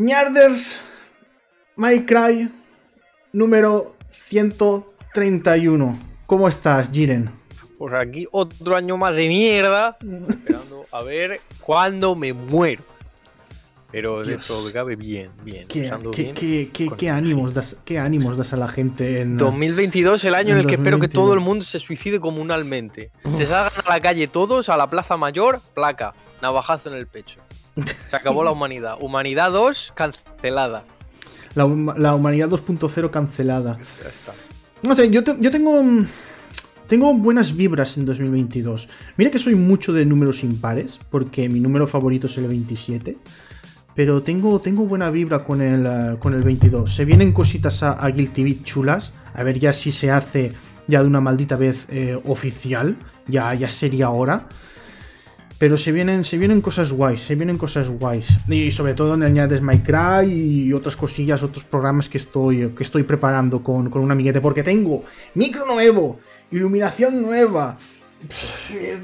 [0.00, 0.78] Ñarders
[1.76, 2.50] My Cry
[3.32, 5.98] número 131.
[6.26, 7.30] ¿Cómo estás, Jiren?
[7.78, 9.96] Pues aquí otro año más de mierda,
[10.28, 12.82] esperando a ver cuándo me muero.
[13.90, 14.46] Pero de Dios.
[14.46, 15.66] todo que cabe bien, bien.
[15.66, 19.38] ¿Qué, bien qué- qué- ánimos das, ¿Qué ánimos das a la gente en...
[19.38, 21.24] 2022, el año en En el que espero que 2022.
[21.24, 23.12] todo el mundo se suicide comunalmente.
[23.34, 27.40] Se salgan a la calle todos, a la plaza mayor, placa, navajazo en el pecho.
[27.84, 28.96] Se acabó la humanidad.
[29.00, 30.84] Humanidad 2, cancelada.
[31.54, 33.78] La, hum- la humanidad 2.0 cancelada.
[34.02, 34.32] Ya está.
[34.82, 35.82] No sé, yo, te- yo tengo.
[35.82, 36.06] mm,
[36.86, 38.88] Tengo buenas vibras en 2022.
[39.16, 43.18] Mira que soy mucho de números impares, porque mi número favorito es el 27.
[43.94, 46.94] Pero tengo, tengo buena vibra con el, eh, con el 22.
[46.94, 49.14] Se vienen cositas a, a Guilty Beat chulas.
[49.34, 50.52] A ver ya si se hace
[50.86, 52.96] ya de una maldita vez eh, oficial.
[53.26, 54.46] Ya, ya sería hora.
[55.58, 58.38] Pero se vienen, se vienen cosas guays, se vienen cosas guays.
[58.48, 62.72] Y sobre todo en el Ñades My Cry y otras cosillas, otros programas que estoy,
[62.76, 64.40] que estoy preparando con, con un amiguete.
[64.42, 67.78] Porque tengo micro nuevo, iluminación nueva,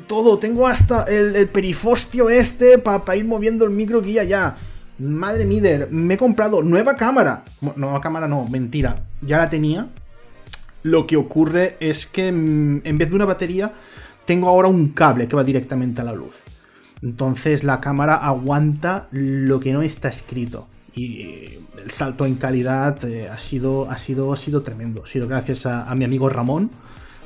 [0.07, 0.39] todo.
[0.39, 4.57] Tengo hasta el, el perifostio este para ir moviendo el micro aquí y allá.
[4.99, 7.45] Madre mía, me he comprado nueva cámara.
[7.77, 9.03] Nueva cámara no, mentira.
[9.21, 9.89] Ya la tenía.
[10.83, 13.73] Lo que ocurre es que mm, en vez de una batería,
[14.25, 16.41] tengo ahora un cable que va directamente a la luz.
[17.03, 20.67] Entonces la cámara aguanta lo que no está escrito.
[20.95, 25.03] Y eh, el salto en calidad eh, ha, sido, ha, sido, ha sido tremendo.
[25.05, 26.71] Ha sido gracias a, a mi amigo Ramón.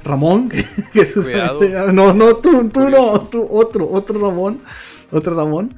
[0.04, 4.60] Ramón, que, que no, no, tú, tú no, tú, otro, otro Ramón,
[5.10, 5.74] otro Ramón.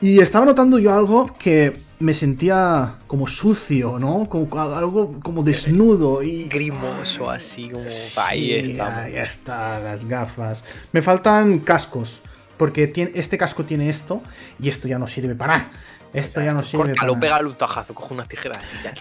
[0.00, 4.26] Y estaba notando yo algo que me sentía como sucio, ¿no?
[4.30, 7.84] Como algo como desnudo y Grimoso, así como.
[7.88, 9.02] Sí, Ahí está.
[9.02, 10.64] Ahí está, las gafas.
[10.92, 12.22] Me faltan cascos.
[12.60, 14.20] Porque tiene, este casco tiene esto
[14.60, 15.70] y esto ya no sirve para nada.
[16.12, 17.20] Esto ya no sirve para Córtalo, nada.
[17.22, 18.92] pégale un tajazo, coge unas tijeras y ya.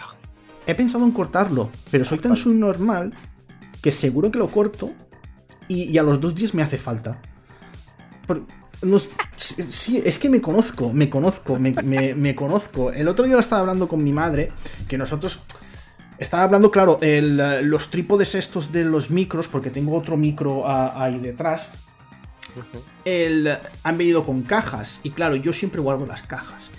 [0.66, 3.14] He pensado en cortarlo, pero soy tan subnormal
[3.82, 4.92] que seguro que lo corto
[5.68, 7.18] y, y a los dos días me hace falta.
[8.26, 8.44] Por-
[9.36, 12.92] sí, es que me conozco, me conozco, me, me- me conozco.
[12.94, 14.54] El otro día lo estaba hablando con mi madre,
[14.88, 15.44] que nosotros...
[16.18, 17.38] Estaba hablando, claro, el,
[17.70, 21.70] los trípodes estos de los micros, porque tengo otro micro ah, ahí detrás.
[23.06, 26.70] El, han venido con cajas, y claro, yo siempre guardo las cajas.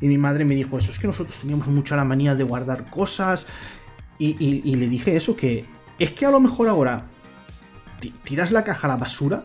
[0.00, 2.90] Y mi madre me dijo eso, es que nosotros teníamos mucha la manía de guardar
[2.90, 3.46] cosas.
[4.18, 5.64] Y, y- le dije eso, que
[5.98, 7.06] es que a lo mejor ahora
[8.00, 9.44] ti- tiras la caja a la basura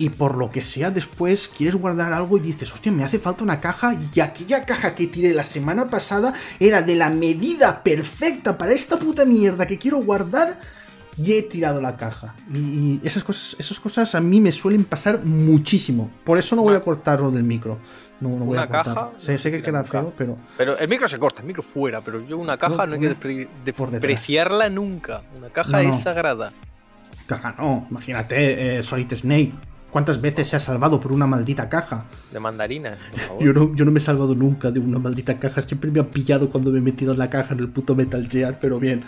[0.00, 3.42] y por lo que sea después quieres guardar algo y dices, hostia, me hace falta
[3.44, 8.56] una caja y aquella caja que tiré la semana pasada era de la medida perfecta
[8.58, 10.58] para esta puta mierda que quiero guardar
[11.18, 12.34] y he tirado la caja.
[12.54, 16.10] Y, esas cosas, esas cosas a mí me suelen pasar muchísimo.
[16.24, 17.78] Por eso no voy a cortar lo del micro.
[18.20, 18.94] No, no voy Una a cortar.
[18.94, 20.36] caja, sé, sé que queda feo, pero...
[20.56, 23.10] Pero el micro se corta, el micro fuera, pero yo una caja no hay que
[23.10, 25.22] despre- despreciarla nunca.
[25.36, 25.90] Una caja no.
[25.94, 26.52] es sagrada.
[27.26, 29.52] Caja no, imagínate, eh, Solid Snake.
[29.90, 32.04] ¿Cuántas veces se ha salvado por una maldita caja?
[32.30, 33.44] De mandarinas, por favor.
[33.44, 35.62] Yo no, yo no me he salvado nunca de una maldita caja.
[35.62, 38.28] Siempre me han pillado cuando me he metido en la caja en el puto Metal
[38.28, 38.58] Gear.
[38.60, 39.04] Pero bien,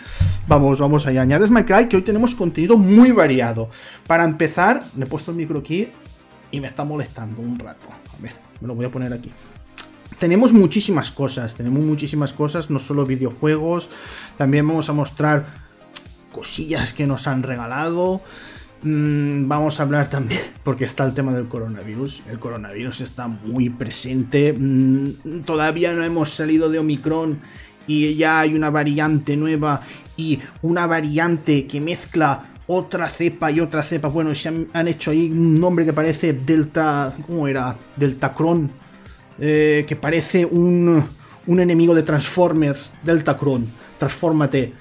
[0.47, 1.21] vamos, vamos allá.
[1.21, 3.69] Añades My Cry, que hoy tenemos contenido muy variado.
[4.07, 5.87] Para empezar, me he puesto el micro aquí
[6.49, 7.87] y me está molestando un rato.
[7.89, 9.31] A ver, me lo voy a poner aquí.
[10.17, 13.89] Tenemos muchísimas cosas, tenemos muchísimas cosas, no solo videojuegos.
[14.37, 15.45] También vamos a mostrar
[16.31, 18.21] cosillas que nos han regalado.
[18.83, 22.23] Mm, vamos a hablar también, porque está el tema del coronavirus.
[22.29, 24.53] El coronavirus está muy presente.
[24.57, 27.39] Mm, todavía no hemos salido de Omicron
[27.87, 29.81] y ya hay una variante nueva
[30.17, 34.07] y una variante que mezcla otra cepa y otra cepa.
[34.07, 37.13] Bueno, se han, han hecho ahí un nombre que parece Delta.
[37.27, 37.75] ¿Cómo era?
[37.95, 38.71] Deltacron.
[39.39, 41.03] eh, que parece un,
[41.47, 42.93] un enemigo de Transformers.
[43.03, 43.65] Deltacron.
[43.99, 44.73] Transfórmate.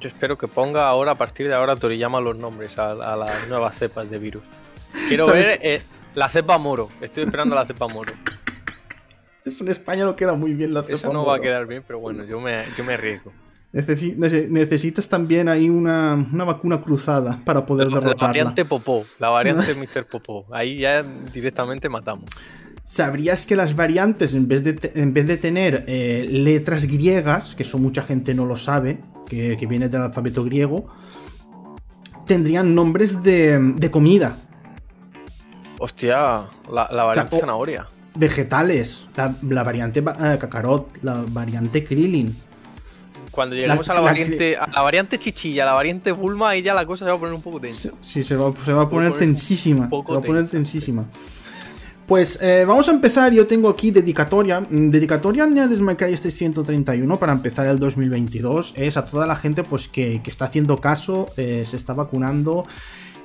[0.00, 3.48] Yo espero que ponga ahora, a partir de ahora, Toriyama los nombres a, a las
[3.48, 4.42] nuevas cepas de virus.
[5.08, 5.82] Quiero ¿Sabes ver eh,
[6.14, 6.88] la cepa moro.
[7.00, 8.12] Estoy esperando la cepa moro.
[9.44, 10.94] Eso en España no queda muy bien la cepa.
[10.94, 13.32] Eso no va a quedar bien, pero bueno, yo me, yo me arriesgo.
[13.72, 18.26] Necesi- nece- necesitas también ahí una, una vacuna cruzada para poder La derrotarla.
[18.28, 20.04] variante Popó, la variante Mr.
[20.04, 20.46] Popó.
[20.52, 22.30] Ahí ya directamente matamos.
[22.84, 27.62] ¿Sabrías que las variantes, en vez de, en vez de tener eh, letras griegas, que
[27.62, 28.98] eso mucha gente no lo sabe,
[29.32, 30.84] que, que viene del alfabeto griego,
[32.26, 34.36] tendrían nombres de, de comida,
[35.78, 37.86] Hostia, la, la variante La- zanahoria.
[38.14, 42.36] vegetales, la, la variante eh, cacarot, la variante krillin.
[43.30, 46.74] Cuando lleguemos a, la variante, a la variante chichilla, a la variante bulma, ahí ya
[46.74, 47.88] la cosa se va a poner un poco tensa.
[48.00, 49.88] Sí, se va, se va a poner poner tensísima.
[49.88, 51.04] Se va a poner tensa, tensísima.
[52.06, 54.60] Pues eh, vamos a empezar, yo tengo aquí dedicatoria.
[54.60, 58.74] Mm, dedicatoria de Devil este 131 para empezar el 2022.
[58.76, 62.66] Es a toda la gente pues que, está haciendo caso, eh, se está vacunando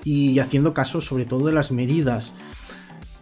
[0.03, 2.33] y haciendo caso sobre todo de las medidas.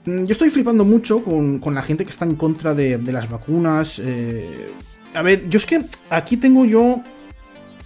[0.06, 4.00] Mm, yo estoy flipando mucho con, la gente que está en contra de, las vacunas.
[4.04, 4.72] Eh,
[5.13, 7.01] a ver, yo es que aquí tengo yo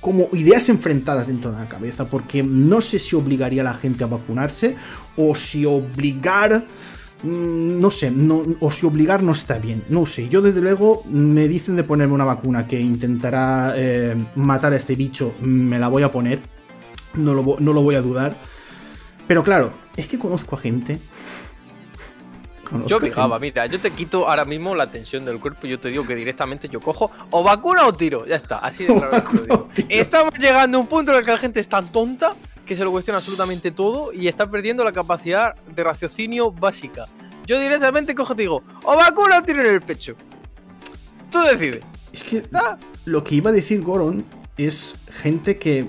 [0.02, 4.04] como ideas enfrentadas dentro de la cabeza, porque no sé si obligaría a la gente
[4.04, 4.76] a vacunarse
[5.18, 6.66] o si obligar
[7.24, 10.30] no sé, no, o si obligar no está bien, no sé.
[10.30, 14.96] Yo desde luego me dicen de ponerme una vacuna que intentará eh, matar a este
[14.96, 16.40] bicho, me la voy a poner,
[17.16, 18.36] no lo, no lo voy a dudar.
[19.28, 21.00] Pero claro, es que conozco a gente
[22.86, 25.90] yo fijaba, mira, yo te quito ahora mismo la tensión del cuerpo y yo te
[25.90, 28.26] digo que directamente yo cojo o vacuna o tiro.
[28.28, 29.70] Ya está, así de claro.
[29.90, 32.36] Estamos llegando a un punto en el que la gente es tan tonta
[32.70, 37.08] que se lo cuestiona absolutamente todo y está perdiendo la capacidad de raciocinio básica.
[37.48, 40.14] Yo directamente cojo y te digo, o vacuna o tiro en el pecho.
[41.32, 41.82] Tú decides.
[42.14, 42.44] Es que
[43.06, 44.24] lo que iba a decir Goron
[44.56, 45.88] es gente que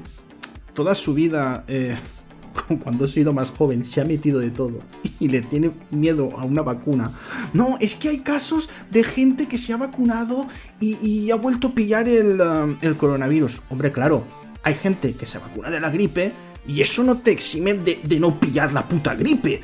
[0.73, 1.97] toda su vida, eh,
[2.83, 4.81] cuando ha sido más joven, se ha metido de todo
[5.19, 7.13] y le tiene miedo a una vacuna.
[7.53, 10.47] No, es que hay casos de gente que se ha vacunado
[10.81, 13.65] y, ha vuelto a pillar el, um, el coronavirus.
[13.69, 14.25] Hombre, claro,
[14.63, 16.33] hay gente que se vacuna de la gripe
[16.67, 19.63] y eso no te exime de, no pillar la puta gripe.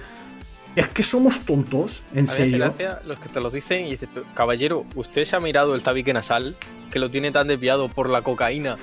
[0.75, 2.59] Es que somos tontos, en serio.
[2.59, 6.13] Gracia los que te lo dicen y dices, caballero, ¿usted se ha mirado el tabique
[6.13, 6.55] nasal?
[6.91, 8.77] Que lo tiene tan desviado por la cocaína.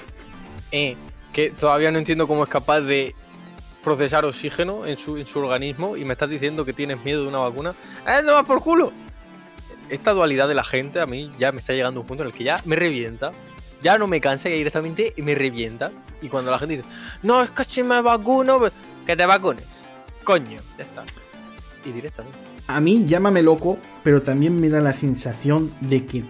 [0.71, 0.95] Eh,
[1.31, 3.13] que todavía no entiendo cómo es capaz de
[3.83, 7.27] procesar oxígeno en su, en su organismo y me estás diciendo que tienes miedo de
[7.27, 7.75] una vacuna.
[8.07, 8.91] ¡Eh, no va por culo!
[9.89, 12.27] Esta dualidad de la gente a mí ya me está llegando a un punto en
[12.27, 13.31] el que ya me revienta
[13.83, 15.91] ya no me cansa y directamente me revienta.
[16.21, 16.87] Y cuando la gente dice,
[17.21, 18.71] no, es que si me vacuno, pues,
[19.05, 19.65] que te vacunes.
[20.23, 21.03] Coño, ya está.
[21.85, 22.37] Y directamente.
[22.67, 26.23] A mí llámame loco, pero también me da la sensación de que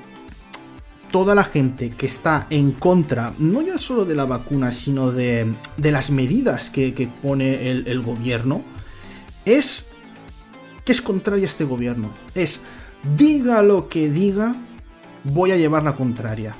[1.12, 5.54] toda la gente que está en contra, no ya solo de la vacuna, sino de,
[5.78, 8.64] de las medidas que, pone el, el, gobierno,
[9.46, 9.92] es
[10.84, 12.10] que es contraria a este gobierno.
[12.34, 12.64] Es,
[13.16, 14.56] diga lo que diga,
[15.24, 16.56] voy a llevar la contraria.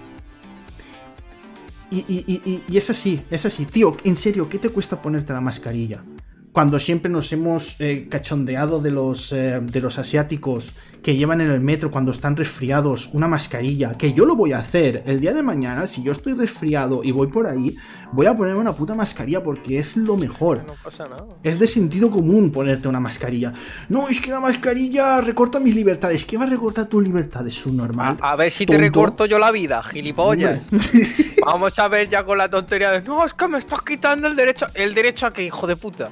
[1.94, 3.66] Y, es así, es así.
[3.66, 6.04] Tío, en serio, ¿qué te cuesta ponerte la mascarilla?
[6.53, 11.50] Cuando siempre nos hemos eh, cachondeado de los, eh, de los asiáticos que llevan en
[11.50, 15.33] el metro cuando están resfriados una mascarilla, que yo lo voy a hacer el día
[15.33, 17.75] de mañana, si yo estoy resfriado y voy por ahí,
[18.11, 20.63] voy a ponerme una puta mascarilla porque es lo mejor.
[20.67, 21.25] No pasa nada.
[21.41, 23.51] Es de sentido común ponerte una mascarilla.
[23.89, 26.23] No, es que la mascarilla recorta mis libertades.
[26.23, 27.57] ¿Qué va a recortar tus libertades?
[27.57, 28.17] Es un normal.
[28.21, 30.67] A, ver si te recorto yo la vida, gilipollas.
[31.44, 34.35] Vamos a ver ya con la tontería de no, es que me estás quitando el
[34.35, 34.67] derecho.
[34.75, 36.11] ¿El derecho a qué, hijo de puta?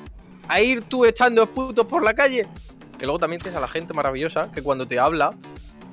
[0.51, 2.48] ¿A ir tú echando putos por la calle?
[3.01, 5.31] que luego también tienes a la gente maravillosa que cuando te habla,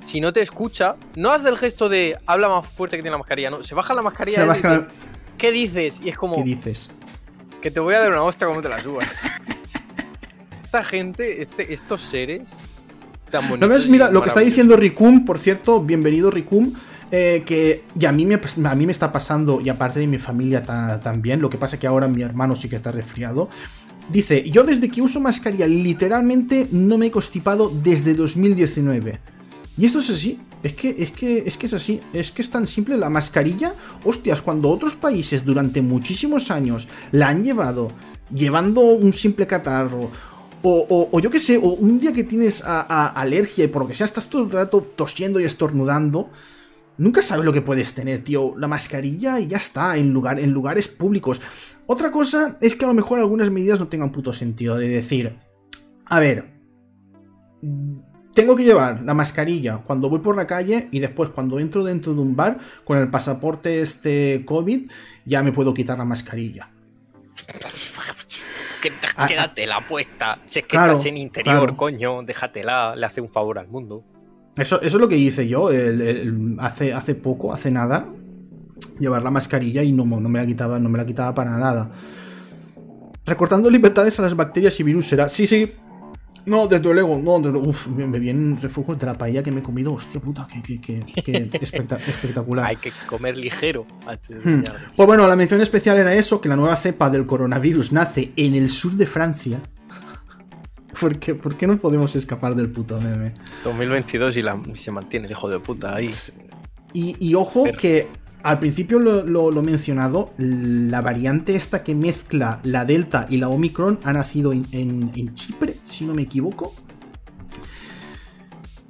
[0.03, 3.17] si no te escucha, no hace el gesto de habla más fuerte que tiene la
[3.17, 4.45] mascarilla, no, se baja la mascarilla.
[4.45, 4.85] y dice,
[5.35, 5.99] ¿Qué dices?
[6.03, 6.35] Y es como.
[6.35, 6.91] ¿Qué dices?
[7.63, 9.07] Que te voy a dar una hostia cuando te la subas.
[10.63, 12.43] Esta gente, este, estos seres
[13.31, 13.67] tan bonitos.
[13.67, 13.87] ¿No ves?
[13.87, 16.75] Mira, lo que está diciendo Ricum, por cierto, bienvenido Ricum.
[17.11, 20.19] Eh, que y a mí, me, a mí me está pasando, y aparte de mi
[20.19, 20.63] familia
[21.01, 23.49] también, lo que pasa que ahora mi hermano sí que está resfriado,
[24.11, 29.19] Dice, yo desde que uso mascarilla literalmente no me he constipado desde 2019.
[29.77, 32.49] Y esto es así, es que, es que, es que es así, es que es
[32.49, 33.75] tan simple la mascarilla.
[34.03, 37.91] Hostias, cuando otros países durante muchísimos años la han llevado
[38.33, 40.11] llevando un simple catarro,
[40.61, 44.05] o, yo qué sé, o un día que tienes alergia y por lo que sea
[44.05, 46.29] estás todo el rato tosiendo y estornudando,
[46.97, 48.55] nunca sabes lo que puedes tener, tío.
[48.57, 51.41] La mascarilla y ya está, en, lugar, en lugares públicos.
[51.91, 54.77] Otra cosa es que a lo mejor algunas medidas no tengan puto sentido.
[54.77, 55.39] De decir,
[56.05, 56.51] a ver,
[58.35, 62.13] tengo que llevar la mascarilla cuando voy por la calle y después cuando entro dentro
[62.13, 64.91] de un bar con el pasaporte este COVID
[65.25, 66.69] ya me puedo quitar la mascarilla.
[69.15, 69.81] Ah, quédatela ah.
[69.89, 70.37] puesta.
[70.45, 74.03] Si es que estás en interior, coño, déjatela, le hace un favor al mundo.
[74.55, 75.71] Eso, eso es lo que hice yo
[76.59, 78.05] hace, hace poco, hace nada
[78.99, 81.91] llevar la mascarilla y no, no, me la quitaba, no me la quitaba para nada.
[83.25, 85.29] Recortando libertades a las bacterias y virus será.
[85.29, 85.71] Sí, sí.
[86.45, 89.93] No, desde luego, no, uf, me viene refugio de la paella que me he comido,
[89.93, 91.05] hostia puta, que,
[92.07, 92.65] espectacular.
[92.65, 93.85] Hay que comer ligero.
[94.43, 94.63] Hmm.
[94.95, 98.55] Pues bueno, la mención especial era eso, que la nueva cepa del coronavirus nace en
[98.55, 99.59] el sur de Francia.
[100.99, 103.33] ¿Por qué, ¿Por qué no podemos escapar del puto meme?
[103.63, 106.09] 2022 y, la, se mantiene el hijo de puta ahí.
[106.93, 108.07] Y, y ojo que
[108.41, 113.99] al principio lo, he mencionado, la variante esta que mezcla la Delta y la Omicron
[114.03, 116.73] ha nacido en, Chipre, si no me equivoco.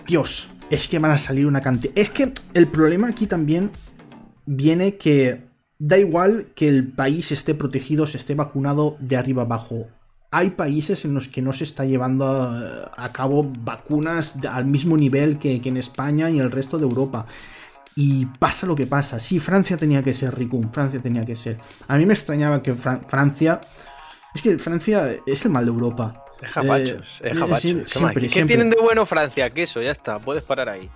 [0.05, 1.93] Dios, es que van a salir una cantidad.
[1.97, 3.71] Es que el problema aquí también
[4.45, 9.87] viene que da igual que el país esté protegido, se esté vacunado de arriba abajo.
[10.31, 15.39] Hay países en los que no se está llevando a, cabo vacunas al mismo nivel
[15.39, 17.25] que, en España y el resto de Europa.
[17.95, 19.19] Y pasa lo que pasa.
[19.19, 21.57] Sí, Francia tenía que ser Ricum, Francia tenía que ser.
[21.87, 23.61] A mí me extrañaba que Francia.
[24.33, 26.23] Es que Francia es el mal de Europa.
[26.41, 29.49] Es japachos, es eh, ¿Qué, tienen de bueno Francia?
[29.49, 30.89] Queso, ya está, puedes parar ahí.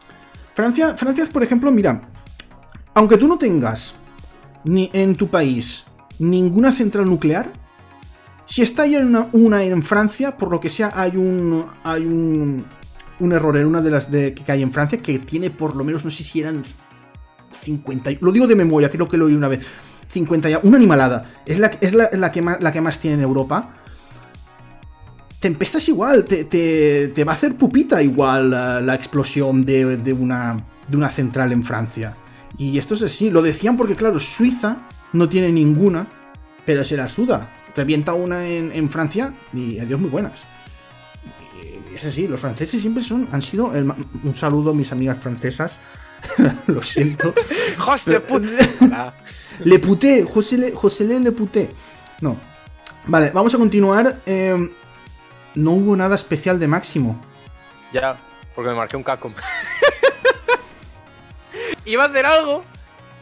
[0.53, 2.01] Francia, Francia es, por ejemplo, mira,
[2.93, 3.95] aunque tú no tengas
[4.63, 5.85] ni en tu país
[6.19, 7.51] ninguna central nuclear,
[8.45, 11.65] si está ya una, una, en Francia, por lo que sea, hay un.
[11.83, 12.65] hay un.
[13.19, 15.83] un error en una de las de, que hay en Francia que tiene por lo
[15.83, 16.63] menos, no sé si eran
[17.53, 18.11] 50.
[18.21, 19.65] Lo digo de memoria, creo que lo oí una vez.
[20.07, 20.59] 50 ya.
[20.63, 21.41] Una animalada.
[21.45, 23.73] Es la, es la, que, más, la que más tiene en Europa.
[25.39, 30.95] Tempestas igual, te, te, va a hacer pupita igual la, explosión de, de, una, de
[30.95, 32.15] una central en Francia.
[32.57, 36.07] Y esto es así, lo decían porque claro, Suiza no tiene ninguna,
[36.65, 37.51] pero se la suda.
[37.75, 40.39] Revienta una en, Francia y adiós muy buenas.
[41.91, 43.65] Y es así, los franceses siempre son, han sido...
[43.67, 45.79] un saludo a mis amigas francesas.
[46.67, 47.33] lo siento.
[47.77, 48.21] José
[49.63, 51.69] Le puté, José Le, José Le, le puté.
[52.21, 52.37] No.
[53.05, 54.17] Vale, vamos a continuar.
[54.25, 54.71] Em,
[55.55, 57.19] no hubo nada especial de máximo.
[57.91, 58.17] Ya,
[58.55, 59.33] porque me marqué un Capcom.
[61.85, 62.63] Iba a hacer algo,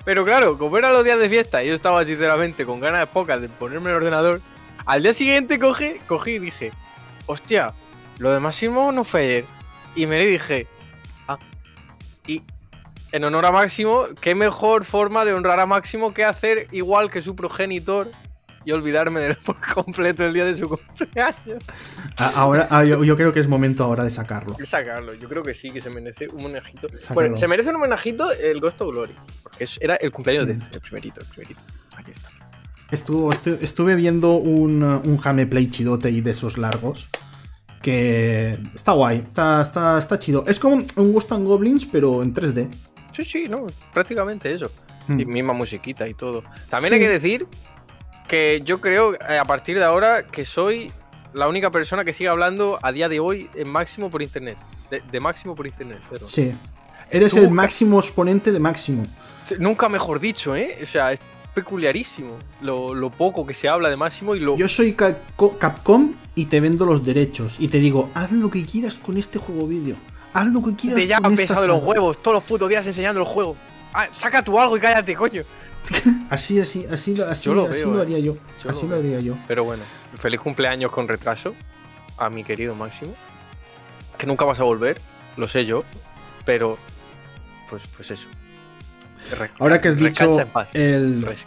[0.06, 3.08] pero claro, como eran los días de fiesta y yo estaba sinceramente con ganas de
[3.08, 4.40] pocas de ponerme el ordenador,
[4.86, 6.72] al día siguiente cogí, cogí y dije,
[7.26, 7.74] hostia,
[8.18, 9.46] lo de Máximo no fue ayer.
[9.96, 10.81] Y me dije, ah, y
[13.12, 17.22] en honor a Máximo, qué mejor forma de honrar a Máximo que hacer igual que
[17.22, 18.12] su progenitor
[18.64, 21.64] y olvidarme de él por completo el día de su cumpleaños.
[22.18, 24.54] Ahora, ah, yo, creo que es momento ahora de sacarlo.
[24.54, 26.88] De sacarlo, yo creo que sí, que se merece un homenajito.
[27.14, 30.76] Bueno, se merece un homenajito el Ghost of Glory, porque era el cumpleaños de este,
[30.76, 31.62] el primerito, el primerito.
[31.96, 32.30] Aquí está.
[32.92, 37.10] Estuvo, estuve viendo un, un Play chidote y de esos largos.
[37.82, 40.46] Que está guay, está, está, está chido.
[40.48, 42.70] Es como un Ghost and Goblins, pero en 3D.
[43.12, 44.72] Sí, sí, no, prácticamente eso.
[45.08, 45.20] Hmm.
[45.20, 46.44] Y misma musiquita y todo.
[46.70, 47.48] También hay que decir
[48.28, 50.92] que yo creo eh, a partir de ahora que soy
[51.34, 54.58] la única persona que sigue hablando a día de hoy en máximo por internet.
[54.90, 56.00] De, máximo por internet.
[56.26, 56.54] Sí.
[57.10, 59.06] Eres el máximo exponente de máximo.
[59.58, 60.80] Nunca mejor dicho, ¿eh?
[60.82, 61.20] O sea, es
[61.54, 64.58] peculiarísimo lo, poco que se habla de máximo y lo...
[64.58, 68.96] Yo soy Capcom y te vendo los derechos y te digo, haz lo que quieras
[68.96, 69.96] con este juego vídeo.
[70.34, 72.86] Haz lo que quieras te ya con pesado de los huevos, todos los putos días
[72.88, 73.56] enseñando el juego.
[73.94, 75.44] Ah, saca tú algo y cállate, coño.
[76.30, 78.02] así, así, así, así, lo, eh.
[78.02, 78.38] haría yo.
[78.68, 79.36] así lo, haría yo.
[79.48, 79.84] Pero bueno,
[80.18, 81.54] feliz cumpleaños con retraso
[82.18, 83.14] a mi querido Máximo.
[84.18, 85.02] Que nunca vas a volver,
[85.36, 85.84] lo sé yo.
[86.46, 86.78] Pero,
[87.70, 88.28] pues, pues eso.
[89.60, 90.32] Ahora que has dicho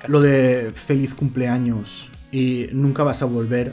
[0.07, 3.73] lo de feliz cumpleaños y nunca vas a volver,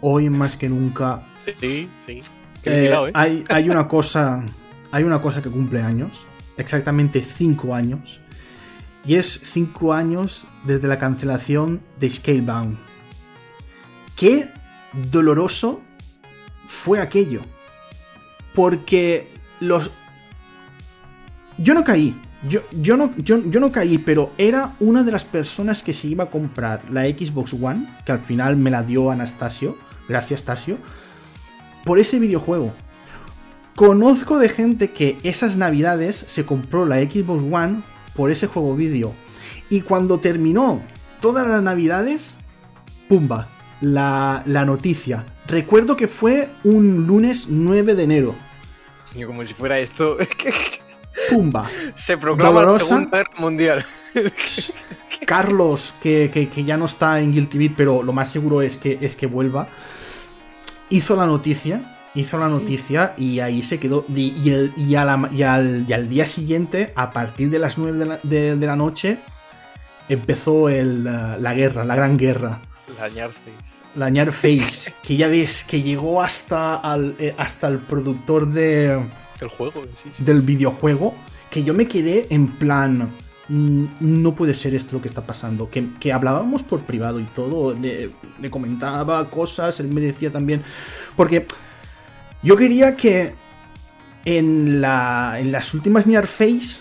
[0.00, 1.22] hoy más que nunca.
[1.60, 2.20] Sí, sí.
[2.66, 3.10] Eh, ¿eh?
[3.14, 4.44] hay, hay, una cosa.
[4.90, 6.24] Hay una cosa que cumple años.
[6.56, 8.20] Exactamente 5 años.
[9.04, 12.76] Y es 5 años desde la cancelación de Scalebound.
[14.16, 14.50] Qué
[15.10, 15.82] doloroso
[16.66, 17.42] fue aquello.
[18.54, 19.30] Porque
[19.60, 19.92] los...
[21.58, 22.14] Yo no caí.
[22.48, 26.24] Yo, yo, no, yo, no caí, pero era una de las personas que se iba
[26.24, 29.76] a comprar la Xbox One, que al final me la dio Anastasio,
[30.08, 30.76] gracias Tasio,
[31.86, 32.74] por ese videojuego.
[33.76, 37.82] Conozco de gente que esas navidades se compró la Xbox One
[38.14, 39.12] por ese juego vídeo.
[39.70, 40.82] Y cuando terminó
[41.20, 42.38] todas las navidades,
[43.08, 43.48] ¡pumba!
[43.80, 45.26] La, noticia.
[45.46, 48.34] Recuerdo que fue un lunes 9 de enero.
[49.14, 50.16] Yo como si fuera esto.
[51.30, 51.70] ¡Pumba!
[51.94, 53.84] Se proclama la Segunda Guerra Mundial.
[55.26, 59.14] Carlos, que, ya no está en Guilty Beat, pero lo más seguro es que, es
[59.14, 59.68] que vuelva,
[60.90, 64.04] hizo la noticia hizo la noticia y ahí se quedó.
[64.08, 69.18] Y, al, día siguiente, a partir de las 9 de la, noche,
[70.08, 72.60] empezó la, guerra, la gran guerra.
[72.98, 73.52] La Face.
[73.94, 76.80] La Face, que ya ves que llegó hasta,
[77.18, 79.02] eh, hasta el productor de,
[79.40, 79.82] el juego,
[80.18, 81.14] del videojuego,
[81.50, 83.10] que yo me quedé en plan
[83.48, 85.70] no puede ser esto lo que está pasando.
[85.70, 88.10] Que, hablábamos por privado y todo, le,
[88.50, 90.62] comentaba cosas, él me decía también.
[91.16, 91.46] Porque
[92.42, 93.34] yo quería que
[94.24, 96.80] en, la, en las últimas Near Face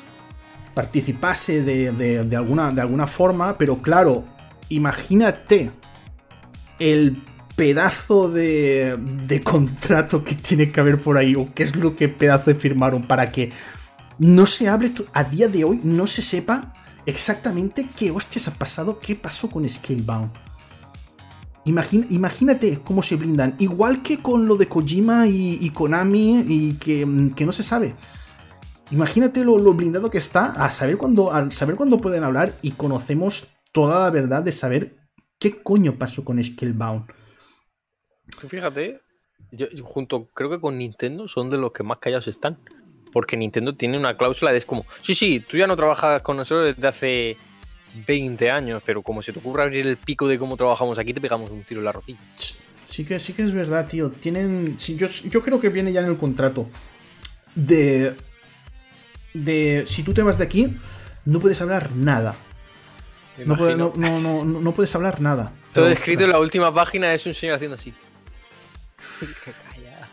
[0.74, 4.25] participase de, alguna, de alguna forma, pero claro,
[4.69, 5.72] imagínate
[6.79, 7.22] el
[7.55, 12.10] pedazo de, de contrato que tiene que haber por ahí, o qué es lo que
[12.10, 13.51] pedazo de firmaron para que
[14.19, 16.74] no se hable a día de hoy, no se sepa
[17.05, 20.31] exactamente qué hostias ha pasado, qué pasó con Scalebound.
[21.65, 27.51] imagínate cómo se blindan, igual que con lo de Kojima y, Konami, y que, no
[27.51, 27.95] se sabe.
[28.91, 34.03] Imagínate lo, blindado que está a saber cuándo saber cuándo pueden hablar y conocemos toda
[34.03, 34.95] la verdad de saber
[35.39, 37.05] qué coño pasó con Scalebound.
[38.48, 39.01] Fíjate,
[39.51, 42.60] yo, junto creo que con Nintendo son de los que más callados están.
[43.15, 46.36] Porque Nintendo tiene una cláusula de es como, sí, sí, tú ya no trabajas con
[46.36, 47.38] nosotros desde hace
[48.05, 51.22] 20 años, pero como se te ocurra abrir el pico de cómo trabajamos aquí, te
[51.22, 52.19] pegamos un tiro en la rodilla.
[52.86, 54.12] Sí que, sí que es verdad, tío.
[54.12, 54.77] Tienen.
[54.77, 56.67] yo, yo creo que viene ya en el contrato.
[57.55, 58.17] De.
[59.34, 59.86] De.
[59.88, 60.75] Si tú te vas de aquí,
[61.24, 62.36] no puedes hablar nada.
[63.45, 65.53] No, no, puedes hablar nada.
[65.72, 67.93] Todo escrito en la última página es un señor haciendo así.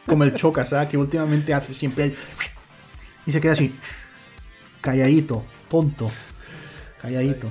[0.07, 0.89] Como el Chocas, ¿sabes?
[0.89, 2.17] Que últimamente hace siempre el
[3.27, 3.75] y se queda así,
[4.81, 6.11] calladito, tonto,
[7.01, 7.51] calladito.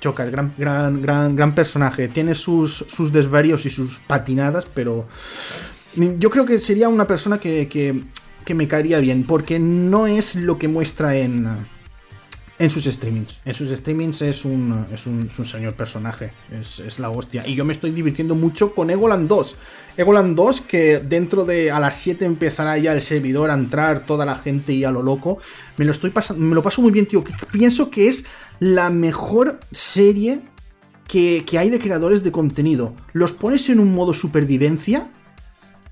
[0.00, 2.08] Choca, el gran, gran, gran, gran personaje.
[2.08, 5.08] Tiene sus, sus desvarios y sus patinadas, pero
[5.94, 8.04] yo creo que sería una persona que, que,
[8.44, 11.66] que me caería bien, porque no es lo que muestra en,
[12.58, 13.38] en sus streamings.
[13.44, 16.32] En sus streamings es un, es un, señor personaje.
[16.50, 17.46] Es, la hostia.
[17.46, 19.56] Y yo me estoy divirtiendo mucho con Egoland 2.
[19.96, 24.24] Egoland 2, que dentro de a las 7 empezará ya el servidor a entrar, toda
[24.24, 25.38] la gente y a lo loco.
[25.76, 26.42] Me lo estoy pasando.
[26.42, 27.22] Me lo paso muy bien, tío.
[27.52, 28.26] pienso que es
[28.58, 30.40] la mejor serie
[31.06, 32.94] que, que hay de creadores de contenido.
[33.12, 35.10] Los pones en un modo supervivencia.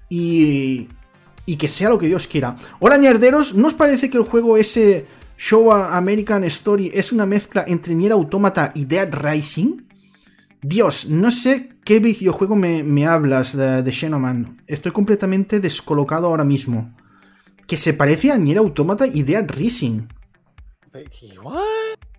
[0.08, 0.88] Y.
[1.46, 2.56] Y que sea lo que Dios quiera.
[2.80, 5.04] Ñerderos, ¿no os parece que el juego ese
[5.36, 9.82] Show American Story es una mezcla entre Nier Automata y Dead Rising.
[10.62, 16.94] Dios, no sé qué videojuego me, hablas de, de Estoy completamente descolocado ahora mismo.
[17.66, 20.08] Que se parece a Nier Automata y Dead Rising.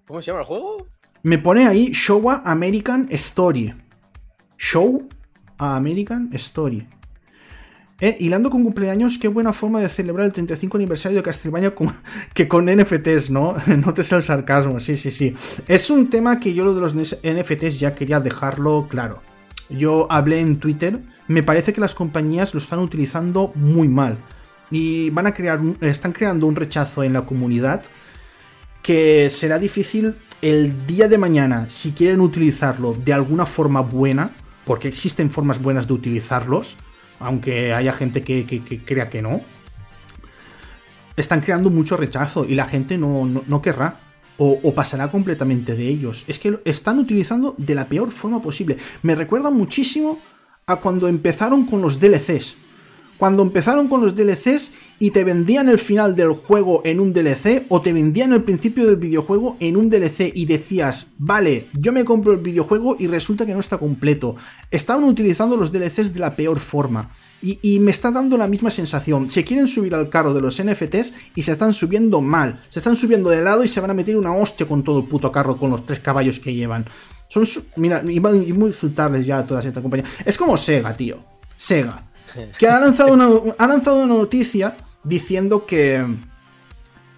[0.05, 0.87] ¿Cómo se llama el juego?
[1.23, 3.73] Me pone ahí Showa American Story.
[4.57, 5.07] Show
[5.57, 6.87] American Story.
[8.01, 11.73] Eh, hilando con cumpleaños, qué buena forma de celebrar el 35 aniversario de Castlevania
[12.33, 13.55] que con NFTs, ¿no?
[13.67, 15.33] No te el sarcasmo, sí, sí, sí.
[15.67, 19.21] Es un tema que yo lo de los NFTs ya quería dejarlo claro.
[19.69, 24.17] Yo hablé en Twitter, me parece que las compañías lo están utilizando muy mal.
[24.69, 27.83] Y van a crear, están creando un rechazo en la comunidad
[28.83, 34.31] que será difícil el día de mañana, si quieren utilizarlo de alguna forma buena,
[34.65, 36.77] porque existen formas buenas de utilizarlos,
[37.19, 38.45] aunque haya gente que,
[38.85, 39.41] crea que no,
[41.15, 43.99] están creando mucho rechazo y la gente no, querrá.
[44.37, 46.25] O, pasará completamente de ellos.
[46.27, 48.75] Es que están utilizando de la peor forma posible.
[49.01, 50.19] Me recuerda muchísimo
[50.67, 52.57] a cuando empezaron con los DLCs.
[53.17, 57.65] Cuando empezaron con los DLCs y te vendían el final del juego en un DLC
[57.69, 62.03] o te vendían el principio del videojuego en un DLC y decías, vale, yo me
[62.03, 64.35] compro el videojuego y resulta que no está completo.
[64.69, 67.11] Estaban utilizando los DLCs de la peor forma.
[67.41, 69.29] Y, me está dando la misma sensación.
[69.29, 72.63] Se quieren subir al carro de los NFTs y se están subiendo mal.
[72.69, 75.05] Se están subiendo de lado y se van a meter una hostia con todo el
[75.05, 76.85] puto carro con los tres caballos que llevan.
[77.29, 77.45] Son.
[77.75, 80.05] Mira, y voy a insultarles ya a toda esta compañía.
[80.25, 81.19] Es como Sega, tío.
[81.55, 82.03] Sega.
[82.59, 86.05] Que ha lanzado una, ha lanzado una noticia diciendo que,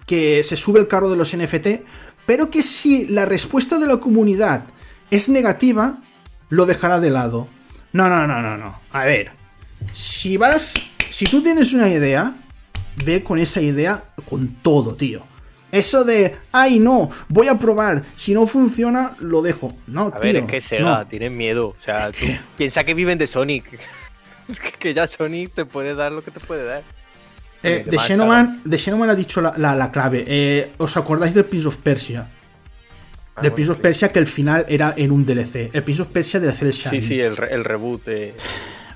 [0.06, 1.84] que se sube el carro de los NFT,
[2.26, 4.64] pero que si la respuesta de la comunidad
[5.10, 5.98] es negativa,
[6.50, 7.48] lo dejará de lado.
[7.92, 8.78] No, no, no, no, no.
[8.92, 9.32] A ver,
[9.92, 12.34] si vas, si tú tienes una idea,
[13.04, 15.22] ve con esa idea con todo, tío.
[15.70, 19.74] Eso de, ay no, voy a probar, si no funciona, lo dejo.
[19.86, 21.68] No, a ver, es que Sega, tienen miedo.
[21.68, 22.24] O sea, tú
[22.56, 23.64] piensa que viven de Sonic.
[24.78, 26.82] que ya Sonic te puede dar lo que te puede dar.
[27.62, 30.24] Eh, de, Xenoman, ha dicho la, clave.
[30.26, 32.28] Eh, ¿Os acordáis del Prince of Persia?
[33.34, 35.70] Ah, del Prince of Persia que el final era en un DLC.
[35.72, 38.34] El Prince of Persia de hacer el Sí, sí, el, reboot de,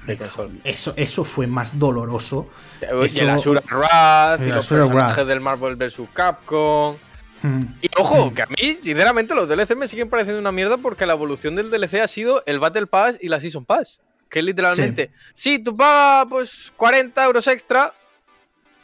[0.65, 2.51] Eso, eso fue más doloroso.
[2.81, 6.03] Y el Asura Wrath, y los personajes del Marvel vs.
[6.12, 6.97] Capcom.
[7.43, 7.62] Hmm.
[7.83, 8.35] Y ojo, hmm.
[8.35, 11.71] que a mí, sinceramente, los DLC me siguen pareciendo una mierda porque la evolución del
[11.71, 14.01] DLC ha sido el Battle Pass y la Season Pass.
[14.33, 17.92] Que literalmente, sí, tú pagas pues 40 euros extra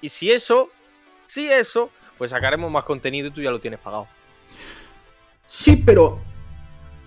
[0.03, 0.69] y si eso,
[1.25, 4.07] si eso, pues sacaremos más contenido y tú ya lo tienes pagado.
[5.47, 6.21] Sí, pero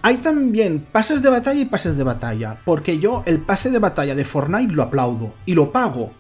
[0.02, 2.58] hay también pases de batalla y pases de batalla.
[2.66, 6.12] Porque yo el pase de batalla de Fortnite lo aplaudo y lo pago.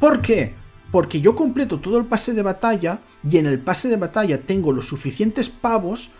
[0.00, 0.56] ¿Por qué?
[0.90, 4.72] Porque yo completo todo el pase de batalla y en el pase de batalla tengo
[4.72, 6.10] los suficientes pavos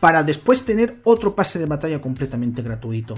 [0.00, 3.14] para después tener otro pase de batalla completamente gratuito.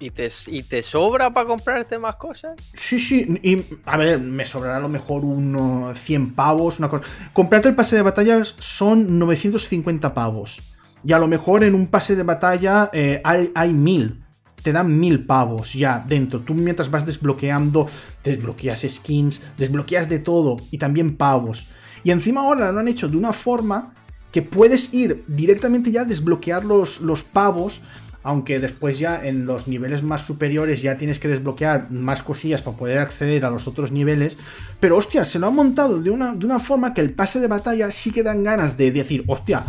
[0.00, 2.52] ¿Y te, ¿Y te sobra para comprarte más cosas?
[2.72, 3.38] Sí, sí.
[3.42, 7.04] Y, a ver, me sobrará a lo mejor unos 100 pavos, una cosa.
[7.34, 10.62] Comprarte el pase de batallas son 950 pavos.
[11.04, 14.24] Y a lo mejor en un pase de batalla eh, hay, hay 1000.
[14.62, 16.40] Te dan 1000 pavos ya dentro.
[16.40, 17.86] Tú mientras vas desbloqueando,
[18.24, 20.56] desbloqueas skins, desbloqueas de todo.
[20.70, 21.68] Y también pavos.
[22.04, 23.94] Y encima ahora lo han hecho de una forma
[24.32, 27.82] que puedes ir directamente ya a desbloquear los, los pavos
[28.22, 32.76] aunque después ya en los niveles más superiores ya tienes que desbloquear más cosillas para
[32.76, 34.38] poder acceder a los otros niveles.
[34.78, 37.46] Pero hostia, se lo han montado de una, de una forma que el pase de
[37.46, 39.64] batalla sí que dan ganas de decir, hostia,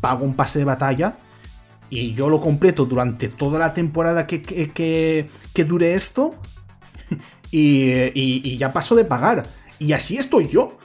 [0.00, 1.16] pago un pase de batalla
[1.90, 6.36] y yo lo completo durante toda la temporada que, que, dure esto
[7.50, 9.46] y, y ya paso de pagar.
[9.78, 10.78] Y así estoy yo.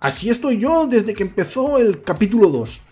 [0.00, 2.82] Así estoy yo desde que empezó el capítulo 2.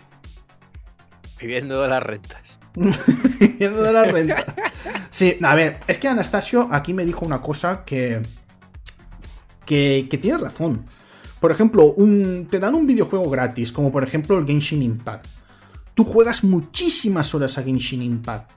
[1.38, 2.45] Viviendo de las rentas.
[3.40, 4.44] Viviendo de la renta.
[5.10, 8.22] Sí, a ver, es que Anastasio aquí me dijo una cosa que.
[9.64, 10.84] que, tiene razón.
[11.40, 15.26] Por ejemplo, un, te dan un videojuego gratis, como por ejemplo el Genshin Impact.
[15.94, 18.50] Tú juegas muchísimas horas a Genshin Impact.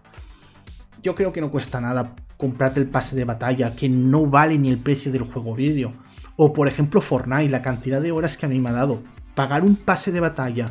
[1.01, 4.69] Yo creo que no cuesta nada comprarte el pase de batalla, que no vale ni
[4.69, 5.91] el precio del juego vídeo.
[6.35, 9.01] O por ejemplo Fortnite, la cantidad de horas que a mí me ha dado.
[9.35, 10.69] Pagar un pase de batalla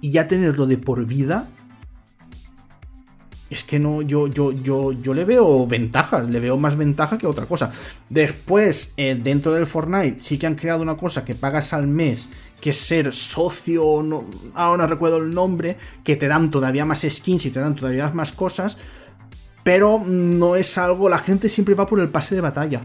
[0.00, 1.48] y ya tenerlo de por vida,
[3.50, 7.26] es que no, yo, yo, yo, yo le veo ventajas, le veo más ventaja que
[7.26, 7.70] otra cosa.
[8.08, 12.30] Después, eh, dentro del Fortnite, sí que han creado una cosa que pagas al mes,
[12.60, 17.06] que es ser socio, no, ahora no recuerdo el nombre, que te dan todavía más
[17.08, 18.78] skins y te dan todavía más cosas,
[19.62, 22.82] pero no es algo, la gente siempre va por el pase de batalla.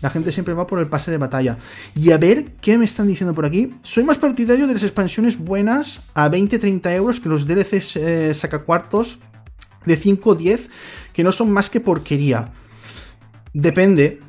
[0.00, 1.58] La gente siempre va por el pase de batalla.
[1.96, 3.74] Y a ver qué me están diciendo por aquí.
[3.82, 9.18] Soy más partidario de las expansiones buenas a 20-30 euros que los DLCs eh, sacacuartos
[9.86, 10.70] de 5 o 10
[11.12, 12.52] que no son más que porquería.
[13.52, 14.20] Depende.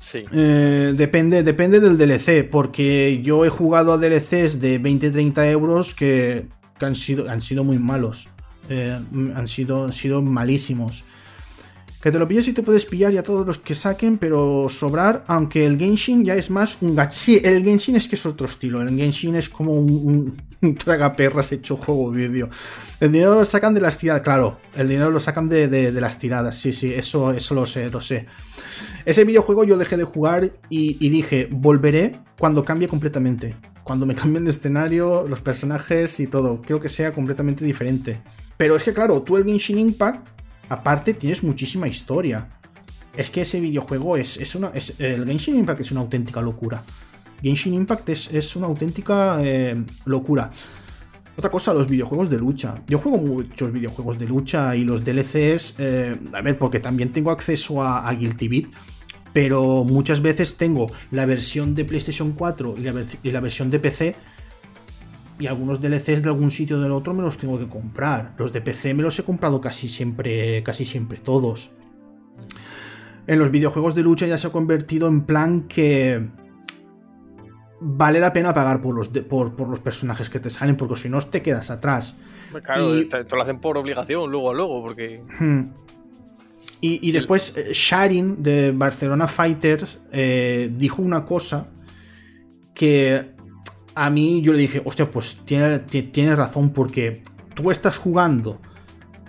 [0.00, 0.24] Sí.
[0.32, 6.48] Eh, depende, depende del DLC, porque yo he jugado a DLCs de 20-30 euros que,
[6.80, 8.28] han, sido, han sido muy malos.
[8.68, 8.98] Eh,
[9.34, 11.04] han, sido, han sido malísimos.
[12.02, 15.22] Que te lo pilles y te puedes pillar ya todos los que saquen, pero sobrar,
[15.26, 17.10] aunque el Genshin ya es más un gacha.
[17.10, 18.80] Sí, el Genshin es que es otro estilo.
[18.80, 22.48] El Genshin es como un, un, tragaperras hecho juego vídeo.
[23.00, 24.58] El dinero lo sacan de las tiradas, claro.
[24.74, 26.56] El dinero lo sacan de, las tiradas.
[26.56, 28.24] Sí, sí, eso, eso lo sé, lo sé.
[29.04, 33.56] Ese videojuego yo dejé de jugar y, y dije, volveré cuando cambie completamente.
[33.84, 36.62] Cuando me cambien el escenario, los personajes y todo.
[36.62, 38.22] Creo que sea completamente diferente.
[38.56, 40.39] Pero es que, claro, tú el Genshin Impact
[40.70, 42.48] Aparte, tienes muchísima historia.
[43.16, 44.70] Es que ese videojuego es, es una.
[44.98, 46.82] el Genshin Impact es una auténtica locura.
[47.42, 50.48] Genshin Impact es, una auténtica eh, locura.
[51.36, 52.82] Otra cosa, los videojuegos de lucha.
[52.86, 55.74] Yo juego muchos videojuegos de lucha y los DLCs.
[55.78, 58.66] Eh, a ver, porque también tengo acceso a, Guilty Beat.
[59.32, 63.80] Pero muchas veces tengo la versión de PlayStation 4 y la, y la versión de
[63.80, 64.16] PC
[65.40, 68.34] y algunos DLCs de algún sitio o del otro me los tengo que comprar.
[68.36, 71.70] Los de PC me los he comprado casi siempre, casi siempre todos.
[73.26, 76.28] En los videojuegos de lucha ya se ha convertido en plan que
[77.80, 81.18] vale la pena pagar por los, por, los personajes que te salen, porque si no
[81.20, 82.16] te quedas atrás.
[82.62, 85.22] Claro, te, lo hacen por obligación, luego a luego, porque.
[85.38, 85.70] Hmm.
[86.82, 91.68] Y, después, eh, Sharing de Barcelona Fighters eh, dijo una cosa
[92.72, 93.32] que
[93.94, 97.22] a mí yo le dije, hostia, pues tienes tiene razón porque
[97.54, 98.60] tú estás jugando,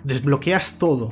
[0.04, 1.10] desbloqueas todo,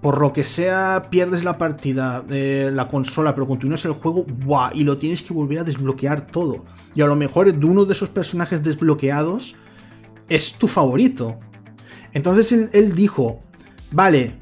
[0.00, 4.70] por lo que sea pierdes la partida de la consola, pero continúas el juego, ¡buah!
[4.74, 6.64] Y lo tienes que volver a desbloquear todo.
[6.94, 9.56] Y a lo mejor de uno de esos personajes desbloqueados
[10.28, 11.38] es tu favorito.
[12.12, 13.40] Entonces él, dijo,
[13.92, 14.36] vale,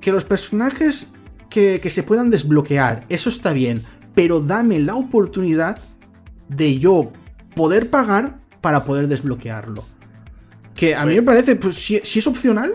[0.00, 1.12] que los personajes
[1.48, 3.82] que se puedan desbloquear, eso está bien,
[4.14, 5.78] pero dame la oportunidad
[6.48, 7.12] de yo
[7.58, 9.84] poder pagar para poder desbloquearlo.
[10.76, 12.72] Que a mí me parece, pues si, es opcional,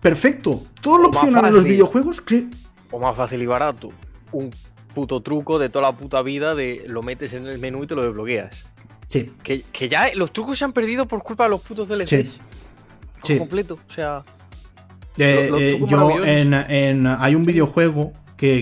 [0.00, 0.60] perfecto.
[0.80, 2.50] Todo lo opcional en los videojuegos, sí.
[2.90, 3.92] O más fácil y barato.
[4.32, 4.50] Un
[4.92, 7.94] puto truco de toda la puta vida de lo metes en el menú y te
[7.94, 8.66] lo desbloqueas.
[9.06, 9.32] Sí.
[9.44, 12.08] Que, ya los trucos se han perdido por culpa de los putos DLCs.
[12.08, 12.38] Sí.
[13.22, 13.38] sí.
[13.38, 14.24] completo, o sea.
[15.16, 18.12] Eh, eh, yo en, hay un videojuego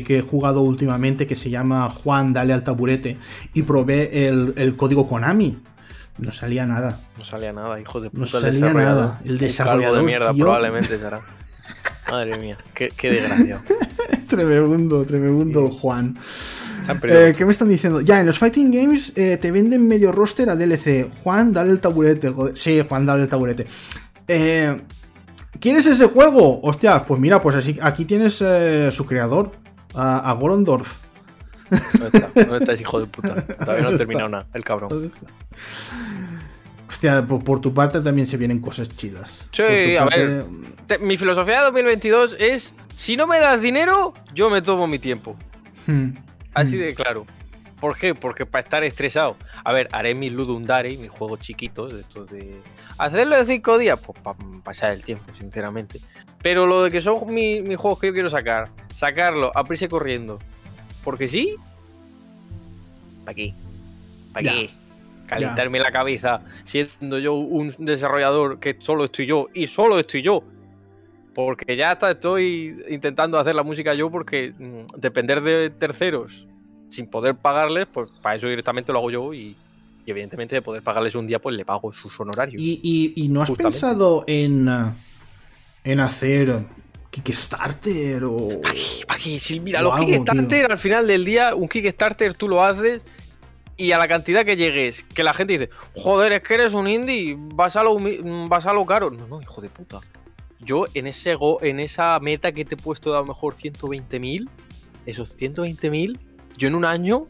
[0.05, 3.17] que, he jugado últimamente que se llama Juan, dale al taburete
[3.55, 5.59] y probé el, código Konami.
[6.19, 7.01] No salía nada.
[7.19, 8.21] No salía nada, hijo de puta.
[8.21, 9.21] No salía nada.
[9.25, 9.99] El desarrollador.
[9.99, 11.19] de mierda, probablemente será.
[12.11, 13.61] Madre mía, qué, qué desgracia.
[14.29, 16.19] tremendo, tremendo, Juan.
[17.05, 18.01] Eh, ¿Qué me están diciendo?
[18.01, 21.11] Ya, en los Fighting Games eh, te venden medio roster a DLC.
[21.23, 22.33] Juan, dale el taburete.
[22.55, 23.67] Sí, Juan, dale el taburete.
[24.29, 24.77] Eh,
[25.63, 26.61] ¿Quieres ese juego?
[26.63, 29.53] Hostia, pues mira, pues así, aquí tienes eh, su creador,
[29.95, 30.97] a, a Gorondorf.
[31.71, 32.41] ¿Dónde está?
[32.41, 33.35] ¿Dónde está ese hijo de puta?
[33.47, 34.91] Todavía no ha terminado nada, el cabrón.
[34.91, 35.21] ¿Dónde está?
[36.89, 39.47] Hostia, por, por tu parte también se vienen cosas chidas.
[39.53, 40.45] Sí, a parte- ver.
[40.87, 44.99] Te- Mi filosofía de 2022 es: si no me das dinero, yo me tomo mi
[44.99, 45.37] tiempo.
[45.87, 46.11] Hmm.
[46.55, 47.27] Así de claro.
[47.83, 48.15] ¿Por qué?
[48.15, 49.35] Porque para estar estresado.
[49.65, 52.61] A ver, haré mis Ludundare, mis juegos chiquitos, de estos de.
[52.97, 55.99] Hacerlo en cinco días, pues para pasar el tiempo, sinceramente.
[56.41, 59.89] Pero lo de que son mi- mis juegos que yo quiero sacar, sacarlo a prisa
[59.89, 60.39] corriendo.
[61.03, 61.57] Porque sí.
[63.25, 63.53] ¿Para qué?
[64.33, 64.71] ¿Para qué?
[65.27, 70.45] Calentarme la cabeza siendo yo un desarrollador que solo estoy yo y solo estoy yo.
[71.35, 76.47] Porque ya hasta estoy intentando hacer la música yo porque mm, depender de terceros
[76.93, 79.57] sin poder pagarles, pues para eso directamente lo hago yo y,
[80.05, 82.61] y evidentemente de poder pagarles un día pues le pago sus honorarios.
[82.63, 83.75] ¿Y, y- y no has Justamente.
[83.81, 84.93] pensado en, uh,
[85.85, 86.59] en hacer
[87.11, 88.61] Kickstarter o...
[89.07, 89.39] ¿Para qué?
[89.39, 93.05] Si mira, los Kickstarter al final del día, un Kickstarter tú lo haces
[93.77, 96.87] y a la cantidad que llegues, que la gente dice, joder, es que eres un
[96.89, 97.97] indie, vas a lo,
[98.49, 99.11] vas a lo caro.
[99.11, 100.01] No, no, hijo de puta.
[100.61, 103.55] Yo en ese go- en esa meta que te he puesto de a lo mejor
[103.57, 104.49] 120.000,
[105.07, 106.19] esos 120.000,
[106.57, 107.27] yo en un año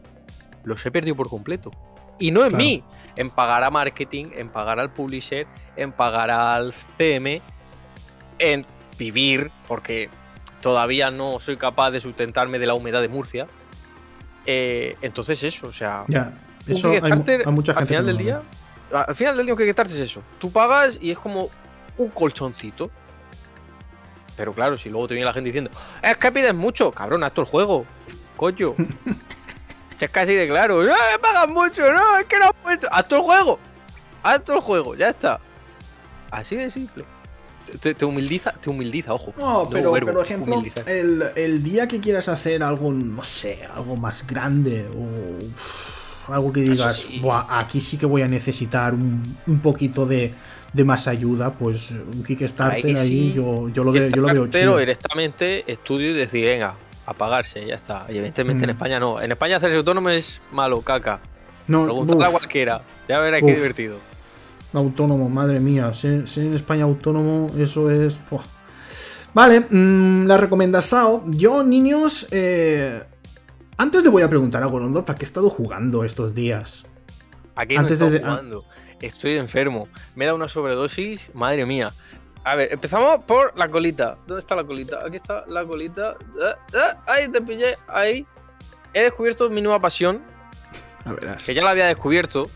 [0.65, 1.71] los he perdido por completo.
[2.19, 2.65] Y no en Claro.
[2.65, 2.85] mí,
[3.17, 7.43] en pagar a marketing, en pagar al publisher, en pagar al CM,
[8.39, 8.65] en
[8.99, 10.09] vivir, porque
[10.61, 13.47] todavía no soy capaz de sustentarme de la humedad de Murcia.
[14.47, 16.33] Eh, entonces eso, o sea, Ya,
[16.67, 17.13] eso hay, hay
[17.53, 18.43] mucha gente al final que del no día,
[19.07, 20.23] al final del día Kickstarter es eso.
[20.39, 21.49] Tú pagas y es como
[21.99, 22.91] un colchoncito.
[24.37, 25.71] Pero claro, si luego te viene la gente diciendo,
[26.03, 27.85] es que pides mucho, cabrón, haz todo el juego.
[28.43, 28.75] Coño.
[30.01, 32.89] Es casi de claro, no, me pagan mucho, no, es que no puedo.
[32.91, 33.59] Haz todo el juego.
[34.25, 35.39] Haz todo el juego, ya está.
[36.29, 37.05] Así de simple.
[37.81, 39.33] Te, humildiza, te humildiza, ojo.
[39.39, 43.95] No, pero, verbo, por ejemplo, el, el día que quieras hacer algo, no sé, algo
[43.95, 47.21] más grande o algo que digas, sí.
[47.21, 50.35] "Buah, aquí sí que voy a necesitar un, un poquito de,
[50.73, 53.33] de más ayuda, pues un Kickstarter Ahí ahí, sí.
[53.35, 54.79] yo, yo, lo veo, yo lo veo Pero chido.
[54.79, 56.75] directamente estudio y decir, venga,
[57.07, 58.07] a pagarse, ya está.
[58.09, 58.75] Y evidentemente en Mm.
[58.75, 59.21] España no.
[59.21, 61.21] En España hacerse autónomo es malo, caca.
[61.69, 62.83] No, Preguntarle a cualquiera.
[63.09, 63.99] Ya verás qué divertido.
[64.73, 68.19] autónomo, madre mía, ser, ser en España autónomo, eso es...
[68.31, 68.43] buah.
[69.35, 71.25] Vale, mm, la recomendasao.
[71.29, 73.03] Yo, niños, eh,
[73.77, 76.85] antes le voy a preguntar a Gorondor para qué he estado jugando estos días.
[77.57, 78.65] Aquí Antes no de- estoy jugando.
[79.01, 79.89] Estoy enfermo.
[80.15, 81.31] Me da una sobredosis.
[81.35, 81.93] Madre mía.
[82.45, 84.17] A ver, empezamos por la colita.
[84.27, 84.99] ¿Dónde está la colita?
[85.07, 86.17] Aquí está la colita.
[86.43, 87.77] Ah, ah, Ahí te pillé.
[87.87, 88.27] Ahí.
[88.93, 90.23] He descubierto mi nueva pasión.
[91.05, 91.45] A verás.
[91.45, 92.51] Que ya la había descubierto.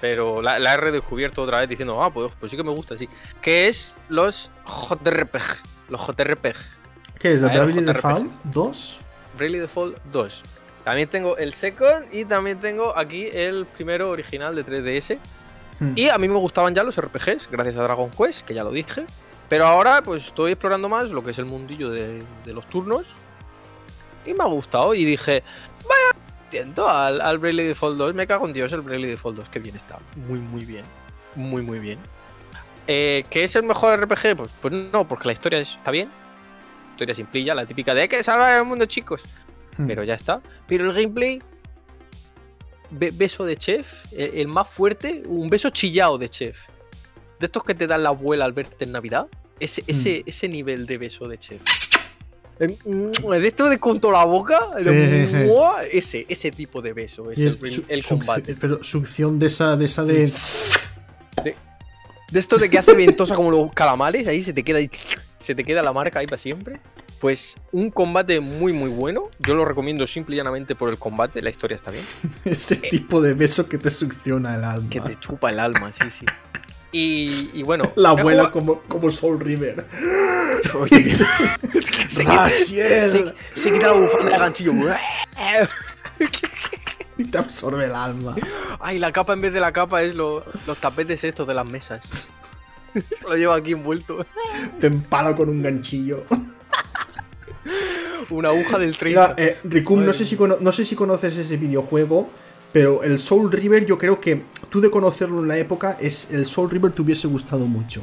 [0.00, 2.96] Pero la, la he redescubierto otra vez diciendo, ah, pues, pues sí que me gusta,
[2.96, 3.08] sí.
[3.40, 5.90] Que es los JRPG.
[5.90, 6.56] Los JRPG.
[7.18, 7.42] ¿Qué es?
[7.42, 7.84] ¿El Bravely.
[7.84, 8.98] Default 2?
[9.36, 10.42] Bravely Default 2.
[10.84, 15.18] También tengo el Second y también tengo aquí el primero original de 3DS.
[15.80, 15.92] Hmm.
[15.96, 18.70] Y a mí me gustaban ya los RPGs, gracias a Dragon Quest, que ya lo
[18.70, 19.04] dije.
[19.48, 23.06] Pero ahora pues estoy explorando más lo que es el mundillo de, de los turnos.
[24.24, 24.94] Y me ha gustado.
[24.94, 25.42] Y dije,
[25.88, 28.14] vaya, tiento al, al Bravely Default 2.
[28.14, 29.48] Me cago en Dios el Bravely Default 2.
[29.48, 29.98] Que bien está.
[30.28, 30.84] Muy, muy bien.
[31.34, 31.98] Muy, muy bien.
[32.86, 34.36] Eh, ¿Que es el mejor RPG?
[34.36, 36.10] Pues, pues no, porque la historia es- está bien.
[36.92, 39.22] Historia simplilla, la típica de hay que salvar el mundo, chicos
[39.78, 39.86] Hmm.
[39.86, 40.40] pero ya está.
[40.66, 41.40] Pero el gameplay,
[42.90, 46.60] be- beso de chef, el, el más fuerte, un beso chillado de chef.
[47.38, 49.26] De estos que te dan la abuela al verte en Navidad.
[49.58, 51.60] Ese, ese, ese nivel de beso de chef.
[52.58, 55.36] Eh, mm, De esto de con toda la boca, de Sí,
[55.92, 55.96] sí.
[55.98, 57.38] ese, ese tipo de beso, es
[57.88, 58.54] el, combate.
[58.60, 60.32] Pero succión de esa, de esa de.
[62.30, 64.90] De esto de que hace ventosa como los calamares, ahí se te queda ahí-
[65.38, 66.78] se te queda la marca ahí para siempre.
[67.20, 69.28] Pues un combate muy muy bueno.
[69.40, 71.42] Yo lo recomiendo simple y llanamente por el combate.
[71.42, 72.04] La historia está bien.
[72.44, 74.86] Ese tipo de beso que te succiona el alma.
[74.86, 74.90] Eh.
[74.90, 76.24] Que te chupa el alma, sí, sí.
[76.92, 77.92] Y, y bueno.
[77.96, 79.86] La abuela jugado- como, como Soul River.
[80.80, 84.72] Oye, es que se, quita, se, se quita la bufanda de ganchillo.
[87.18, 88.34] Y te absorbe el alma.
[88.80, 91.66] Ay, la capa en vez de la capa es lo- los tapetes estos de las
[91.66, 92.28] mesas.
[93.28, 94.24] lo lleva aquí envuelto.
[94.80, 96.24] Te empala con un ganchillo.
[98.30, 99.34] Una aguja del 30.
[99.34, 102.28] Mira, eh, Ricum, no sé, si no sé si conoces ese videojuego,
[102.72, 106.46] pero el Soul River, yo creo que tú de conocerlo en la época, es el
[106.46, 108.02] Soul River te hubiese gustado mucho.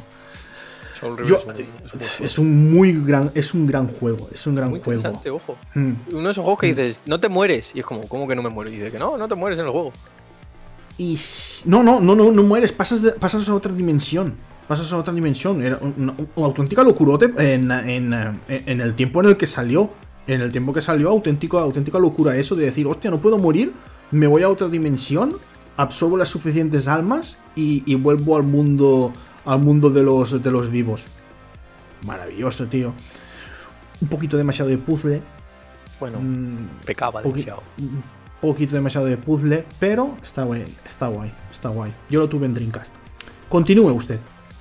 [1.00, 2.24] Soul River Yo- es un- es un juego.
[2.26, 4.98] Es un muy gran, es un gran juego, es un gran muy juego.
[5.00, 5.56] interesante, ojo.
[5.74, 5.92] Mm.
[6.10, 7.70] Uno de esos juegos que dices, no te mueres.
[7.74, 8.70] Y es como, ¿cómo que no me muero?
[8.70, 9.92] Y dice que no, no te mueres en el juego.
[10.98, 11.16] Y
[11.66, 14.34] no, no, no, no, no mueres, pasas, de- pasas a otra dimensión.
[14.66, 15.62] pasas a otra dimensión.
[15.64, 18.12] Era una, una auténtica locurote en, en,
[18.48, 19.90] en, el tiempo en el que salió.
[20.28, 23.72] En el tiempo que salió, auténtico, auténtica locura eso de decir, hostia, no puedo morir,
[24.12, 25.36] me voy a otra dimensión,
[25.76, 29.12] absorbo las suficientes almas y, y vuelvo al mundo
[29.48, 31.06] al mundo de los, de los vivos.
[32.02, 32.92] Maravilloso, tío.
[34.00, 35.22] Un poquito demasiado de puzzle.
[35.98, 37.62] Bueno, mm, pecaba demasiado.
[37.78, 38.02] Un
[38.40, 41.92] poquito demasiado de puzzle, pero está guay, está guay, está guay.
[42.10, 42.94] Yo lo tuve en Dreamcast.
[43.48, 44.20] Continúe usted.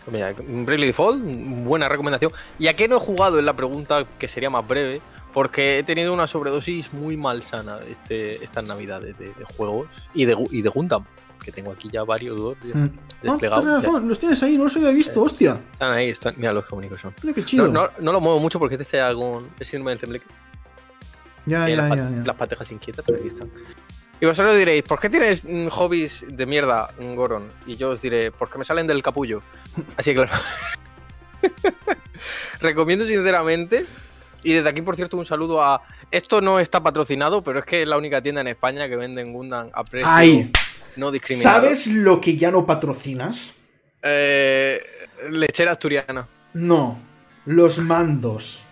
[0.10, 1.22] Mira, Bravely Default,
[1.66, 2.32] buena recomendación.
[2.58, 3.38] ¿Y a qué no he jugado?
[3.40, 5.02] Es la pregunta que sería más breve.
[5.38, 10.64] Porque he tenido una sobredosis muy malsana este, estas navidades de, juegos y de, y
[10.64, 11.06] de Gundam
[11.46, 12.72] que tengo aquí ya varios dos mm.
[12.74, 12.90] ah,
[13.22, 14.04] desplegados.
[14.04, 15.60] los tienes ahí, no los había visto, hostia.
[15.74, 17.14] Están ahí, están, mira los son.
[17.22, 17.68] Mira qué chido.
[17.68, 20.26] No, no, lo muevo mucho porque este sea algún es síndrome del tembleque.
[21.46, 23.52] Ya, ya, las, ya, ya, Las patejas inquietas, pero aquí están.
[24.20, 27.52] Y vosotros diréis, ¿por qué tienes mm, hobbies de mierda, Goron?
[27.68, 29.44] Y yo os diré, porque me salen del capullo.
[29.98, 30.32] Así que claro.
[32.60, 33.86] Recomiendo sinceramente.
[34.48, 35.82] Y desde aquí, por cierto, un saludo a.
[36.10, 39.22] Esto no está patrocinado, pero es que es la única tienda en España que vende
[39.26, 40.10] Gundam a precio.
[40.10, 40.50] ¡Ay!
[40.96, 41.56] no discriminado.
[41.56, 43.56] ¿Sabes lo que ya no patrocinas?
[44.02, 44.80] Eh,
[45.32, 46.26] lechera asturiana.
[46.54, 46.98] No,
[47.46, 48.64] los mandos.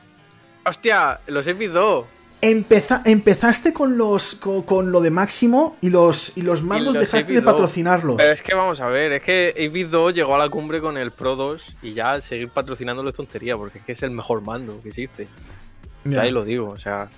[0.66, 2.08] Hostia, los he visto.
[2.42, 8.16] empezaste con los con, lo de máximo y los, y los mandos dejaste de patrocinarlos.
[8.16, 10.96] Pero es que vamos a ver, es que Avid 2 llegó a la cumbre con
[10.96, 14.42] el Pro 2 y ya seguir patrocinándolo es tontería, porque es que es el mejor
[14.42, 15.28] mando que existe.
[16.06, 17.10] Ya ahí lo digo, o sea,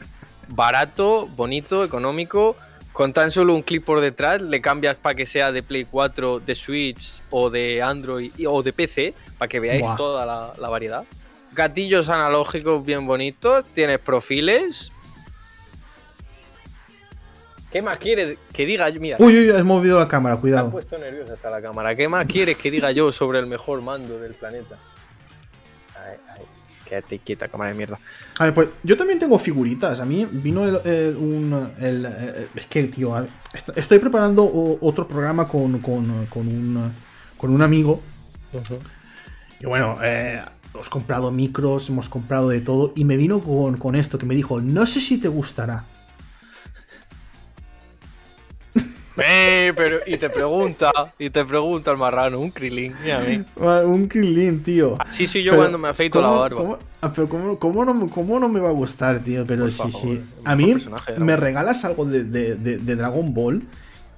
[0.48, 2.56] barato, bonito, económico
[2.98, 6.40] con tan solo un clip por detrás, le cambias para que sea de Play 4,
[6.40, 11.04] de Switch o de Android o de PC, para que veáis toda la, variedad.
[11.54, 14.92] Gatillos analógicos bien bonitos, tienes perfiles.
[17.72, 19.00] ¿Qué más quieres que diga yo?
[19.00, 19.18] Mira.
[19.20, 20.66] Uy, uy, has movido la cámara, cuidado.
[20.66, 21.94] Me puesto nerviosa hasta la cámara.
[21.94, 24.80] ¿Qué más quieres que diga yo sobre el mejor mando del planeta?
[26.88, 28.00] Quédate quieta, cámara de mierda.
[28.40, 30.00] A ver, pues yo también tengo figuritas.
[30.00, 31.70] A mí vino el, un.
[32.56, 33.14] es que, tío,
[33.76, 34.50] estoy preparando
[34.82, 36.94] otro programa con, con, con, un,
[37.38, 38.02] con un amigo.
[39.60, 40.42] Y bueno, eh,
[40.74, 42.94] hemos comprado micros, hemos comprado de todo.
[42.96, 45.86] Y me vino con, con esto que me dijo: No sé si te gustará.
[49.24, 53.22] Eh, pero, y te pregunta, y te pregunta el marrano, un Krillin, mira
[53.60, 54.98] a Un Krillin, tío.
[55.10, 56.58] Sí, sí, yo cuando me afeito la barba.
[56.58, 59.46] ¿cómo, ah, pero cómo, no, ¿cómo, no, me va a gustar, tío?
[59.48, 60.22] Pero sí, sí.
[60.44, 60.76] A mí
[61.18, 63.64] me regalas algo de, de, Dragon Ball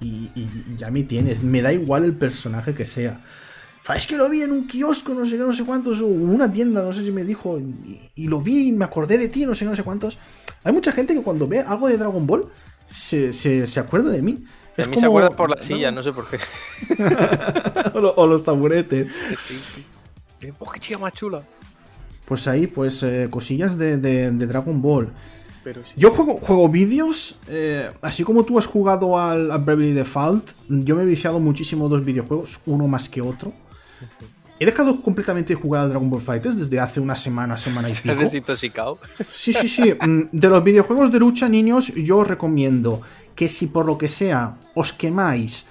[0.00, 0.28] y,
[0.76, 1.42] ya me tienes.
[1.42, 3.20] Me da igual el personaje que sea.
[3.94, 6.52] Es que lo vi en un kiosco, no sé qué, no sé cuántos, o una
[6.52, 7.58] tienda, no sé si me dijo,
[8.14, 10.18] y, lo vi y me acordé de ti, no sé qué, no sé cuántos.
[10.62, 12.44] Hay mucha gente que cuando ve algo de Dragon Ball
[12.86, 14.44] se, se, se acuerda de mí.
[14.84, 16.38] A mí se acuerdan por la silla, no, sé por qué.
[17.94, 19.18] o, los taburetes.
[19.46, 21.42] Sí, oh, qué chica más chula.
[22.26, 23.96] Pues ahí, pues eh, cosillas de,
[24.30, 25.12] Dragon Ball.
[25.96, 30.96] Yo juego, juego vídeos, eh, así como tú has jugado al, al Bravely Default, yo
[30.96, 33.52] me he viciado muchísimo dos videojuegos, uno más que otro.
[34.60, 37.94] He dejado completamente de jugar al Dragon Ball Fighters desde hace una semana, semana y
[38.02, 38.12] pico.
[38.12, 38.98] ¿Has desintoxicado?
[39.32, 39.94] Sí, sí, sí.
[39.94, 43.00] Mm, de los videojuegos de lucha, niños, yo os recomiendo
[43.40, 45.64] que si por lo que sea os quemáis,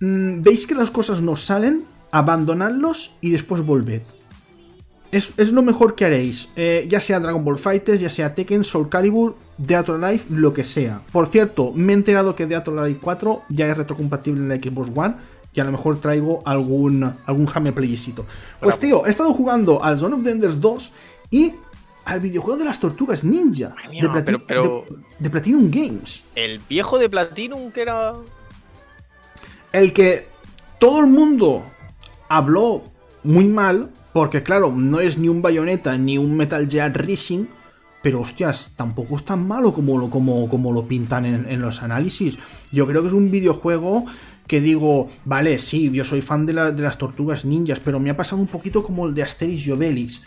[0.00, 4.02] mm, veis que las cosas no salen, abandonadlos y después volved.
[5.12, 8.88] Es, lo mejor que haréis, eh, ya sea Dragon Ball Fighters, ya sea Tekken, Soul
[8.88, 11.00] Calibur, Death Life, lo que sea.
[11.12, 14.90] Por cierto, me he enterado que Death Life 4 ya es retrocompatible en la Xbox
[14.92, 15.14] One
[15.54, 18.26] y a lo mejor traigo algún, algún jame playcito.
[18.58, 20.92] Pues tío, he estado jugando al Zone of the Enders 2
[21.30, 21.52] y
[22.06, 26.22] al videojuego de las tortugas ninja de, Platinum Games.
[26.36, 28.12] El viejo de Platinum que era.
[29.72, 30.28] El que
[30.78, 31.64] todo el mundo
[32.28, 32.84] habló
[33.24, 37.46] muy mal, porque claro, no es ni un Bayonetta ni un Metal Gear Racing,
[38.02, 42.38] pero hostias, tampoco es tan malo como lo, como, como lo pintan en, los análisis.
[42.70, 44.06] Yo creo que es un videojuego
[44.46, 48.16] que digo, vale, sí, yo soy fan de, de las tortugas ninjas, pero me ha
[48.16, 50.22] pasado un poquito como el de Asterix y Obelix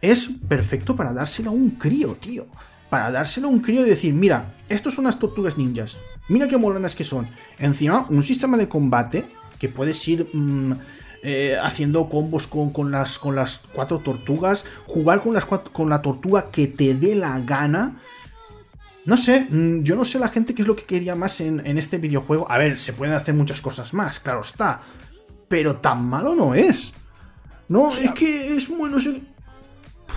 [0.00, 2.46] es perfecto para dárselo a un crío, tío.
[2.90, 5.98] Para dárselo a un crío y decir, mira, estos son las tortugas ninjas.
[6.28, 7.28] Mira qué molonas que son.
[7.58, 9.26] Encima, un sistema de combate
[9.58, 10.72] que puedes ir mm,
[11.22, 16.50] eh, haciendo combos con, las, con las cuatro tortugas, jugar con, las con la tortuga
[16.50, 17.96] que te dé la gana.
[19.04, 21.78] No sé, mm, yo no sé la gente qué es lo que quería más en,
[21.78, 22.50] este videojuego.
[22.50, 24.80] A ver, se pueden hacer muchas cosas más, claro está.
[25.48, 26.92] Pero tan malo no es.
[27.68, 28.98] No, es que es bueno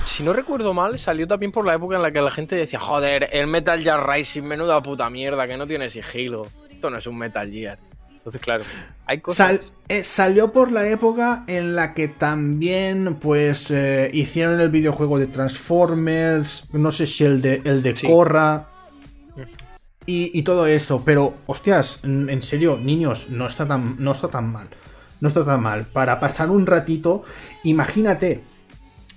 [0.06, 2.80] si no recuerdo mal, salió también por la época en la que la gente decía,
[2.80, 6.48] joder, el Metal Gear Rising, menuda puta mierda, que no tiene sigilo.
[6.70, 7.78] Esto no es un Metal Gear.
[8.12, 8.64] Entonces, claro,
[9.06, 9.48] hay cosas.
[9.48, 15.18] Sal- eh, salió por la época en la que también, pues, eh, hicieron el videojuego
[15.20, 18.08] de Transformers, no sé si el de, el de Sí.
[18.08, 18.68] Korra
[20.06, 21.04] y, y todo eso.
[21.06, 24.68] Pero, hostias, en en serio, niños, no está tan, no está tan mal.
[25.20, 25.86] No está tan mal.
[25.86, 27.24] Para pasar un ratito,
[27.64, 28.44] imagínate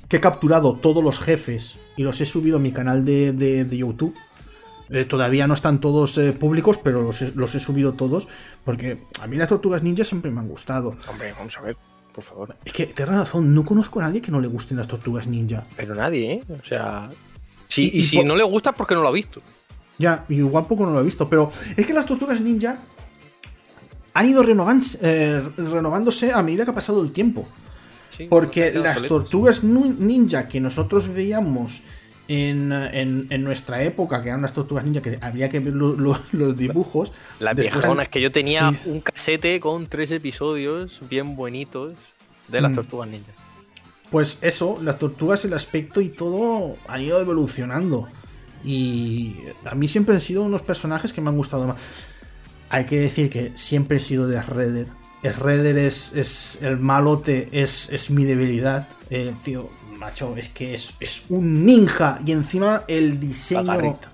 [0.09, 3.65] que he capturado todos los jefes y los he subido a mi canal de, de-
[3.65, 4.15] de YouTube.
[4.91, 8.29] Eh, todavía no están todos eh, públicos, pero los he, los he subido todos.
[8.65, 10.97] Porque a mí las tortugas ninja siempre me han gustado.
[11.09, 11.77] Hombre, vamos a ver,
[12.15, 12.55] por favor.
[12.65, 15.65] Es que, tienes razón, no conozco a nadie que no le gusten las tortugas ninja.
[15.77, 16.43] Pero nadie, ¿eh?
[16.63, 17.09] O sea.
[17.69, 19.41] Sí, Y- si no le gusta es porque no lo ha visto.
[19.99, 22.77] Ya, igual poco no lo he visto, pero es que las tortugas ninja
[24.13, 27.47] han ido renovándose, eh, renovándose a medida que ha pasado el tiempo.
[28.17, 31.83] Sí, Porque las tortugas ninja que nosotros veíamos
[32.29, 35.95] en, en- en nuestra época, que eran las tortugas ninja, que había que ver lo-
[35.95, 37.13] lo- los dibujos.
[37.41, 38.89] Las viejonas que yo tenía Sí.
[38.91, 41.93] un casete con tres episodios bien bonitos
[42.49, 42.75] de las Mm.
[42.77, 43.33] tortugas ninja.
[44.11, 48.09] Pues eso, las tortugas, el aspecto y todo han ido evolucionando.
[48.65, 51.81] Y a mí siempre han sido unos personajes que me han gustado más.
[52.71, 54.87] Hay que decir que siempre he sido de Shredder.
[55.33, 58.89] Shredder es, es el malote, es, es mi debilidad.
[59.11, 62.21] Eh, tío, macho, es que es, es un ninja.
[62.27, 63.65] Y encima el diseño.
[63.65, 64.13] garrita.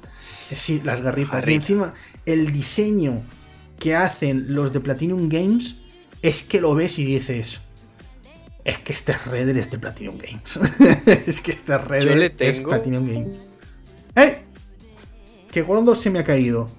[0.53, 1.47] Sí, las garritas.
[1.49, 1.95] Y encima
[2.27, 3.23] el diseño
[3.79, 5.81] que hacen los de Platinum Games
[6.23, 7.61] es que lo ves y dices.
[8.63, 10.59] Es que este Redder es de Platinum Games.
[11.27, 13.41] es que este Redder le es tengo- Platinum Games.
[14.17, 14.43] ¡Eh!
[15.51, 16.71] Que Gorondo se me ha caído.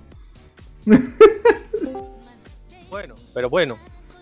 [2.90, 3.78] Bueno, pero bueno.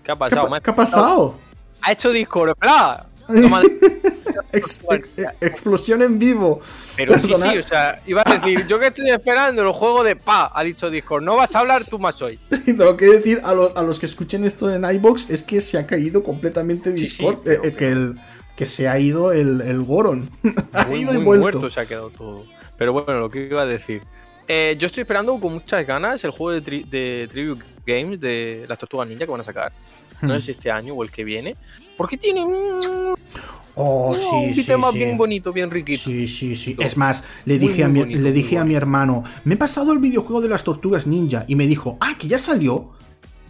[0.09, 0.55] ¿Qué ha ¿Qué, pasado?
[0.55, 1.35] ha- qué ha pasado?
[1.81, 3.05] Ha hecho Discord, ¡Pla!
[4.51, 5.09] Ex- ex-
[5.41, 6.61] explosión en vivo.
[6.95, 7.51] Pero sí, Perdona.
[7.51, 10.63] sí, o sea, iba a decir, yo que estoy esperando el juego de Pa, ha
[10.63, 12.39] dicho Discord, no vas a hablar tú más hoy.
[12.65, 15.77] Tengo que decir a, lo- a los que escuchen esto en iBox es que se
[15.77, 17.39] ha caído completamente Sí, sí, Discord.
[17.43, 18.15] pero- eh, eh, que, el,
[18.55, 20.29] que se ha ido el, el Goron.
[20.73, 21.59] ha Muy, ido y muy vuelto.
[21.59, 22.45] muerto se ha quedado todo.
[22.77, 24.01] Pero bueno, lo que iba a decir.
[24.47, 28.65] Eh, yo estoy esperando con muchas ganas el juego de, tri- de Tribute Games de
[28.67, 29.71] las Tortugas Ninja que van a sacar.
[30.21, 31.55] No si este año o el que viene.
[31.97, 33.15] Porque tiene un,
[33.81, 34.97] Oh, un sí, sí, tema sí.
[34.97, 36.03] bien bonito, bien riquito.
[36.03, 36.75] Sí, sí, sí.
[36.79, 39.57] Es más, le Muy, dije, a, mi, bonito, le dije a mi hermano, me he
[39.57, 41.45] pasado el videojuego de las tortugas ninja.
[41.47, 42.89] Y me dijo, ah, que ya salió.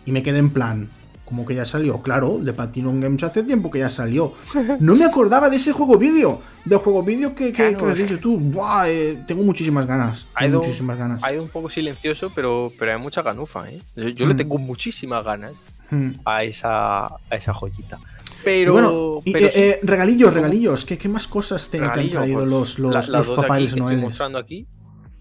[0.05, 0.87] Y me quedé en plan,
[1.25, 2.01] como que ya salió?
[2.03, 4.33] Claro, de Platinum Games hace tiempo que ya salió.
[4.79, 6.41] No me acordaba de ese juego vídeo.
[6.63, 8.37] Del juego vídeo que, que, Claro, que has es dicho tú.
[8.37, 10.27] Buah, eh, tengo muchísimas ganas.
[10.35, 11.23] Ha Tengo ido- muchísimas ganas.
[11.23, 13.81] Ha ido un poco silencioso, pero, pero hay mucha ganufa, ¿eh?
[13.95, 14.37] Yo, yo le Mm.
[14.37, 15.53] tengo muchísimas ganas
[15.91, 16.11] Hmm.
[16.25, 17.97] a esa, a esa joyita.
[17.97, 18.73] Y Pero.
[18.73, 20.85] bueno, y, pero eh, sí, eh, regalillos, regalillos.
[20.85, 23.95] ¿Qué, qué más cosas te, te han traído pues, los, los, la- las los estoy
[23.97, 24.65] mostrando aquí,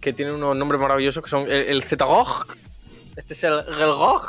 [0.00, 2.46] que tienen unos nombres maravillosos que son el, el Zetagog.
[3.16, 4.26] Este es el Gelgog.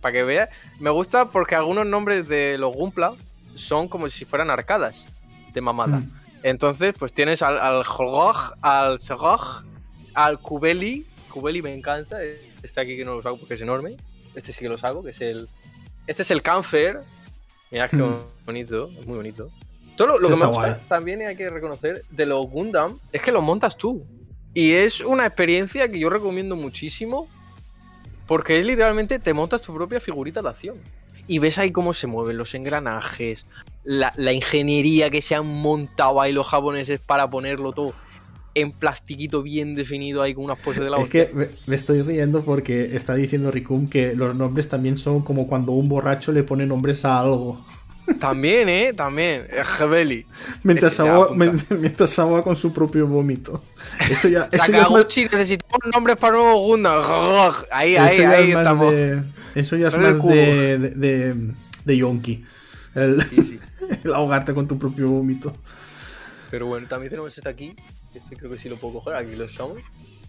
[0.00, 0.48] Para que veas.
[0.80, 3.12] Me gusta porque algunos nombres de los Gumpla
[3.54, 5.06] son como si fueran arcadas
[5.52, 5.98] de mamada.
[5.98, 6.10] Mm.
[6.42, 9.64] Entonces, pues tienes al, al Holgog, al Segog,
[10.14, 11.06] al Kubeli.
[11.30, 12.16] Kubeli me encanta.
[12.62, 13.96] Este aquí que no lo saco porque es enorme.
[14.34, 15.48] Este sí que lo saco, que es el.
[16.06, 17.00] Este es el Camfer.
[17.70, 18.18] Mirad qué Hmm.
[18.44, 19.48] bonito, es muy bonito.
[19.96, 20.80] Todo lo, lo Eso que me gusta guay.
[20.88, 24.04] también hay que reconocer de los Gundam es que los montas tú.
[24.54, 27.28] Y es una experiencia que yo recomiendo muchísimo
[28.26, 30.76] porque es literalmente te montas tu propia figurita de acción.
[31.26, 33.46] Y ves ahí cómo se mueven los engranajes,
[33.84, 37.94] la, la ingeniería que se han montado ahí los japoneses para ponerlo todo
[38.60, 41.28] en plastiquito bien definido ahí con unas poses de la Es hostia.
[41.28, 45.46] que me, me estoy riendo porque está diciendo Ricum que los nombres también son como
[45.46, 47.64] cuando un borracho le pone nombres a algo.
[48.18, 48.92] También, ¿eh?
[48.92, 49.46] También.
[49.50, 50.26] Eh, Gebeli.
[50.64, 50.98] Mientras
[51.36, 53.62] men- mientras ahoga con su propio vómito.
[54.10, 57.02] Eso ya, eso ya es más, necesitamos nombres para nuevo Gundam.
[57.70, 58.92] Ahí, ahí, eso ahí es estamos.
[58.92, 59.22] de.
[59.54, 61.54] Eso ya es del más de, de, de,
[61.84, 62.44] de yonki.
[62.94, 63.58] El, Sí, sí.
[64.04, 65.52] el ahogarte con tu propio vómito.
[66.50, 67.76] Pero bueno, también tenemos este aquí.
[68.14, 69.14] Este creo que sí lo puedo coger.
[69.14, 69.46] Aquí lo.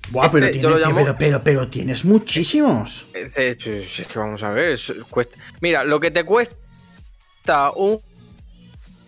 [0.09, 3.05] Buah, Este pero, yo tiene- lo tío, llamo- pero, pero, pero tienes muchísimos.
[3.13, 4.69] Este, es que vamos a ver.
[4.69, 5.37] es- cuesta...
[5.61, 7.99] Mira, lo que te cuesta un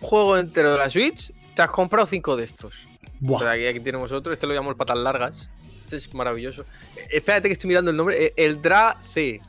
[0.00, 2.86] juego entero de la Switch, te has comprado cinco de estos.
[3.20, 3.38] Buah.
[3.40, 4.32] Pero aquí, aquí tenemos otro.
[4.32, 5.48] Este lo llamo el patas largas.
[5.84, 6.62] Este es maravilloso.
[6.96, 8.26] Eh, Espérate que estoy mirando el nombre.
[8.26, 9.40] Eh, El Dra C.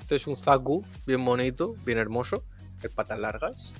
[0.00, 2.44] Este es un Zaku, bien bonito, bien hermoso.
[2.82, 3.72] El patas largas.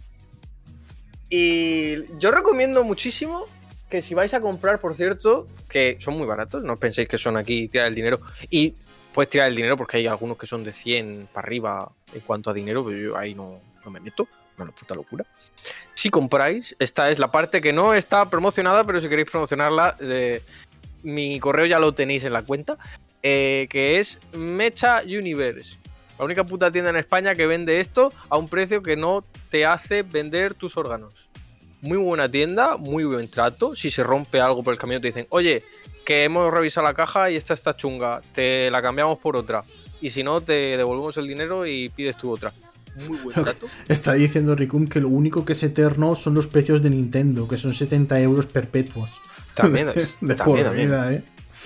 [1.28, 3.47] Y yo recomiendo muchísimo
[3.89, 7.37] que si vais a comprar, por cierto, que son muy baratos, no penséis que son
[7.37, 8.20] aquí tirar el dinero.
[8.51, 8.74] Y
[9.12, 12.51] puedes tirar el dinero porque hay algunos que son de 100 para arriba en cuanto
[12.51, 14.28] a dinero, pero yo ahí no, no me meto.
[14.59, 15.26] Una puta locura.
[15.93, 20.43] Si compráis, esta es la parte que no está promocionada, pero si queréis promocionarla, eh,
[21.03, 22.78] mi correo ya lo tenéis en la cuenta,
[23.22, 25.78] eh, que es Mecha Universe.
[26.18, 29.66] La única puta tienda en España que vende esto a un precio que no te
[29.66, 31.28] hace vender tus órganos.
[31.83, 33.74] Muy buena tienda, muy buen trato.
[33.74, 35.62] Si se rompe algo por el camino te dicen, oye,
[36.05, 39.62] que hemos revisado la caja y esta está chunga, te la cambiamos por otra.
[40.01, 42.53] Y si no, te devolvemos el dinero y pides tu otra.
[43.09, 43.66] Muy buen trato.
[43.89, 47.57] Está diciendo Ricum que lo único que es eterno son los precios de Nintendo, que
[47.57, 49.11] son 70 euros perpetuos.
[49.55, 50.16] También es.
[50.20, 50.89] de también, también.
[50.89, 51.22] vida, ¿eh?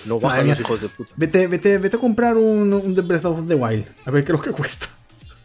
[0.06, 1.12] No bajan los hijos de puta.
[1.16, 3.86] Vete, vete, vete a comprar un, un The Breath of the Wild.
[4.04, 4.86] A ver qué es lo que cuesta.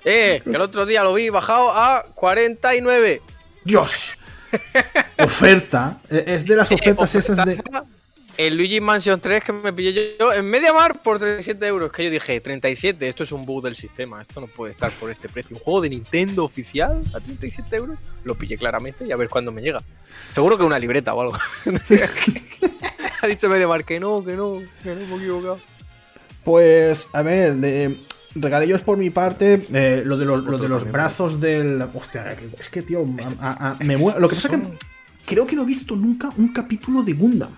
[0.05, 3.21] Eh, que el otro día lo vi bajado a 49.
[3.63, 4.19] ¡Dios!
[5.19, 5.97] Oferta.
[6.09, 7.61] Eh, Es de las ofertas esas de.
[8.37, 11.91] El Luigi Mansion 3 que me pillé yo en MediaMar por 37 euros.
[11.91, 14.21] Que yo dije, 37, esto es un bug del sistema.
[14.21, 15.55] Esto no puede estar por este precio.
[15.55, 17.97] Un juego de Nintendo oficial a 37 euros.
[18.25, 19.81] Lo pillé claramente y a ver cuándo me llega.
[20.33, 21.37] Seguro que una libreta o algo.
[23.21, 25.59] ha dicho MediaMar que no, que no, que no me he equivocado.
[26.43, 27.97] Pues, a ver, de,
[28.35, 29.65] regalillos por mi parte.
[29.73, 31.81] eh, lo de los, lo de los brazos del.
[31.93, 33.05] Hostia, es que, tío,
[33.39, 34.19] a- a- a- me muero.
[34.19, 34.67] Lo que pasa es que
[35.25, 37.55] creo que no he visto nunca un capítulo de Gundam.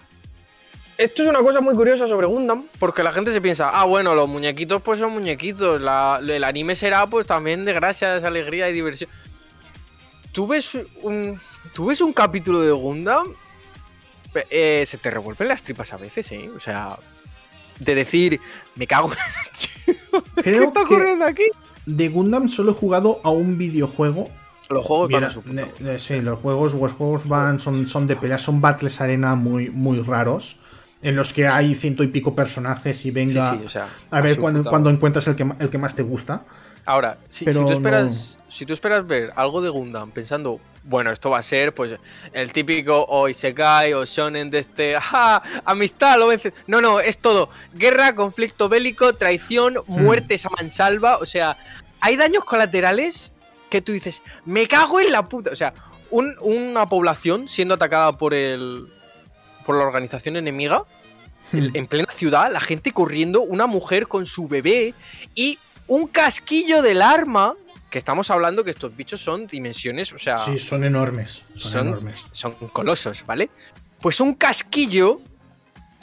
[0.97, 4.15] Esto es una cosa muy curiosa sobre Gundam, porque la gente se piensa, ah, bueno,
[4.15, 8.73] los muñequitos pues son muñequitos, la- el anime será pues también de gracias, alegría y
[8.73, 9.09] diversión.
[10.31, 11.39] ¿Tú ves un,
[11.73, 13.27] ¿tú ves un capítulo de Gundam?
[14.49, 16.49] Eh, se te revuelven las tripas a veces, ¿eh?
[16.55, 16.97] O sea,
[17.79, 18.39] de decir,
[18.75, 19.11] me cago.
[19.85, 21.43] ¿Qué Creo está que ocurriendo aquí?
[21.85, 24.29] de Gundam solo he jugado a un videojuego.
[24.69, 25.65] Los juegos van a su puta.
[25.79, 29.69] ne- sí, los juegos, los juegos van, son, son de pelea, son battles arena muy,
[29.69, 30.59] muy raros.
[31.01, 34.19] En los que hay ciento y pico personajes y venga Sí, sí, o sea, a
[34.21, 36.43] ver su cuando, encuentras el que, el que más te gusta.
[36.85, 38.36] Ahora, si, si Pero tú esperas.
[38.49, 41.93] Si tú esperas ver algo de Gundam pensando, bueno, esto va a ser pues
[42.33, 45.41] el típico o Isekai o Shonen de este, ¡ajá!
[45.65, 46.53] Amistad, lo vences.
[46.65, 47.49] No, no, es todo.
[47.73, 50.01] Guerra, conflicto bélico, traición, Mm.
[50.03, 51.17] muerte a mansalva.
[51.17, 51.57] O sea,
[51.99, 53.33] hay daños colaterales
[53.69, 55.51] que tú dices, me cago en la puta.
[55.51, 55.73] O sea,
[56.09, 58.87] un- una población siendo atacada por el.
[59.65, 60.83] por la organización enemiga
[61.51, 64.93] en- en plena ciudad, la gente corriendo, una mujer con su bebé
[65.35, 67.53] y un casquillo del arma.
[67.89, 71.43] Que estamos hablando que estos bichos son dimensiones, o sea, Sí, son enormes.
[71.55, 72.25] Son, son, enormes.
[72.31, 73.49] son colosos, ¿vale?
[74.01, 75.21] Pues un casquillo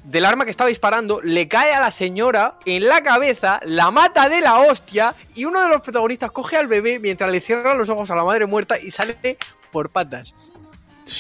[0.05, 4.29] del arma que estaba disparando le cae a la señora en la cabeza, la mata
[4.29, 7.89] de la hostia y uno de los protagonistas coge al bebé mientras le cierra los
[7.89, 9.39] ojos a la madre muerta y sale
[9.73, 10.35] por patas.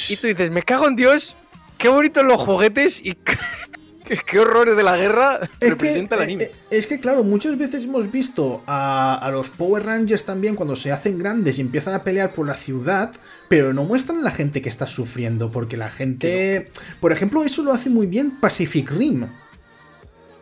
[0.08, 1.34] Y tú dices, me cago en Dios,
[1.78, 3.16] qué bonitos los juguetes y
[4.04, 6.44] qué, qué horrores de la guerra Es representa que, el anime.
[6.44, 10.54] eh, eh, es que, claro, muchas veces hemos visto a, a los Power Rangers también
[10.54, 13.12] cuando se hacen grandes y empiezan a pelear por la ciudad,
[13.48, 16.70] pero no muestran a la gente que está sufriendo, porque la gente.
[17.00, 19.26] Por ejemplo, eso lo hace muy bien Pacific Rim.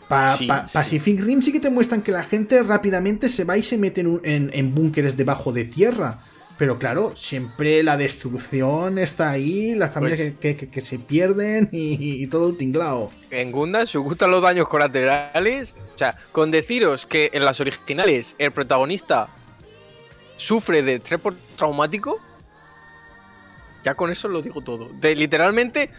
[0.09, 0.75] Pa- Sí, pa- sí.
[0.75, 4.03] Pacific Rim sí que te muestran que la gente rápidamente se va y se mete
[4.03, 6.19] en, en- en búnkeres debajo de tierra.
[6.59, 11.69] Pero claro, siempre la destrucción está ahí, las familias Pues- que, que- que se pierden
[11.73, 13.11] y, y todo el tinglao.
[13.31, 15.75] En Gundam se gustan los daños colaterales.
[15.95, 19.29] O sea, con deciros que en las originales el protagonista
[20.37, 21.21] sufre de estrés
[21.57, 22.21] traumático,
[23.85, 24.89] ya con eso lo digo todo.
[25.01, 25.91] De literalmente,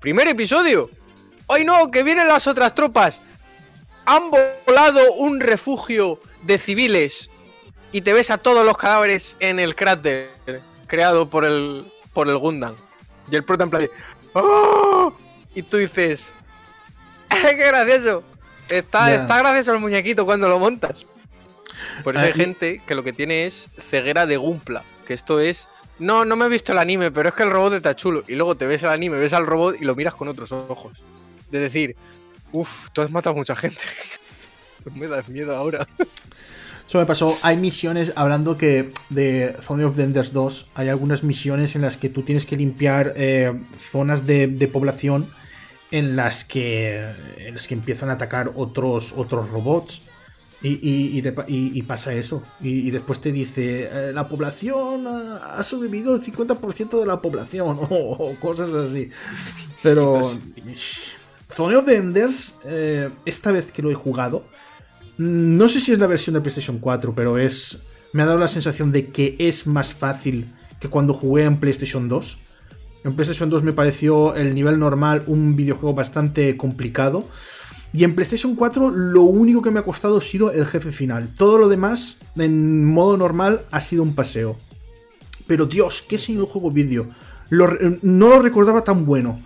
[0.00, 0.90] primer episodio.
[1.48, 1.90] ¡Ay no!
[1.90, 3.22] ¡Que vienen las otras tropas!
[4.06, 4.30] Han
[4.66, 7.30] volado un refugio de civiles
[7.92, 10.30] y te ves a todos los cadáveres en el cráter
[10.86, 12.74] creado por el, por el Gundam.
[13.30, 13.90] Y el prota en plan de,
[14.34, 15.14] ¡Oh!
[15.54, 16.32] Y tú dices,
[17.28, 18.24] ¡ay, qué gracioso!
[18.68, 21.04] Está, está gracioso el muñequito cuando lo montas.
[22.02, 24.82] Por eso Ah, hay gente que lo que tiene es ceguera de Gumpla.
[25.06, 25.68] Que esto es.
[25.98, 28.24] No, no me he visto el anime, pero es que el robot está chulo.
[28.28, 31.02] Y luego te ves el anime, ves al robot y lo miras con otros ojos.
[31.50, 31.96] De decir,
[32.52, 33.80] uff, tú has matado a mucha gente.
[34.78, 35.86] Eso me da miedo ahora.
[36.86, 37.38] Eso me pasó.
[37.42, 41.96] Hay misiones, hablando que de Zone of the Enders 2, hay algunas misiones en las
[41.96, 45.28] que tú tienes que limpiar eh, zonas de, de población
[45.90, 50.02] en las que en las que empiezan a atacar otros otros robots.
[50.64, 52.42] Y, y- y te pa- y- y pasa eso.
[52.60, 57.20] Y, y después te dice, eh, la población ha, ha sobrevivido el 50% de la
[57.20, 57.78] población.
[57.90, 59.08] O, o cosas así.
[59.82, 60.20] Pero...
[61.54, 64.44] Zone of the Enders, eh, esta vez que lo he jugado,
[65.18, 67.78] no sé si es la versión de PlayStation 4, pero es.
[68.12, 70.46] Me ha dado la sensación de que es más fácil
[70.80, 72.38] que cuando jugué en PlayStation 2.
[73.04, 77.24] En PlayStation 2 me pareció el nivel normal un videojuego bastante complicado.
[77.94, 81.28] Y en PlayStation 4 lo único que me ha costado ha sido el jefe final.
[81.36, 84.58] Todo lo demás, en modo normal, ha sido un paseo.
[85.46, 87.08] Pero Dios, qué señor juego vídeo.
[87.50, 89.40] No lo recordaba tan bueno.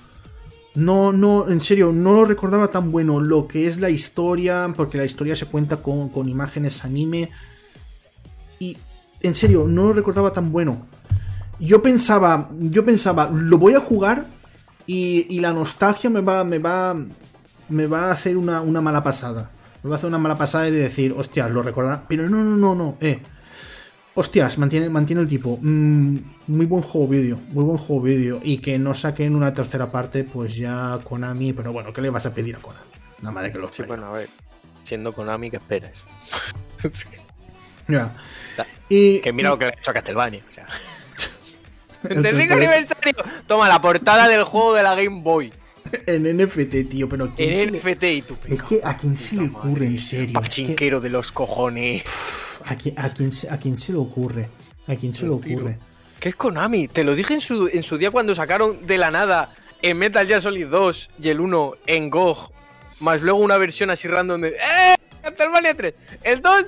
[0.76, 3.20] No, no, en serio, no lo recordaba tan bueno.
[3.20, 7.30] Lo que es la historia, porque la historia se cuenta con, con imágenes anime.
[8.58, 8.76] Y
[9.22, 10.86] en serio, no lo recordaba tan bueno.
[11.58, 14.26] Yo pensaba, yo pensaba, lo voy a jugar
[14.86, 16.94] y, y la nostalgia me va, me va,
[17.70, 19.50] me va a hacer una, una, mala pasada.
[19.82, 22.04] Me va a hacer una mala pasada de decir, hostias, lo recordará.
[22.06, 23.22] Pero no, no, no, no, eh.
[24.18, 25.58] Hostias, mantiene, mantiene el tipo.
[25.60, 28.40] Mm, muy buen juego vídeo, muy buen juego vídeo.
[28.42, 31.52] Y que no saquen una tercera parte, pues ya Konami.
[31.52, 32.86] Pero bueno, ¿qué le vas a pedir a Konami?
[33.18, 34.30] Nada más de que lo Sí, bueno, a ver.
[34.84, 35.92] Siendo Konami, ¿qué esperas?
[37.88, 38.16] ya.
[38.88, 39.52] Y, que mira y...
[39.52, 40.40] lo que le ha hecho a Castlevania.
[40.48, 40.66] O sea.
[42.08, 43.16] ¿Entendí aniversario?
[43.46, 45.52] Toma la portada del juego de la Game Boy.
[46.06, 48.36] En NFT, tío, pero En NFT y tú.
[48.48, 50.32] Es que a quién se le ocurre, en serio.
[50.34, 51.04] Pachinquero que...
[51.04, 52.02] de los cojones.
[52.64, 54.48] ¿A quién, a, quién, ¿A quién se le ocurre?
[54.86, 55.78] ¿A quién se le ocurre?
[56.20, 56.88] ¿Qué es Konami?
[56.88, 60.26] Te lo dije en su, en su día cuando sacaron de la nada en Metal
[60.26, 62.50] Gear Solid 2 y el 1 en GOG,
[63.00, 64.96] más luego una versión así random de ¡Eh!
[65.22, 66.66] Castlevania 3, el 2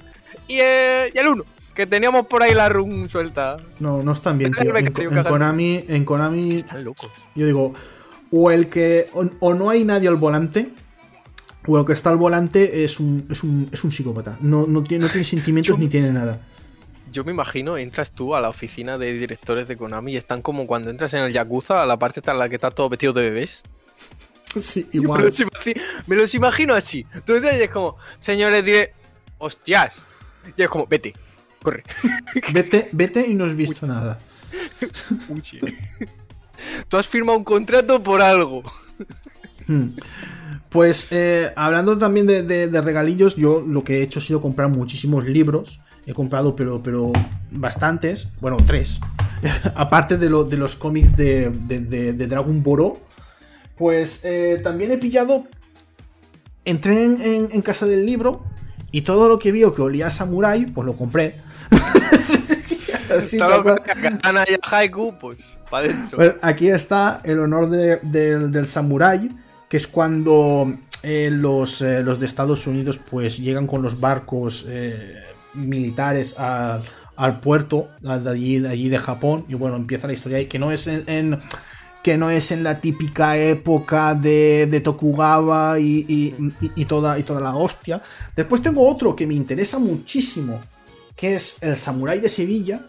[0.49, 1.45] y, eh, y el 1
[1.79, 3.57] que teníamos por ahí la run suelta.
[3.79, 4.77] No, no están bien, tío.
[4.77, 6.57] En, en, Konami, en Konami.
[6.57, 7.09] Están locos.
[7.37, 7.73] Yo digo,
[8.31, 9.09] o el que.
[9.15, 10.71] O, o, no hay nadie al volante.
[11.67, 14.39] O el que está al volante es un, es un, es un psicópata.
[14.41, 16.41] No, no, tiene, no tiene sentimientos Yo- ni tiene nada.
[17.11, 20.67] Yo me imagino, entras tú a la oficina de directores de Konami y están como
[20.67, 23.23] cuando entras en el Yakuza, a la parte en la que está todo vestido de
[23.23, 23.63] bebés.
[24.61, 25.21] Sí, igual.
[25.21, 27.07] Me, los imagi- me los imagino así.
[27.25, 28.93] Tú entras y es como, señores, diré,
[29.39, 30.05] hostias.
[30.55, 31.15] Y es como, vete,
[31.63, 31.83] corre.
[32.53, 34.19] Vete, vete y no has visto nada.
[35.31, 35.61] Uche.
[36.89, 38.63] Tú has firmado un contrato por algo.
[39.67, 39.91] Hmm.
[40.69, 44.43] Pues eh, hablando también de, de- de regalillos, yo lo que he hecho ha sido
[44.43, 45.81] comprar muchísimos libros.
[46.07, 47.13] He comprado, pero, pero
[47.51, 48.29] bastantes.
[48.41, 49.01] Bueno, tres.
[49.75, 51.51] Aparte de, lo- de los cómics de,
[52.29, 52.95] Dragon Ball.
[53.77, 55.45] Pues eh, también he pillado.
[56.65, 58.43] Entré en, en- en casa del libro.
[58.91, 61.37] Y todo lo que vi que olía a Samurai, pues lo compré.
[63.15, 63.83] Así, cual.
[63.83, 65.39] que katana y el haiku, pues,
[66.17, 69.31] Pues aquí está el honor de- del- samurái,
[69.69, 74.67] que es cuando eh, los, eh, los de Estados Unidos pues llegan con los barcos
[74.69, 75.15] eh,
[75.55, 76.83] militares al,
[77.17, 80.87] al puerto de allí, de Japón y bueno, empieza la historia ahí, que no es
[80.87, 81.39] en,
[82.03, 87.19] que no es en la típica época de, de Tokugawa y, y- y- y toda,
[87.19, 88.03] y toda la hostia.
[88.35, 90.61] Después tengo otro que me interesa muchísimo,
[91.17, 92.81] que es el samurái de Sevilla,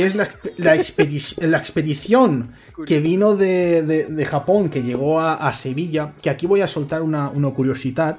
[0.00, 2.52] que es la, la, expedi- la expedición
[2.86, 6.68] que vino de, de- de Japón, que llegó a, a Sevilla, que aquí voy a
[6.68, 8.16] soltar una, una curiosidad.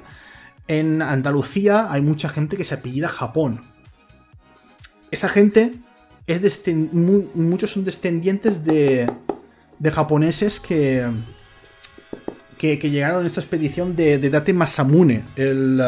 [0.67, 3.61] En Andalucía hay mucha gente que se apellida Japón.
[5.09, 5.73] Esa gente
[6.27, 6.41] es
[6.91, 9.07] mu- muchos son descendientes de,
[9.79, 11.07] de japoneses que,
[12.59, 15.81] que, que llegaron en esta expedición de, de Date Masamune, el,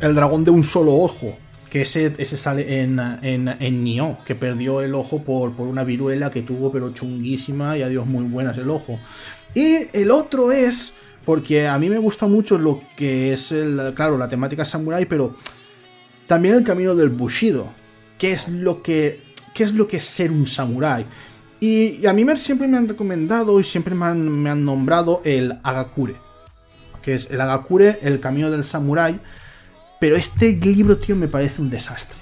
[0.00, 1.38] el dragón de un solo ojo.
[1.70, 5.84] Que ese, ese sale en, en, en Nioh, que perdió el ojo por, por una
[5.84, 8.98] viruela que tuvo, pero chunguísima, y adiós, muy buenas el ojo.
[9.54, 10.94] Y el otro es,
[11.26, 15.36] porque a mí me gusta mucho lo que es, el, claro, la temática samurai, pero
[16.26, 17.68] también el camino del Bushido.
[18.18, 19.20] ¿Qué es lo que,
[19.54, 21.04] es, lo que ser un samurái?
[21.60, 24.64] Y, y a mí me- siempre me han recomendado y siempre me han, me han
[24.64, 26.16] nombrado el Agakure.
[27.02, 29.20] Que es el Agakure, el camino del samurái.
[30.00, 32.16] Pero este libro, tío, me parece un desastre.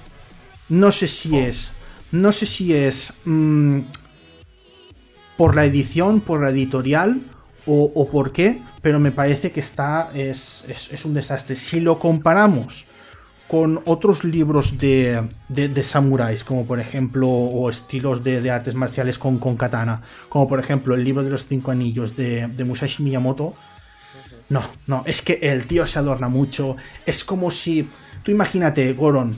[0.69, 1.73] No sé si es.
[2.11, 3.13] No sé si es.
[3.25, 3.79] mm,
[5.37, 7.21] por la edición, por la editorial.
[7.69, 8.61] O, o por qué.
[8.81, 10.11] Pero me parece que está.
[10.13, 11.55] Es, es- es un desastre.
[11.55, 12.85] Si lo comparamos
[13.47, 18.73] con otros libros de, de, de samuráis, como por ejemplo, o estilos de, de artes
[18.75, 22.63] marciales con, con katana, como por ejemplo el libro de los cinco anillos de, de
[22.65, 23.53] Musashi Miyamoto.
[24.49, 26.77] No, no, es que el tío se adorna mucho.
[27.05, 27.87] Es como si.
[28.23, 29.35] Tú imagínate, Goron,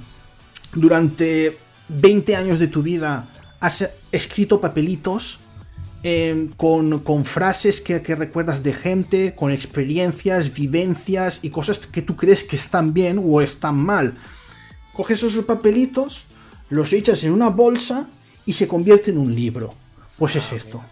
[0.74, 1.57] durante
[1.89, 3.28] 20 años de tu vida
[3.60, 5.41] has escrito papelitos
[6.03, 12.01] eh, con, con frases que, que recuerdas de gente, con experiencias, vivencias y cosas que
[12.01, 14.18] tú crees que están bien o están mal.
[14.93, 16.26] Coges esos papelitos,
[16.70, 18.07] los echas en una bolsa
[18.45, 19.74] y se convierte en un libro.
[20.18, 20.84] Pues es esto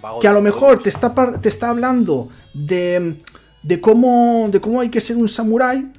[0.00, 3.20] Vago que a lo mejor te está, te está hablando de,
[3.64, 5.90] de, cómo, de cómo hay que ser un samurái.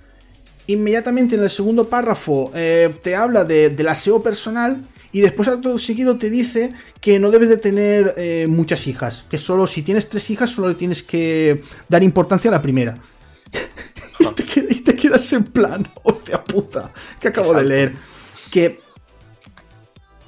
[0.67, 4.85] Inmediatamente en el segundo párrafo eh, te habla de, del aseo personal.
[5.11, 9.25] Y después a todo seguido te dice que no debes de tener eh, muchas hijas.
[9.29, 12.97] Que solo si tienes tres hijas solo le tienes que dar importancia a la primera.
[14.19, 17.93] y, te, qued- y te quedas en plan, hostia puta, que acabo de leer.
[18.51, 18.81] Que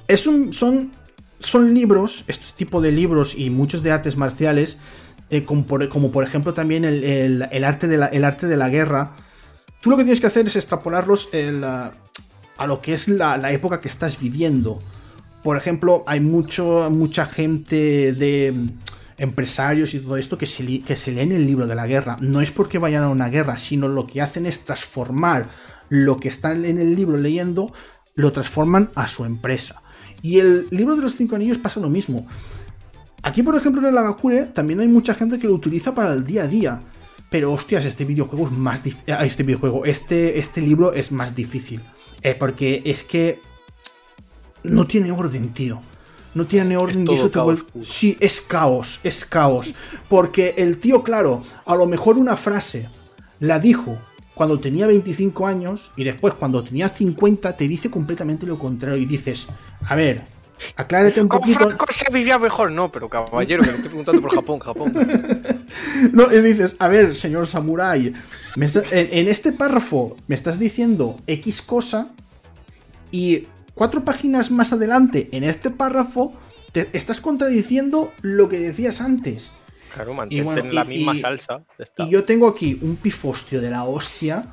[0.07, 0.93] es un, son,
[1.39, 4.77] son libros, este tipo de libros y muchos de artes marciales,
[5.29, 9.15] eh, como, por, ejemplo también el, arte de la, el arte de la guerra,
[9.81, 11.29] tú lo que tienes que hacer es extrapolarlos
[12.57, 14.81] a lo que es la, época que estás viviendo.
[15.43, 18.69] Por ejemplo, hay mucho, mucha gente de mm,
[19.17, 22.17] empresarios y todo esto que se, que se leen el libro de la guerra.
[22.19, 25.49] No es porque vayan a una guerra, sino lo que hacen es transformar
[25.89, 27.71] lo que están en el libro leyendo,
[28.15, 29.81] lo transforman a su empresa.
[30.21, 32.27] Y el libro de los cinco anillos pasa lo mismo.
[33.27, 36.25] Aquí, por ejemplo, en el Agakure también hay mucha gente que lo utiliza para el
[36.25, 36.81] día a día.
[37.29, 39.13] Pero hostias, este videojuego es más difícil.
[39.13, 41.81] Ah, este videojuego, este, este libro es más difícil.
[42.21, 43.41] Eh, porque es que
[44.63, 45.81] no tiene orden, tío.
[46.35, 47.63] No tiene orden y eso te vuelve.
[47.83, 49.73] Sí, es caos, es caos.
[50.07, 52.87] Porque el tío, claro, a lo mejor una frase
[53.41, 53.97] la dijo
[54.35, 59.05] cuando tenía 25 años y después cuando tenía 50 te dice completamente lo contrario y
[59.05, 59.47] dices,
[59.81, 60.23] a ver,
[60.75, 61.59] aclárate un poquito.
[61.59, 64.93] Franco se vivía mejor, no, pero caballero, que lo estoy preguntando por Japón, Japón.
[66.11, 68.13] no, y dices, a ver, señor Samurai,
[68.55, 72.09] en, este párrafo me estás diciendo X cosa
[73.11, 76.33] y cuatro páginas más adelante, en este párrafo,
[76.71, 79.51] te estás contradiciendo lo que decías antes.
[79.93, 81.63] Claro, mantente en la misma salsa.
[81.97, 84.45] Y yo tengo aquí un pifostio de la hostia.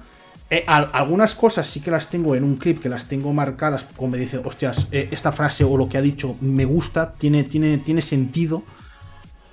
[0.51, 4.11] Eh, algunas cosas sí que las tengo en un clip, que las tengo marcadas, como
[4.11, 7.79] me dice, hostias, eh, esta frase o lo que ha dicho me gusta, tiene, tiene,
[7.79, 8.63] tiene sentido,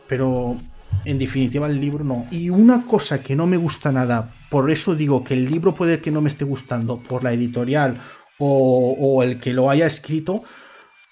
[0.07, 0.57] pero
[1.05, 2.27] en definitiva el libro no.
[2.29, 6.01] Y una cosa que no me gusta nada, por eso digo que el libro puede
[6.01, 8.01] que no me esté gustando por la editorial
[8.37, 10.43] o, o el que lo haya escrito,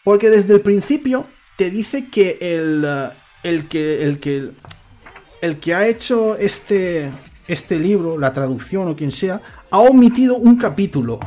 [0.04, 2.86] porque desde el principio te dice que el,
[3.44, 4.52] el que, el que,
[5.42, 7.10] el que ha hecho este,
[7.48, 9.42] este libro, la traducción o quien sea,
[9.72, 11.20] ha omitido un capítulo.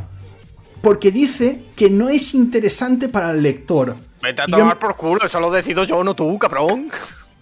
[0.81, 3.97] Porque dice que no es interesante para el lector.
[4.21, 6.89] Vete a tomar por culo, eso lo decido yo, no tú, cabrón.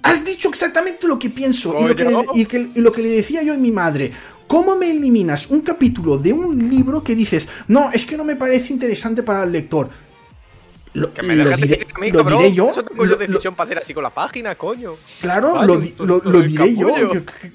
[0.03, 2.13] Has dicho exactamente lo que pienso y lo que, le,
[2.75, 4.13] y lo que, le, decía yo a mi madre.
[4.47, 8.37] ¿Cómo me eliminas un capítulo de un libro que dices, no, es que no me
[8.37, 9.89] parece interesante para el lector?
[10.93, 12.71] Lo, que me lo diré, lo diré yo.
[12.71, 14.97] Eso tengo yo decisión para hacer así con la página, coño.
[15.21, 16.89] Claro, lo, diré yo.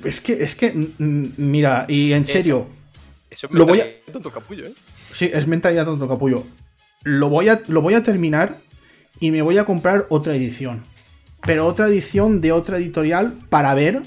[0.06, 2.68] Es que, es que, mm, mm, mira, y en serio.
[2.68, 2.85] Eso,
[3.36, 3.88] es lo voy a...
[4.12, 4.74] tonto capullo, ¿eh?
[5.12, 6.44] Sí, es mentalidad tonto capullo.
[7.04, 8.58] Lo voy, a, lo voy a terminar
[9.20, 10.84] y me voy a comprar otra edición.
[11.42, 14.02] Pero otra edición de otra editorial para ver.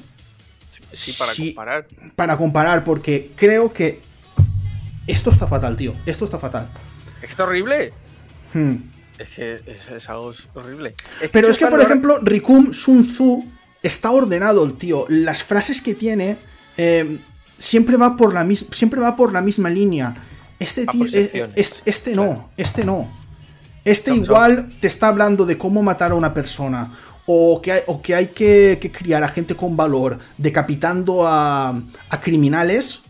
[0.93, 1.87] Sí, para comparar.
[2.17, 4.01] Para comparar, porque creo que.
[5.07, 5.95] Esto está fatal, tío.
[6.05, 6.69] Esto está fatal.
[7.23, 7.93] ¿Está horrible?
[8.53, 8.77] Hmm.
[9.19, 10.95] Es que es, algo horrible.
[11.33, 13.45] Pero es que, por ejemplo, Rikum Sun Tzu
[13.83, 15.07] está ordenado el tío.
[15.09, 16.37] Las frases que tiene
[16.77, 17.19] eh,
[17.59, 20.15] siempre, va por la siempre va por la misma línea.
[20.59, 21.07] Este tío.
[21.13, 21.51] Eh,
[21.85, 23.09] este, no, este no.
[23.85, 26.97] Este igual te está hablando de cómo matar a una persona.
[27.27, 31.79] O que hay, o que, hay que, criar a gente con valor, decapitando a,
[32.09, 33.03] a, criminales.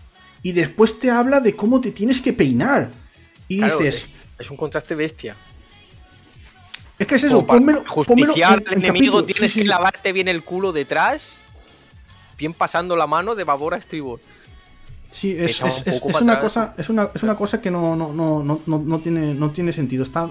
[0.42, 2.90] Y después te habla de cómo te tienes que peinar.
[3.48, 4.08] Y dices.
[4.38, 5.34] es un contraste bestia.
[6.98, 11.36] Es que es eso, pónmelo, justiciar al enemigo tienes que lavarte bien el culo detrás,
[12.36, 14.20] bien pasando la mano de babor a estribor.
[15.10, 15.60] Sí, es,
[16.20, 19.72] una cosa, es, una, es una cosa que no, no, no, no, tiene, no tiene
[19.72, 20.02] sentido.
[20.02, 20.28] Está.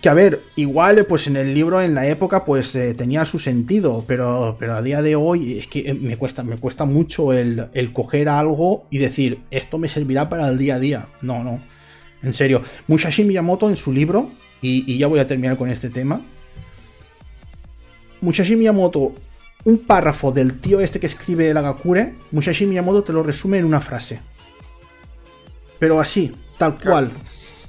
[0.00, 3.38] Que a ver, igual pues en el libro en la época pues eh, tenía su
[3.38, 7.32] sentido, pero, pero a día de hoy es que eh, me cuesta, me cuesta mucho
[7.32, 11.08] el, el coger algo y decir, esto me servirá para el día a día.
[11.20, 11.60] No, no.
[12.22, 12.62] En serio.
[12.86, 14.30] Musashi Miyamoto en su libro
[14.62, 16.20] y, ya voy a terminar con este tema.
[18.20, 19.14] Musashi Miyamoto,
[19.64, 23.64] un párrafo del tío este que escribe el Agakure, Musashi Miyamoto te lo resume en
[23.64, 24.20] una frase.
[25.78, 27.10] Pero así, tal cual.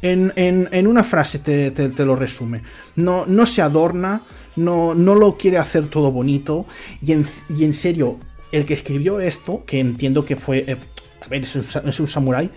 [0.01, 2.63] En, una frase te, lo resume.
[2.95, 4.21] No, no se adorna,
[4.55, 6.65] no, no, lo quiere hacer todo bonito.
[7.01, 8.17] Y en, y en, serio,
[8.51, 10.65] el que escribió esto, que entiendo que fue.
[10.67, 10.77] Eh,
[11.21, 12.49] a ver, es un, es un samurái.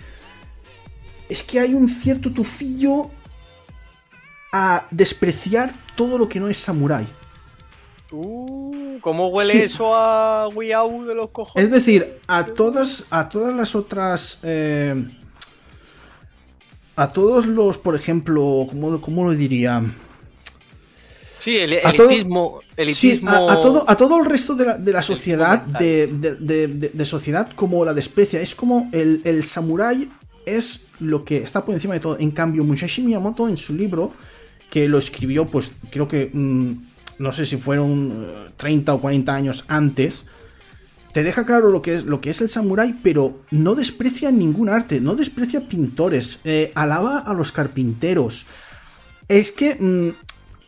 [1.29, 3.11] Es que hay un cierto tufillo
[4.53, 7.07] a despreciar todo lo que no es samurái.
[8.15, 11.65] Uh, ¿Cómo huele eso a Wiau de los cojones?
[11.65, 14.39] Es decir, a todas, a todas las otras.
[14.43, 14.95] Eh,
[16.97, 18.67] a todos los, por ejemplo,
[19.01, 19.83] ¿cómo, lo diría?
[21.41, 22.61] Sí, el elitismo.
[23.51, 28.41] a, todo, a todo el resto de la, sociedad, de, sociedad, como la desprecia.
[28.41, 30.09] Es como el, el samurái
[30.47, 32.17] es lo que está por encima de todo.
[32.19, 34.13] En cambio, Musashi Miyamoto en su libro
[34.71, 36.73] que lo escribió, pues creo que, mm,
[37.19, 40.27] no sé si fueron 30 eh, o 40 años antes,
[41.13, 44.69] te deja claro lo que es, lo que es el samurái, pero no desprecia ningún
[44.69, 48.47] arte, no desprecia pintores, eh, alaba a los carpinteros.
[49.29, 50.11] Es que mm,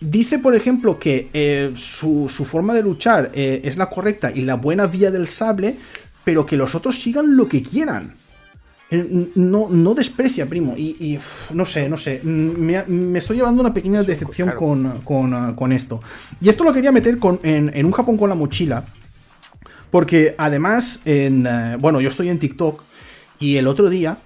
[0.01, 4.55] dice, por ejemplo, que eh, su, su forma de luchar es la correcta y la
[4.55, 5.76] buena vía del sable,
[6.24, 8.14] pero que los otros sigan lo que quieran.
[8.91, 10.74] Eh, No, no desprecia, primo.
[10.76, 11.18] Y,
[11.53, 12.20] no sé, no sé.
[12.22, 14.59] Mm, Me, me estoy llevando una pequeña decepción Claro.
[14.61, 16.01] con, con, con esto.
[16.41, 18.84] Y esto lo quería meter con- en, en un Japón con la mochila.
[19.91, 22.82] Porque además, en, eh, bueno, yo estoy en TikTok
[23.39, 24.18] y el otro día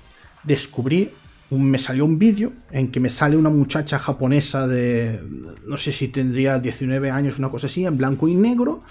[0.45, 1.11] descubrí,
[1.51, 5.21] me salió un vídeo en que me sale una muchacha japonesa de,
[5.67, 8.83] no sé si tendría 19 años, una cosa así, en blanco y negro,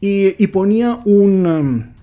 [0.00, 1.94] y, y ponía un...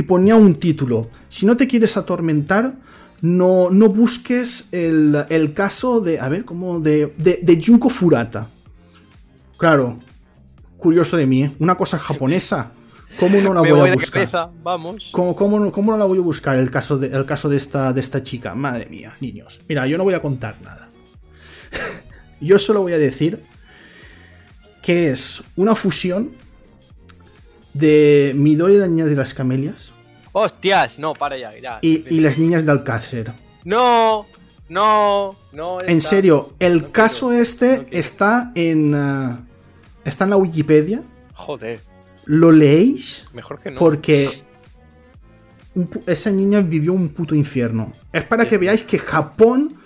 [0.00, 1.10] y ponía un título.
[1.28, 2.72] Si no te quieres atormentar,
[3.20, 6.18] no, no busques el, el caso de.
[6.18, 8.48] A ver, como de, de, de Junko Furata.
[9.58, 9.98] Claro,
[10.78, 11.50] curioso de mí, ¿eh?
[11.58, 12.72] Una cosa japonesa.
[13.18, 14.22] ¿Cómo no la voy voy a buscar?
[14.22, 15.10] cabeza, vamos.
[15.12, 17.58] ¿Cómo, cómo no, cómo no la voy a buscar el caso, de, el caso de,
[17.58, 18.54] esta, de esta chica?
[18.54, 19.60] Madre mía, niños.
[19.68, 20.88] Mira, yo no voy a contar nada.
[22.40, 23.44] yo solo voy a decir
[24.80, 26.30] que es una fusión
[27.74, 29.92] de Midori la niña de las camelias
[30.32, 31.78] Hostias, no, para ya, ya.
[31.82, 33.32] y, y las niñas de Alcácer.
[33.64, 34.26] No,
[34.68, 35.80] no, no.
[35.80, 38.94] En está- serio, el no quiero, caso este no está en.
[38.94, 39.40] ah,
[40.04, 41.02] está en la Wikipedia.
[41.34, 41.80] Joder,
[42.26, 43.78] Lo leéis mejor que no.
[43.80, 44.30] porque
[46.06, 47.92] esa niña vivió un puto infierno.
[48.12, 49.76] Es para que veáis que Japón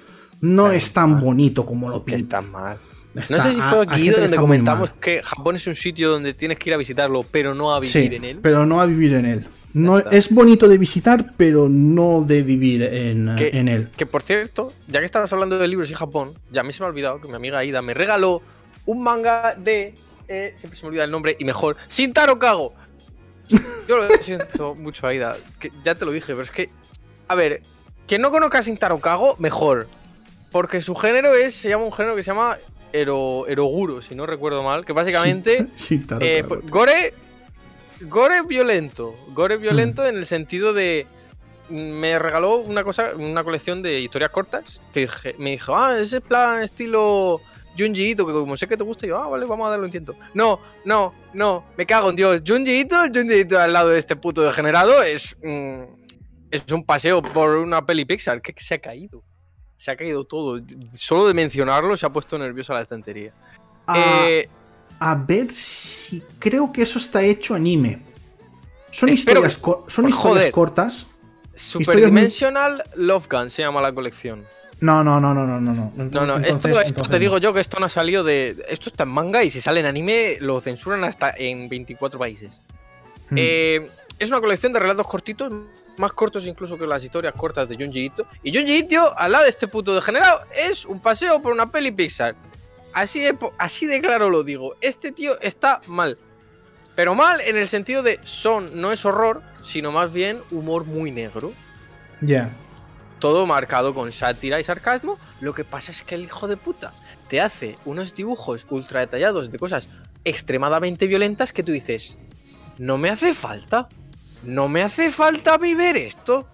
[0.40, 2.38] no es tan bonito como lo pinta.
[2.38, 2.76] está mal.
[3.14, 6.34] Está- no sé si hay- fue aquí donde comentamos que Japón es un sitio donde
[6.34, 8.38] tienes que ir a visitarlo, pero no a vivir Sí, en él.
[8.42, 9.46] pero no a vivir en él.
[9.72, 13.88] No, es bonito de visitar, pero no de vivir en, Que- en él.
[13.96, 16.80] Que por cierto, ya que estabas hablando de libros y Japón, ya a mí se
[16.80, 18.40] me ha olvidado que mi amiga Aida me regaló
[18.86, 19.94] un manga de.
[20.28, 21.76] eh, siempre se me olvida el nombre y mejor.
[21.88, 22.72] Sintaro Kago.
[23.88, 25.34] Yo lo siento mucho, Aida.
[25.58, 26.68] Que ya te lo dije, pero es que.
[27.28, 27.60] A ver,
[28.06, 29.88] quien no conozca a Sintaro Kago, mejor.
[30.50, 31.54] Porque su género es.
[31.54, 32.56] Se llama un género que se llama
[32.94, 34.84] Ero, Eroguro, si no recuerdo mal.
[34.84, 35.66] Que básicamente.
[35.76, 37.12] Sí, Eh, gore.
[38.02, 39.14] Gore violento.
[39.34, 41.06] Gore violento en el sentido de.
[41.70, 44.80] Me regaló una cosa, una colección de historias cortas.
[44.92, 47.40] Que dije- me dijo, ah, ese plan estilo
[47.78, 49.90] Junji Ito, que como sé que te gusta, yo, ah, vale, vamos a darle un
[49.90, 50.14] tiento.
[50.34, 52.42] No, no, no, me cago en Dios.
[52.46, 55.36] Junji Ito, Junji Ito al lado de este puto degenerado es.
[55.42, 55.82] mm,
[56.50, 58.40] es un paseo por una peli Pixar.
[58.42, 59.24] que se ha caído?
[59.76, 60.60] Se ha caído todo.
[60.94, 63.32] Solo de mencionarlo se ha puesto nerviosa la estantería.
[63.86, 63.96] Ah,
[64.28, 64.48] Eh,
[65.00, 66.22] A ver si.
[66.38, 68.00] Creo que eso está hecho anime.
[68.92, 70.52] Son historias, que- son historias joder.
[70.52, 71.08] cortas.
[71.56, 74.44] Super Dimensional Love Gun se llama la colección.
[74.80, 75.72] No, no, no, no, no, no.
[75.72, 78.22] No, No, no, Entonces- esto, esto entonces te digo yo que esto no ha salido
[78.22, 78.64] de.
[78.68, 82.60] Esto está en manga y si sale en anime lo censuran hasta en 24 países.
[83.30, 83.36] Hmm.
[83.36, 85.52] Eh, es una colección de relatos cortitos,
[85.96, 88.26] más cortos incluso que las historias cortas de Junji Ito.
[88.42, 91.90] Y Junji Ito, al lado de este puto degenerado, es un paseo por una peli
[91.90, 92.34] Pixar.
[92.92, 94.76] Así de, así de claro lo digo.
[94.80, 96.16] Este tío está mal.
[96.94, 101.10] Pero mal en el sentido de son, no es horror, sino más bien humor muy
[101.10, 101.52] negro.
[102.20, 102.50] Ya.
[103.18, 105.18] todo marcado con sátira y sarcasmo.
[105.40, 106.92] Lo que pasa es que el hijo de puta
[107.28, 109.88] te hace unos dibujos ultra detallados de cosas
[110.24, 112.16] extremadamente violentas que tú dices,
[112.78, 113.88] no me hace falta,
[114.44, 116.46] no me hace falta vivir esto.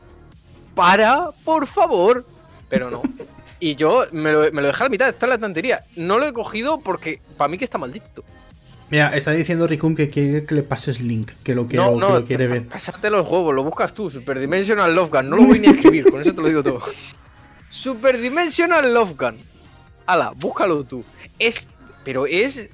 [0.75, 2.25] Para, por favor.
[2.69, 3.03] Pero no.
[3.63, 5.85] Y yo me lo, me lo dejé a la mitad, está en la estantería.
[5.95, 8.25] No lo he cogido porque para mí que está maldito.
[8.91, 12.01] Mira, está diciendo Ricum que quiere que le pases link, que lo, quiero, no, que
[12.01, 12.67] no, lo quiere ver.
[12.67, 14.11] Pásate los huevos, lo buscas tú.
[14.11, 15.31] Super Dimensional Love Gun.
[15.31, 16.81] No lo voy ni a escribir, con eso te lo digo todo.
[17.71, 19.37] Super Dimensional Love Gun.
[20.07, 21.05] Ala, búscalo tú.
[21.39, 21.67] Es.
[22.03, 22.69] Pero es.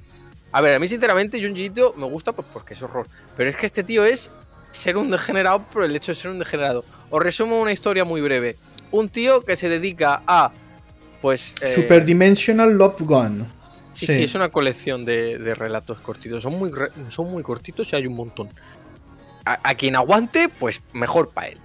[0.53, 3.05] A ver, a mí sinceramente Junji Ito me gusta pues porque es horror.
[3.35, 4.31] Pero es que este tío es
[4.71, 6.83] ser un degenerado por el hecho de ser un degenerado.
[7.09, 8.55] Os resumo una historia muy breve.
[8.91, 10.51] Un tío que se dedica a.
[11.21, 11.53] Pues.
[11.61, 13.45] eh, Super Dimensional Love Gun.
[13.93, 16.43] Sí, sí, es una colección de, de relatos cortitos.
[16.43, 16.71] Son muy,
[17.09, 18.47] son muy cortitos y hay un montón.
[19.43, 21.57] A, a quien aguante, pues mejor para él.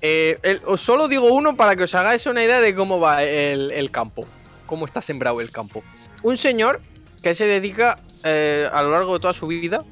[0.00, 3.24] Eh, el- Os solo digo uno para que os hagáis una idea de cómo va
[3.24, 4.24] el, el campo.
[4.66, 5.82] Cómo está sembrado el campo.
[6.22, 6.80] Un señor
[7.22, 9.82] que se dedica eh, a lo largo de toda su vida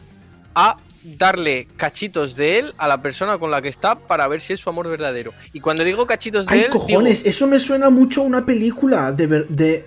[0.55, 4.53] a darle cachitos de él a la persona con la que está para ver si
[4.53, 5.32] es su amor verdadero.
[5.53, 7.24] Y cuando digo cachitos de ¡Ay, él, digo- cojones!
[7.26, 9.26] Eso me suena mucho a una película de...
[9.26, 9.86] ver- de...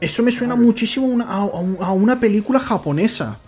[0.00, 3.38] Eso me suena muchísimo a una, a- a un- a una película japonesa.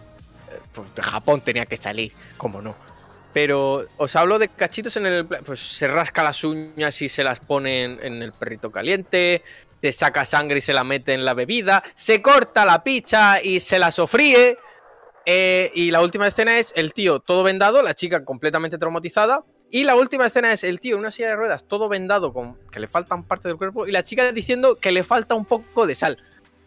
[0.72, 2.74] pues de Japón tenía que salir, como no.
[3.33, 5.27] Pero os hablo de cachitos en el.
[5.27, 9.43] Pues se rasca las uñas y se las pone en, en el perrito caliente.
[9.83, 11.83] Se saca sangre y se la mete en la bebida.
[11.95, 14.57] Se corta la picha y se la sofríe.
[15.29, 19.45] Eh, y la última escena es el tío todo vendado, la chica completamente traumatizada.
[19.68, 22.57] Y la última escena es el tío en una silla de ruedas, todo vendado, con
[22.70, 23.89] que le faltan partes del cuerpo.
[23.89, 26.16] Y la chica diciendo que le falta un poco de sal.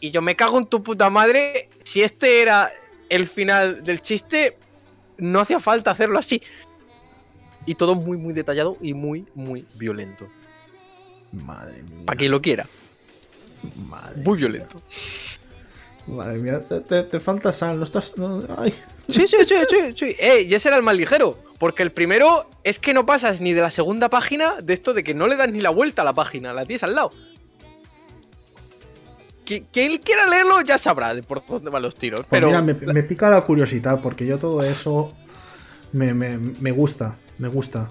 [0.01, 1.70] Y yo me cago en tu puta madre.
[1.86, 2.70] Si este era
[3.07, 4.57] el final del chiste,
[5.18, 6.41] no hacía falta hacerlo así.
[7.66, 10.30] Y todo muy, muy detallado y muy, muy violento.
[11.32, 12.05] Madre mía.
[12.05, 12.68] Para quien lo quiera.
[13.88, 14.82] Madre, Muy violento.
[16.08, 18.18] Madre mía, te, te- te falta sal, no estás.
[18.18, 18.74] no- ay.
[19.10, 20.16] Sí, sí, sí, sí, sí.
[20.20, 21.38] Eh, y ese era el más ligero.
[21.58, 25.04] Porque el primero es que no pasas ni de la segunda página de esto de
[25.04, 27.12] que no le das ni la vuelta a la página, la tienes al lado.
[29.45, 32.22] Qui- Quien quiera leerlo ya sabrá de por dónde van los tiros.
[32.22, 35.14] Pues Pero mira, me, me pica la curiosidad porque yo todo eso
[35.91, 37.89] me, me- me gusta, me gusta.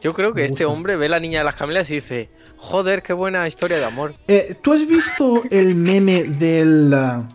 [0.00, 0.68] yo creo que este gusta.
[0.76, 2.28] hombre ve la niña de las camelias y dice:
[2.62, 4.14] Joder, qué buena historia de amor.
[4.28, 7.26] Eh, ¿Tú has visto el meme del, ah,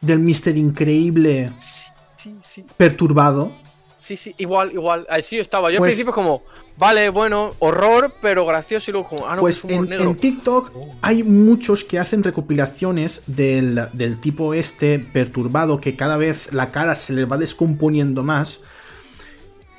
[0.00, 2.64] del Mister Increíble Sí, sí, sí.
[2.76, 3.50] perturbado?
[3.98, 5.06] Sí, sí, igual, igual.
[5.08, 5.70] Así estaba.
[5.70, 6.42] Yo Pues- al principio como,
[6.76, 10.04] vale, bueno, horror, pero gracioso y luego como, ah, no, Pues en, negro.
[10.10, 10.70] en TikTok
[11.00, 16.94] hay muchos que hacen recopilaciones del, del tipo este perturbado que cada vez la cara
[16.94, 18.60] se le va descomponiendo más.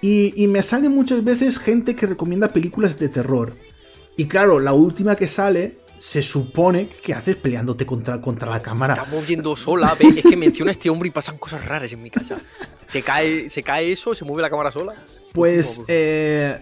[0.02, 3.56] Y, y me sale muchas veces gente que recomienda películas de terror.
[4.18, 8.94] Y claro, la última que sale se supone que haces peleándote contra, contra la cámara.
[8.94, 12.04] Está moviendo sola, ve, es que menciona a este hombre y pasan cosas raras en
[12.04, 12.38] mi casa.
[12.86, 14.94] Se cae, se cae eso, se mueve la cámara sola.
[15.34, 16.58] Pues eh,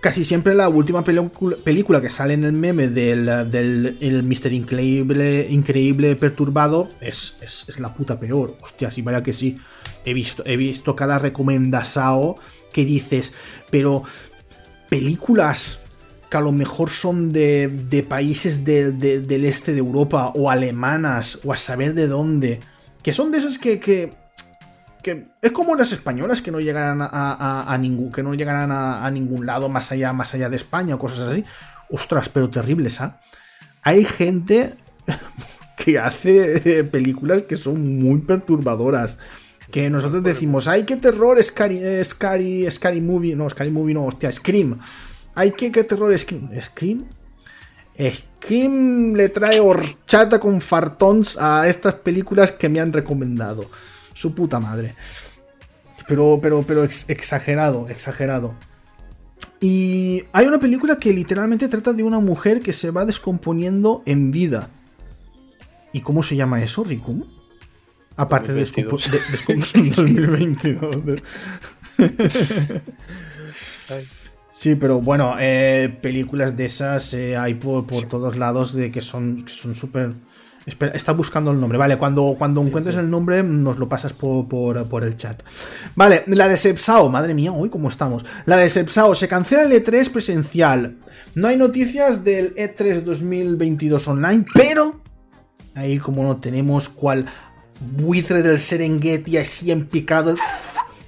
[0.00, 4.52] casi siempre la última película, que sale en el meme del, del el Mr.
[4.52, 8.56] Increíble, increíble perturbado es, es, es la puta peor.
[8.60, 9.56] Hostia, sí, vaya que sí.
[10.04, 12.36] He visto, he visto cada recomendasao
[12.72, 13.32] que dices,
[13.70, 14.02] pero
[14.92, 15.80] películas
[16.28, 21.38] que a lo mejor son de, países de- de- del este de Europa o alemanas
[21.44, 22.60] o a saber de dónde,
[23.02, 24.12] que son de esas que, que,
[25.40, 29.70] es como las españolas que no llegarán a, ningún que no llegarán a ningún lado
[29.70, 31.42] más allá más allá de España o cosas así
[31.90, 33.18] ostras pero terribles ¿ah?
[33.82, 34.74] hay gente
[35.76, 39.18] que hace eh, películas que son muy perturbadoras
[39.72, 44.04] que nosotros decimos ay qué terror scary eh, scary scary movie no scary movie no
[44.04, 44.78] hostia scream
[45.34, 47.04] ay qué, qué terror scream scream
[48.42, 53.66] Scream le trae horchata con fartons a estas películas que me han recomendado.
[54.14, 54.94] Su puta madre.
[56.08, 58.54] Pero, pero, pero ex- exagerado, exagerado.
[59.60, 64.32] Y hay una película que literalmente trata de una mujer que se va descomponiendo en
[64.32, 64.70] vida.
[65.92, 67.24] ¿Y cómo se llama eso, Rikum?
[68.22, 69.10] Aparte de, descompo- 2022.
[69.10, 71.20] de- descomp- 2022.
[74.50, 79.00] Sí, pero bueno, eh, películas de esas eh, hay por, por todos lados de que
[79.00, 80.12] son que son súper...
[80.94, 81.76] Está buscando el nombre.
[81.76, 85.42] Vale, cuando, cuando encuentres el nombre nos lo pasas por, por, por el chat.
[85.96, 87.08] Vale, la de Sepsao.
[87.08, 88.24] Madre mía, hoy cómo estamos.
[88.46, 89.16] La de Sepsao.
[89.16, 90.98] Se cancela el E3 presencial.
[91.34, 95.00] No hay noticias del E E3 2022 online, pero...
[95.74, 97.26] Ahí como no tenemos cual
[97.96, 100.34] buitre del Serengeti así en picado.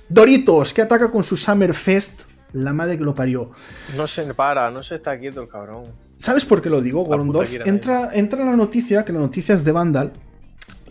[0.09, 2.23] Doritos, que ataca con su Summerfest.
[2.53, 3.51] La madre que lo parió.
[3.97, 5.87] No se para, no se está quieto el cabrón.
[6.19, 7.51] ¿Sabes por qué lo digo, Gorondorf?
[7.65, 10.13] Entra, entra en la noticia, que la noticia es de Vandal,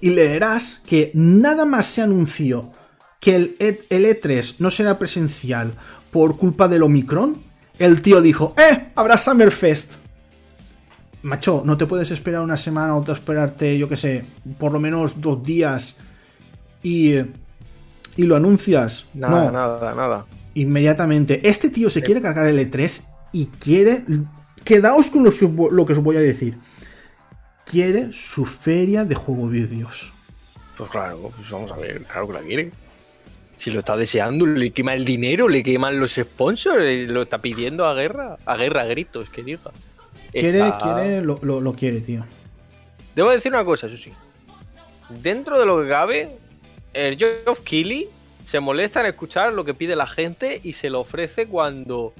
[0.02, 2.72] y leerás que nada más se anunció
[3.22, 5.76] que el, E- el E3 no será presencial
[6.12, 7.38] por culpa del Omicron,
[7.80, 8.92] el tío dijo, ¡eh!
[8.96, 9.94] Habrá Summerfest.
[11.24, 14.26] Macho, no te puedes esperar una semana o te esperarte, yo qué sé,
[14.58, 15.96] por lo menos dos días
[16.84, 17.16] y,
[18.18, 19.06] y lo anuncias.
[19.14, 20.26] Nada, no, nada, nada.
[20.54, 21.48] inmediatamente.
[21.48, 24.04] Este tío se quiere cargar el E3 y quiere.
[24.66, 26.56] Quedaos con lo que, os vo- lo que os voy a decir.
[27.66, 30.12] Quiere su feria de juego vídeos.
[30.78, 32.72] Pues claro, pues vamos a ver, claro que la quiere.
[33.56, 37.38] Si lo está deseando, le quema el dinero, le queman los sponsors, eh, lo está
[37.38, 39.72] pidiendo a guerra, a guerra, a gritos, que diga.
[40.34, 42.26] Quiere, Está- quiere, lo, lo- lo quiere, tío.
[43.16, 44.12] Debo decir una cosa, eso sí.
[45.22, 46.30] Dentro de lo que cabe,
[46.94, 48.10] el Geoff Keighley
[48.46, 52.14] se molesta en escuchar lo que pide la gente y se lo ofrece cuando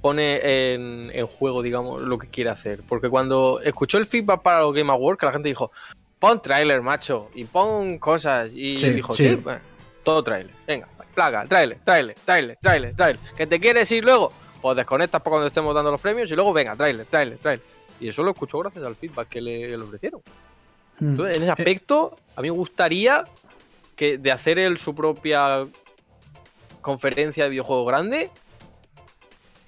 [0.00, 2.80] pone en, en juego, digamos, lo que quiere hacer.
[2.88, 5.70] Porque cuando escuchó el feedback para los Game Awards, que la gente dijo,
[6.18, 8.50] pon trailer, macho, y pon cosas.
[8.52, 9.28] Y Sí, dijo, sí.
[9.30, 9.60] sí, bueno,
[10.02, 10.52] todo trailer.
[10.66, 13.18] Venga, plaga, trailer, trailer, trailer, trailer, trailer.
[13.36, 14.32] ¿Que te quieres ir luego?
[14.62, 17.66] Pues desconectas para cuando estemos dando los premios y luego venga, trailer, trailer, trailer.
[18.00, 20.22] Y eso lo escuchó gracias al feedback que le, le ofrecieron.
[20.98, 21.10] Hmm.
[21.10, 23.24] Entonces, en ese aspecto, a mí me gustaría
[23.96, 25.66] que de hacer él su propia
[26.80, 28.30] conferencia de videojuego grande,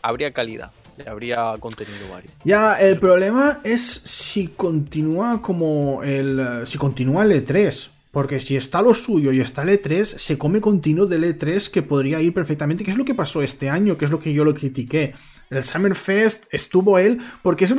[0.03, 0.71] habría calidad,
[1.07, 2.33] habría contenido varios.
[2.45, 6.39] Ya, el problema es si continúa como el.
[6.41, 7.91] eh, Si continúa el E3.
[8.15, 11.83] Porque si está lo suyo y está el E3, se come continuo del E3 que
[11.83, 12.85] podría ir perfectamente.
[12.85, 15.15] Que es lo que pasó este año, que es lo que yo lo critiqué.
[15.51, 17.75] El Summerfest estuvo él, porque es.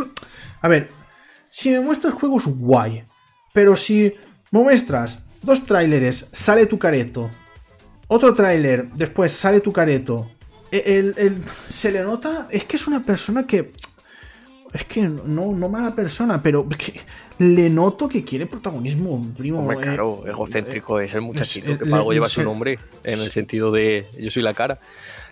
[0.62, 0.90] A ver,
[1.50, 3.06] si me muestras juegos guay,
[3.54, 4.14] pero si
[4.52, 7.30] me muestras dos tráileres, sale tu careto,
[8.08, 10.30] otro tráiler, después sale tu careto,
[10.70, 11.14] e,
[11.70, 13.72] se le nota, es que es una persona que
[14.74, 17.02] es que no, no mala persona, pero que
[17.40, 19.60] le noto que quiere protagonismo, primo.
[19.60, 23.72] Hombre, claro, egocéntrico es el muchachito que para algo lleva su nombre, en el sentido
[23.72, 24.80] de yo soy la cara.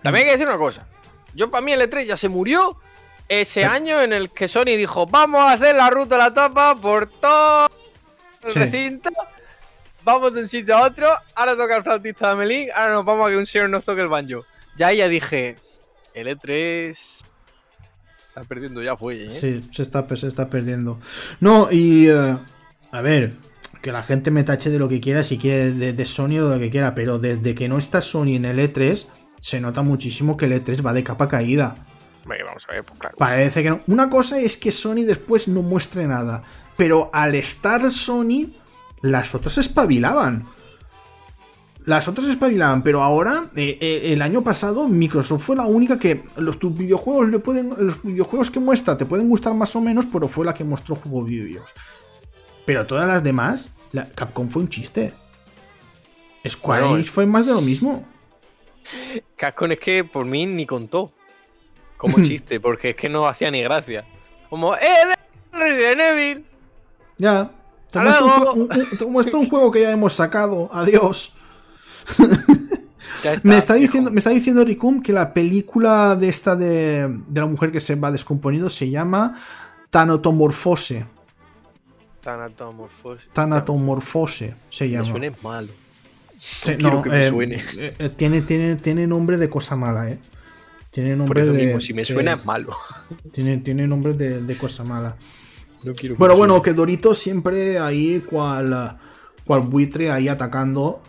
[0.02, 0.88] También hay que decir una cosa.
[1.34, 2.78] Yo para mí el E3 ya se murió
[3.28, 6.76] ese año en el que Sony dijo, vamos a hacer la ruta de la tapa
[6.76, 7.70] por todo
[8.44, 9.10] el recinto.
[10.04, 11.10] Vamos de un sitio a otro.
[11.34, 12.70] Ahora toca el flautista de Melín.
[12.76, 14.46] Ahora nos vamos a que un señor nos toque el banjo.
[14.78, 15.56] Ya ya dije,
[16.14, 17.23] el E3
[18.34, 19.30] Está perdiendo ya fue, ¿eh?
[19.30, 21.00] Sí, se está, se está perdiendo.
[21.40, 22.08] No, y.
[22.08, 22.38] Eh,
[22.92, 23.34] a ver,
[23.84, 26.56] que la gente me tache de lo que quiera, si quiere de, Sony o de
[26.56, 29.06] lo que quiera, pero desde que no está Sony en el E3,
[29.40, 31.86] se nota muchísimo que el E3 va de capa caída.
[32.26, 33.16] Vamos a ver, pues claro.
[33.20, 33.82] Parece que no.
[33.86, 36.42] Una cosa es que Sony después no muestre nada,
[36.76, 38.54] pero al estar Sony,
[39.04, 40.46] las otras espabilaban.
[41.86, 46.24] Las otras espabilaban, pero ahora, eh, eh, el año pasado, Microsoft fue la única que
[46.38, 47.74] los tus videojuegos le pueden.
[47.78, 50.96] Los videojuegos que muestra te pueden gustar más o menos, pero fue la que mostró
[50.96, 51.70] juegos vídeos.
[52.66, 55.14] Pero todas las demás, la, Capcom fue un chiste.
[56.48, 58.06] Square Enix fue más de lo mismo.
[59.36, 61.12] Capcom es que por mí ni contó
[61.98, 64.06] como chiste, porque es que no hacía ni gracia.
[64.50, 65.16] Como, ¡eh!
[65.52, 66.46] Resident Evil!
[67.18, 67.52] Ya.
[67.92, 68.00] Te
[69.06, 70.70] muestro un, un juego que ya hemos sacado.
[70.74, 71.34] Adiós
[73.43, 77.72] me, está diciendo, me está diciendo Ricum que la película de esta de, la mujer
[77.72, 79.36] que se va descomponiendo se llama
[79.89, 81.06] Tanotomorfose.
[82.22, 83.28] Tanatomorfose.
[83.34, 85.06] Tanatomorfose se llama.
[85.06, 85.68] Me suena malo.
[86.80, 87.56] no, que me eh, suene.
[87.78, 90.20] Eh, eh, tiene, tiene, tiene nombre de cosa mala, ¿eh?
[90.91, 91.82] Tiene nombre de.
[91.82, 92.76] si me suena es malo.
[93.32, 95.16] Tiene, tiene nombre de, cosa mala.
[95.84, 98.97] No quiero bueno, bueno, que Dorito siempre ahí cual,
[99.43, 101.01] cual buitre ahí atacando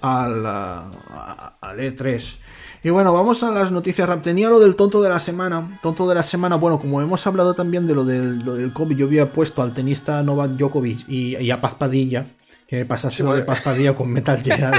[0.00, 2.38] al, al E3.
[2.84, 4.22] Y bueno, vamos a las noticias rap.
[4.22, 5.78] Tenía lo del tonto de la semana.
[5.82, 8.96] Tonto de la semana, bueno, como hemos hablado también de lo del, lo del COVID,
[8.96, 12.26] yo había puesto al tenista Novak Djokovic y, a Paz Padilla.
[12.68, 14.74] Que me pasase lo de Paz Padilla con Metal Gear,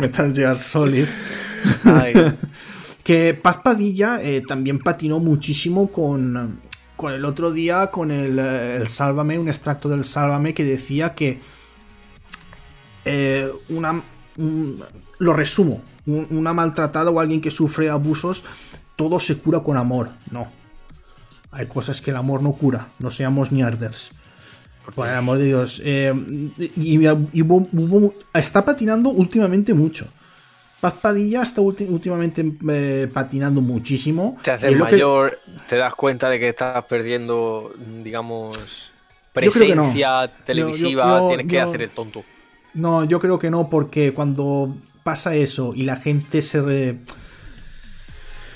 [0.00, 1.06] Metal Gear Solid.
[3.02, 6.60] que Paz Padilla eh, también patinó muchísimo con,
[6.94, 11.40] con el otro día, con el, el Sálvame, un extracto del Sálvame que decía que
[13.04, 14.02] eh, una,
[14.36, 18.44] lo resumo, una maltratada o alguien que sufre abusos,
[18.96, 20.10] todo se cura con amor.
[20.30, 20.50] No.
[21.50, 24.10] Hay cosas que el amor no cura, no seamos mierders.
[24.94, 25.80] Por el amor de Dios.
[25.84, 26.12] Eh,
[26.58, 27.00] y,
[28.34, 30.08] está patinando últimamente mucho.
[30.80, 34.38] Paz Padilla está últimamente eh, patinando muchísimo.
[34.42, 37.72] Te haces mayor, te das cuenta de que estás perdiendo,
[38.02, 38.90] digamos,
[39.32, 42.24] presencia televisiva, tienes que hacer el tonto.
[42.74, 46.98] No, yo creo que no, porque cuando pasa eso y la gente se,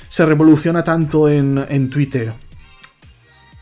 [0.09, 2.33] se revoluciona tanto en, Twitter,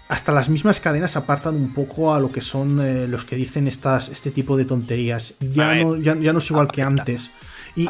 [0.09, 3.67] hasta las mismas cadenas apartan un poco a lo que son eh, los que dicen
[3.67, 5.35] estas, este tipo de tonterías.
[5.41, 7.33] Ya, no, ya, no, es igual que antes.
[7.75, 7.89] Y,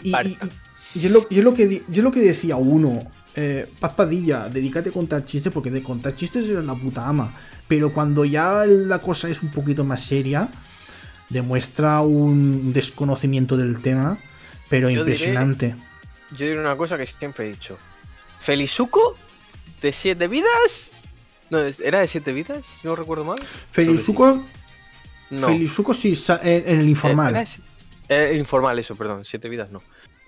[0.95, 3.01] es lo, que, lo que decía uno.
[3.37, 7.35] Eh, Paz Padilla, dedícate a contar chistes porque de contar chistes es la puta ama.
[7.67, 10.49] Pero cuando ya la cosa es un poquito más seria,
[11.29, 14.19] demuestra un desconocimiento del tema,
[14.69, 15.75] pero impresionante.
[16.33, 17.79] yo diré una cosa que siempre he dicho.
[18.41, 19.17] Felizuco
[19.81, 20.93] de siete vidas.
[21.51, 22.65] No, ¿era de siete vidas?
[22.81, 23.41] Si no recuerdo mal.
[23.73, 24.45] Felizuco.
[25.31, 25.47] No.
[25.49, 27.37] Felizuco sí, en el informal.
[27.37, 27.47] Eh,
[28.09, 29.25] eh, informal, eso, perdón.
[29.25, 29.83] Siete vidas no.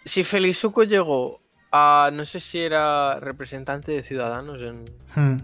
[0.05, 1.41] Si Felizuco llegó
[1.73, 2.11] a.
[2.13, 4.85] No sé si era representante de Ciudadanos en.
[5.15, 5.39] Hmm.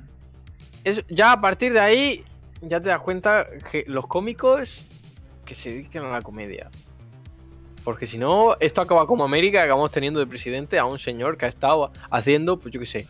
[1.09, 2.25] ya a partir de ahí.
[2.63, 4.87] Ya te das cuenta que los cómicos
[5.45, 6.71] que se dediquen a la comedia.
[7.85, 11.47] Porque si no, esto acaba como América, acabamos teniendo de presidente a un señor que
[11.47, 13.07] ha estado haciendo, pues yo qué sé,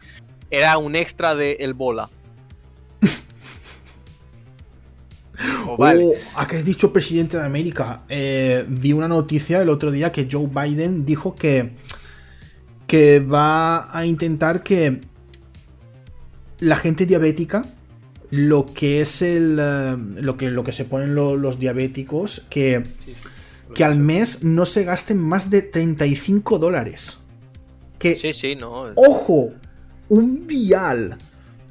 [0.50, 2.08] era un extra de El Bola.
[5.68, 6.22] oh, vale.
[6.34, 8.02] ¿A qué has dicho presidente de América?
[8.08, 11.72] Eh, vi una noticia el otro día que Joe Biden dijo que,
[12.86, 15.02] que va a intentar que
[16.60, 17.66] la gente diabética
[18.32, 22.82] lo que es el eh, lo que lo que se ponen los diabéticos que
[23.74, 27.18] que al mes no se gasten más de 35 dólares.
[27.98, 29.50] Que sí sí no ojo
[30.08, 31.18] un vial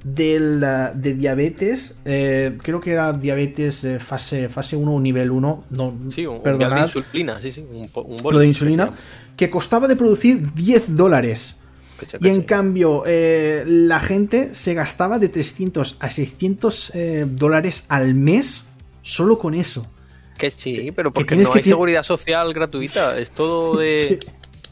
[0.03, 5.63] del, eh, de diabetes eh, creo que era diabetes fase fase 1 o nivel 1
[5.71, 8.93] no sí, un, de insulina sí, sí, un, lo de insulina
[9.35, 11.60] que costaba de producir 10 dólares
[12.19, 18.13] y en cambio, eh, la gente se gastaba de 300 a 600 eh, dólares al
[18.13, 18.67] mes
[19.01, 19.87] solo con eso.
[20.37, 24.19] Que sí, pero porque no hay seguridad social gratuita, es todo de...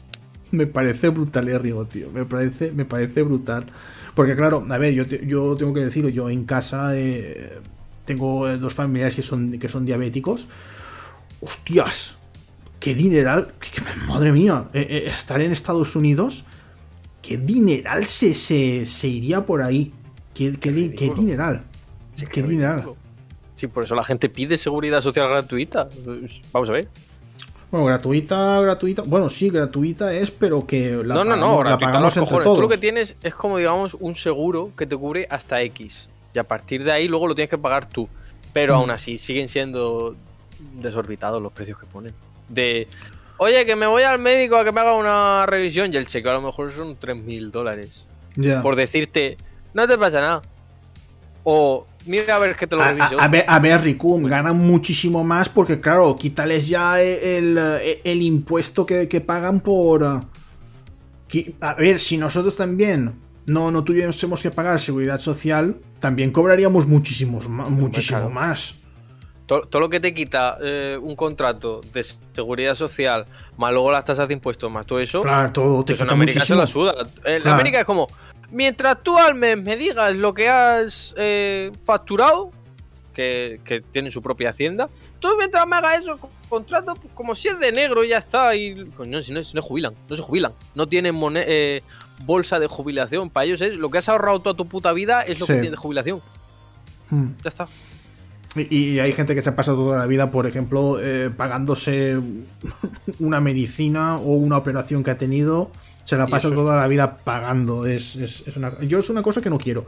[0.50, 2.10] me parece brutal, Rigo, tío.
[2.10, 3.66] Me parece, me parece brutal.
[4.14, 7.58] Porque claro, a ver, yo, yo tengo que decirlo, yo en casa eh,
[8.04, 10.48] tengo dos familiares que son, que son diabéticos.
[11.40, 12.18] Hostias,
[12.80, 13.52] qué dineral,
[14.08, 16.44] madre mía, eh, eh, estar en Estados Unidos,
[17.30, 19.92] qué dineral se, se, iría por ahí.
[20.34, 21.62] Qué, qué, dineral.
[22.28, 22.92] qué dineral.
[23.54, 25.88] Sí, por eso la gente pide seguridad social gratuita.
[26.52, 26.88] Vamos a ver.
[27.70, 29.02] Bueno, gratuita, gratuita.
[29.02, 32.56] Bueno, sí, gratuita es, pero que la, no, no, no, la pagamos entre todos.
[32.56, 36.08] Tú lo que tienes es como, digamos, un seguro que te cubre hasta X.
[36.34, 38.08] Y a partir de ahí luego lo tienes que pagar tú.
[38.52, 38.76] Pero mm.
[38.76, 40.16] aún así, siguen siendo
[40.82, 42.12] desorbitados los precios que ponen.
[42.48, 42.88] De,
[43.40, 46.28] oye, que me voy al médico a que me haga una revisión y el cheque
[46.28, 48.06] a lo mejor son 3.000 dólares.
[48.62, 49.38] Por decirte,
[49.72, 50.42] no te pasa nada.
[51.42, 53.18] O mira a ver qué te lo reviso.
[53.18, 59.22] A, ver, a ver, Ricum, ganan muchísimo más porque, claro, quítales ya el, impuesto que,
[59.26, 60.04] pagan por.
[60.04, 63.14] A ver, si nosotros también
[63.46, 68.79] no, no tuviésemos que pagar seguridad social, también cobraríamos muchísimos, muchísimo más.
[69.50, 74.28] Todo, lo que te quita eh, un contrato de seguridad social, más luego las tasas
[74.28, 75.22] de impuestos, más todo eso.
[75.22, 76.94] Claro, todo te pues en América se la suda.
[77.24, 78.08] En América es como,
[78.52, 82.52] mientras tú al mes me digas lo que has eh, facturado,
[83.12, 86.16] que, que, tiene su propia hacienda, tú mientras me hagas eso,
[86.48, 88.54] contrato pues, como si es de negro y ya está.
[88.54, 91.82] Y coño, si no, si no jubilan, no se jubilan, no tienen eh,
[92.20, 93.30] bolsa de jubilación.
[93.30, 95.72] Para ellos es lo que has ahorrado toda tu puta vida es lo que tienes
[95.72, 96.20] de jubilación.
[97.10, 97.30] Hmm.
[97.42, 97.68] Ya está.
[98.56, 102.18] Y, hay gente que se ha pasado toda la vida, por ejemplo, eh, pagándose
[103.20, 105.70] una medicina o una operación que ha tenido
[106.10, 107.86] se la pasa toda la vida pagando.
[107.86, 108.16] Es,
[108.56, 109.86] una, yo es una cosa que no quiero.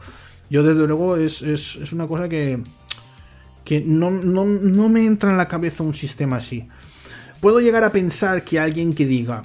[0.49, 1.41] Yo desde luego es,
[1.91, 2.59] una cosa que,
[3.65, 6.65] que no, me entra en la cabeza un sistema así.
[7.41, 9.43] Puedo llegar a pensar que alguien que diga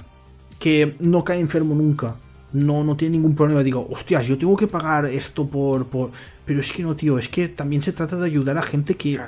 [0.57, 2.15] que no cae enfermo nunca,
[2.53, 6.11] no, no tiene ningún problema, digo, hostias, yo tengo que pagar esto por, por...
[6.49, 9.21] Pero es que no, tío, es que también se trata de ayudar a gente que,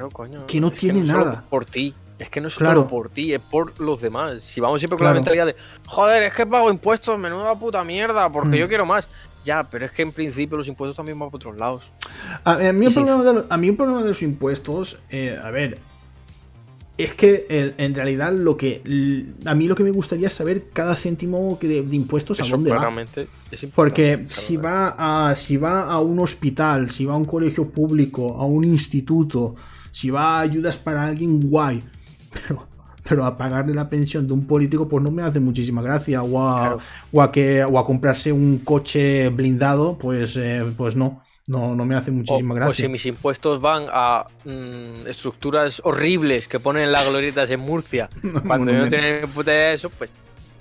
[0.48, 1.44] que no tiene nada.
[1.52, 1.94] Por ti.
[2.18, 4.44] Es que no es solo por ti, es por los demás.
[4.44, 8.28] Si vamos siempre con la mentalidad de, joder, es que pago impuestos, menuda puta mierda,
[8.28, 8.70] porque yo mm.
[8.70, 9.08] quiero más.
[9.46, 11.92] Ya, pero es que en principio los impuestos también van por otros lados.
[12.44, 15.78] A, mí, el problema de, a mí, problema de, los impuestos, eh, a ver,
[17.04, 17.46] es que
[17.78, 18.82] en realidad lo que
[19.46, 22.92] a mí lo que me gustaría es saber cada céntimo de, impuestos a dónde va.
[23.76, 28.36] Porque si va a si va a un hospital, si va a un colegio público,
[28.38, 29.56] a un instituto,
[29.92, 31.84] si va a ayudas para alguien guay,
[32.48, 32.68] pero,
[33.08, 36.24] pero a pagarle la pensión de un político, pues no me hace muchísima gracia.
[36.24, 41.22] O a, que, o a comprarse un coche blindado, pues, eh, pues no.
[41.52, 42.72] No, no me hace muchísima gracia.
[42.72, 48.10] O si mis impuestos van a mm, estructuras horribles que ponen las glorietas en Murcia,
[48.48, 50.10] cuando yo no tengo puta eso, pues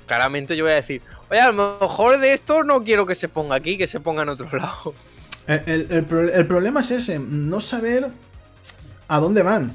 [0.06, 1.00] claramente yo voy a decir,
[1.30, 4.24] oye, a lo mejor de esto no quiero que se ponga aquí, que se ponga
[4.24, 4.92] en otro lado.
[5.46, 8.08] el problema es ese, no saber
[9.06, 9.72] a dónde van.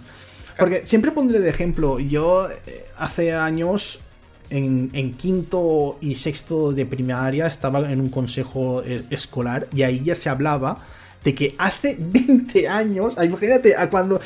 [0.57, 4.01] Porque siempre pondré de ejemplo, yo eh, hace años
[4.49, 10.15] en, quinto y sexto de primaria estaba en un consejo eh, escolar y ahí ya
[10.15, 10.77] se hablaba
[11.25, 14.21] de que hace 20 años, imagínate, a cuando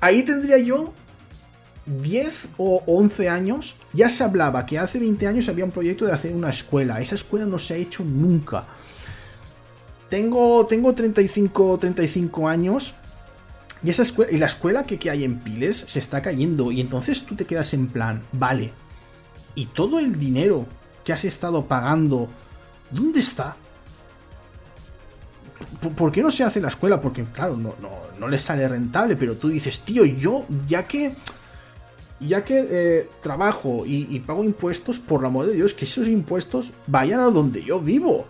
[0.00, 0.94] ahí tendría yo
[1.84, 6.12] 10 o 11 años, ya se hablaba que hace 20 años había un proyecto de
[6.12, 7.00] hacer una escuela.
[7.00, 8.66] Esa escuela no se ha hecho nunca.
[10.08, 12.94] Tengo, tengo 35, 35 años
[13.82, 16.72] y, esa escuela, y la escuela que, hay en Piles se está cayendo.
[16.72, 18.72] Y entonces tú te quedas en plan, vale.
[19.54, 20.66] ¿Y todo el dinero
[21.04, 22.28] que has estado pagando,
[22.90, 23.56] dónde está?
[25.96, 27.00] ¿Por, qué no se hace la escuela?
[27.00, 31.14] Porque, claro, no, no, no le sale rentable, pero tú dices, tío, yo, ya que.
[32.20, 36.08] Ya que eh, trabajo y, y, pago impuestos, por el amor de Dios, que esos
[36.08, 38.26] impuestos vayan a donde yo vivo.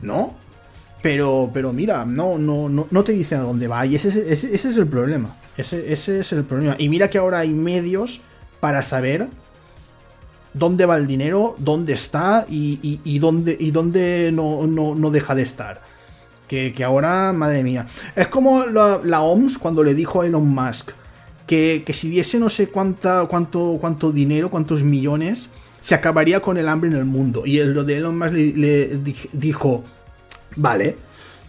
[0.00, 0.34] ¿No?
[1.00, 3.86] Pero, pero mira, no, no, no, no te dicen a dónde va.
[3.86, 5.34] Y ese, ese, ese es el problema.
[5.56, 6.76] Ese, ese, es el problema.
[6.78, 8.22] Y mira que ahora hay medios
[8.60, 9.28] para saber
[10.54, 15.42] dónde va el dinero, dónde está y, y, dónde, y dónde no, no, deja de
[15.42, 15.82] estar.
[16.52, 17.86] Que, ahora, madre mía.
[18.14, 20.90] Es como la, OMS cuando le dijo a Elon Musk
[21.46, 25.48] que, que si diese no sé cuánta, cuánto, cuánto dinero, cuántos millones,
[25.80, 27.44] se acabaría con el hambre en el mundo.
[27.46, 29.00] Y lo de Elon Musk le,
[29.32, 29.82] dijo
[30.56, 30.98] Vale.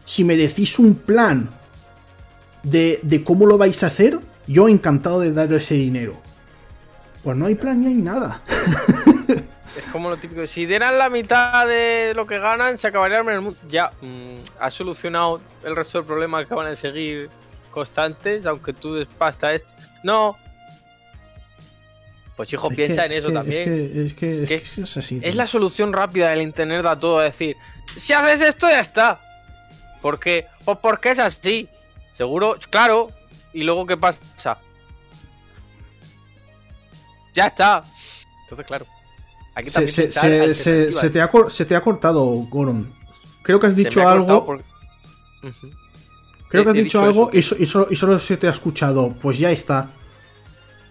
[0.05, 1.49] Si me decís un plan
[2.63, 6.13] de, cómo lo vais a hacer, yo encantado de dar ese dinero.
[7.25, 8.41] Pues no hay plan ni hay nada.
[9.77, 10.45] Es como lo típico.
[10.45, 13.59] Si dieran la mitad de lo que ganan, se acabaría el mundo.
[13.67, 17.29] Ya, mm, has solucionado el resto del problema que van a seguir
[17.71, 19.69] constantes, aunque tú des pasta esto.
[20.03, 20.37] No.
[22.35, 23.61] Pues hijo, Es piensa que- en es eso que- también.
[23.61, 24.61] Es que es, que, es, ¿Qué?
[24.75, 25.19] que es así.
[25.23, 27.55] Es la solución rápida del internet da todo, es decir,
[27.97, 29.19] si haces esto ya está.
[30.01, 30.45] ¿Por qué?
[30.65, 31.67] Pues porque es así.
[32.15, 33.11] Seguro, claro.
[33.53, 34.57] ¿Y luego qué pasa?
[37.33, 37.83] Ya está.
[38.43, 38.85] Entonces, claro.
[39.55, 42.91] Aquí Se, te ha, se te ha cortado, Goron.
[43.43, 44.59] Creo que has dicho algo.
[46.47, 48.51] Creo que has dicho dicho algo y, so- y solo, y solo se te ha
[48.51, 49.13] escuchado.
[49.21, 49.89] Pues ya está.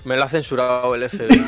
[0.05, 1.29] Me lo ha censurado el FBI.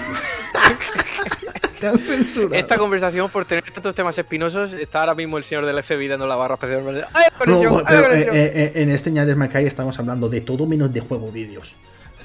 [1.80, 2.54] Te han censurado.
[2.54, 6.26] Esta conversación, por tener tantos temas espinosos, está ahora mismo el señor del FBI dando
[6.26, 7.06] la barra especial.
[7.12, 7.74] ¡Ay, No, conexión!
[7.78, 8.36] ¡Ay, pero, eh, conexión!
[8.36, 11.74] eh, eh, en este ñades Mackay estamos hablando de todo menos de juego vídeos.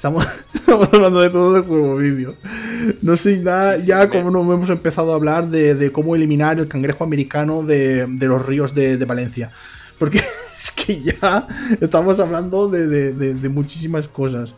[0.00, 2.34] Estamos, estamos hablando de todo de juego vídeo.
[3.02, 6.16] No sé, nada, Sí, sí, ya como no hemos empezado a hablar de, de cómo
[6.16, 9.50] eliminar el cangrejo americano de, de los ríos de, de Valencia.
[9.98, 10.18] Porque
[10.58, 11.46] es que ya
[11.82, 14.54] estamos hablando de, de- muchísimas cosas.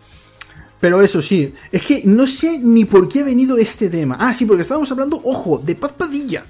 [0.78, 4.16] Pero eso sí, es que no sé ni por qué ha venido este tema.
[4.20, 6.44] Ah, sí, porque estábamos hablando, ojo, de Paz Padilla.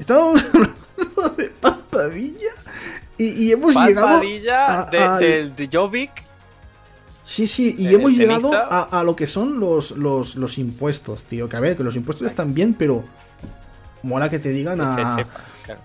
[0.00, 2.50] Estábamos hablando de Paz Padilla.
[3.18, 4.18] Y, y hemos llegado.
[4.18, 6.10] Padilla a- de, al- del de Jovic.
[7.24, 11.48] Sí, sí, y hemos llegado a, a lo que son los, los, los impuestos, tío.
[11.48, 13.02] Que a ver, que los impuestos están bien, pero
[14.02, 15.16] mola que te digan a,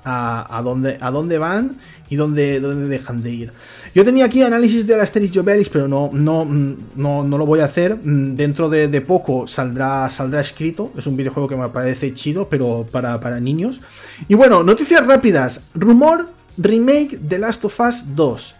[0.03, 1.77] a, a dónde, a dónde van
[2.09, 3.53] y dónde, dónde dejan de ir.
[3.95, 7.65] Yo tenía aquí análisis del Asterix Jovelis, pero no, no, no, no lo voy a
[7.65, 7.95] hacer.
[7.95, 10.91] Mm, Dentro de, de poco saldrá, saldrá escrito.
[10.97, 13.79] Es un videojuego que me parece chido, pero para, para niños.
[14.27, 15.61] Y bueno, noticias rápidas.
[15.73, 18.55] Rumor, remake de Last of Us 2.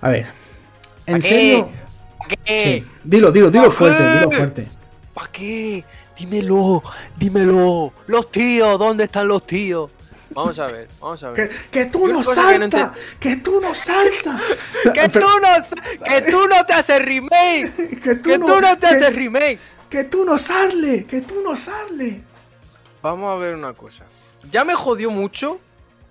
[0.00, 0.35] A ver.
[1.06, 1.68] ¿En serio?
[2.18, 2.82] ¿Pa' qué?
[2.82, 2.90] Sí.
[3.04, 4.12] Dilo, dilo, dilo ¿Pa' fuerte, qué?
[4.18, 4.68] dilo fuerte.
[5.14, 5.84] ¿Para qué?
[6.18, 6.82] Dímelo,
[7.16, 7.92] dímelo.
[8.06, 9.90] Los tíos, ¿dónde están los tíos?
[10.30, 11.50] Vamos a ver, vamos a ver.
[11.70, 14.40] que tú no que saltas, que tú no saltas.
[14.94, 18.00] Que tú no, que tú no te haces remake.
[18.02, 19.58] Que tú Que no- tú no te haces remake.
[19.88, 22.16] Que tú no sales, que tú no sales.
[23.02, 24.04] Vamos a ver una cosa.
[24.50, 25.58] Ya me jodió mucho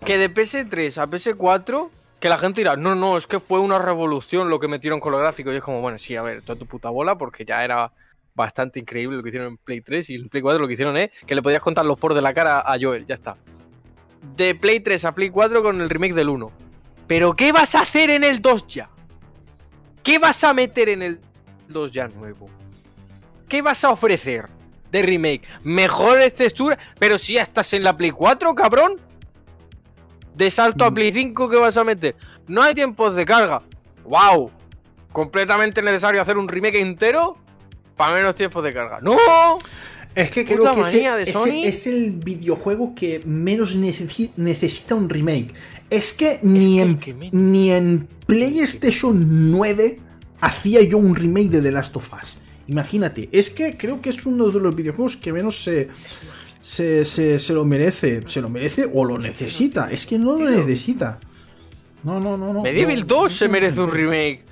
[0.06, 1.90] que de PS3 a PS4
[2.26, 5.12] que la gente dirá, no, no, es que fue una revolución lo que metieron con
[5.12, 5.54] los gráficos.
[5.54, 7.92] Y es como, bueno, sí, a ver, toda tu puta bola, porque ya era
[8.34, 10.98] bastante increíble lo que hicieron en Play 3 y en Play 4 lo que hicieron
[10.98, 13.38] es que le podías contar los por de la cara a Joel, ya está.
[14.36, 16.52] De Play 3 a Play 4 con el remake del 1.
[17.06, 18.90] Pero ¿qué vas a hacer en el 2 ya?
[20.02, 21.20] ¿Qué vas a meter en el
[21.68, 22.50] 2 ya nuevo?
[23.48, 24.48] ¿Qué vas a ofrecer
[24.92, 25.44] de remake?
[25.64, 29.05] Mejores texturas, pero si ya estás en la Play 4, cabrón.
[30.36, 30.94] De salto a Mm.
[30.94, 32.16] Play 5, ¿qué vas a meter?
[32.48, 33.62] No hay tiempos de carga.
[34.04, 34.52] ¡Wow!
[35.12, 37.38] ¿Completamente necesario hacer un remake entero?
[37.96, 39.00] Para menos tiempos de carga.
[39.02, 39.18] ¡No!
[40.14, 45.54] Es que creo que ese, es el videojuego que menos necesi- necesita un remake.
[45.90, 50.00] Es que ni, que en, el que ni en PlayStation 9
[50.42, 52.38] hacía yo un remake de The Last of Us.
[52.68, 55.90] Imagínate, es que creo que es uno de los videojuegos que menos se,
[56.66, 58.24] se, se- se lo merece.
[58.28, 59.92] Se lo merece o lo necesita.
[59.92, 61.20] Es que no lo necesita.
[62.04, 62.62] No, no, no, no.
[62.64, 64.44] Medieval no, 2 no se merece un remake.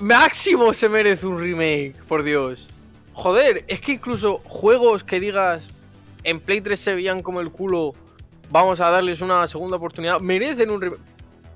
[0.00, 2.66] Máximo se merece un remake, por Dios.
[3.12, 5.68] Joder, es que incluso juegos que digas
[6.24, 7.92] en Play 3 se veían como el culo,
[8.50, 11.00] vamos a darles una segunda oportunidad, merecen un remake.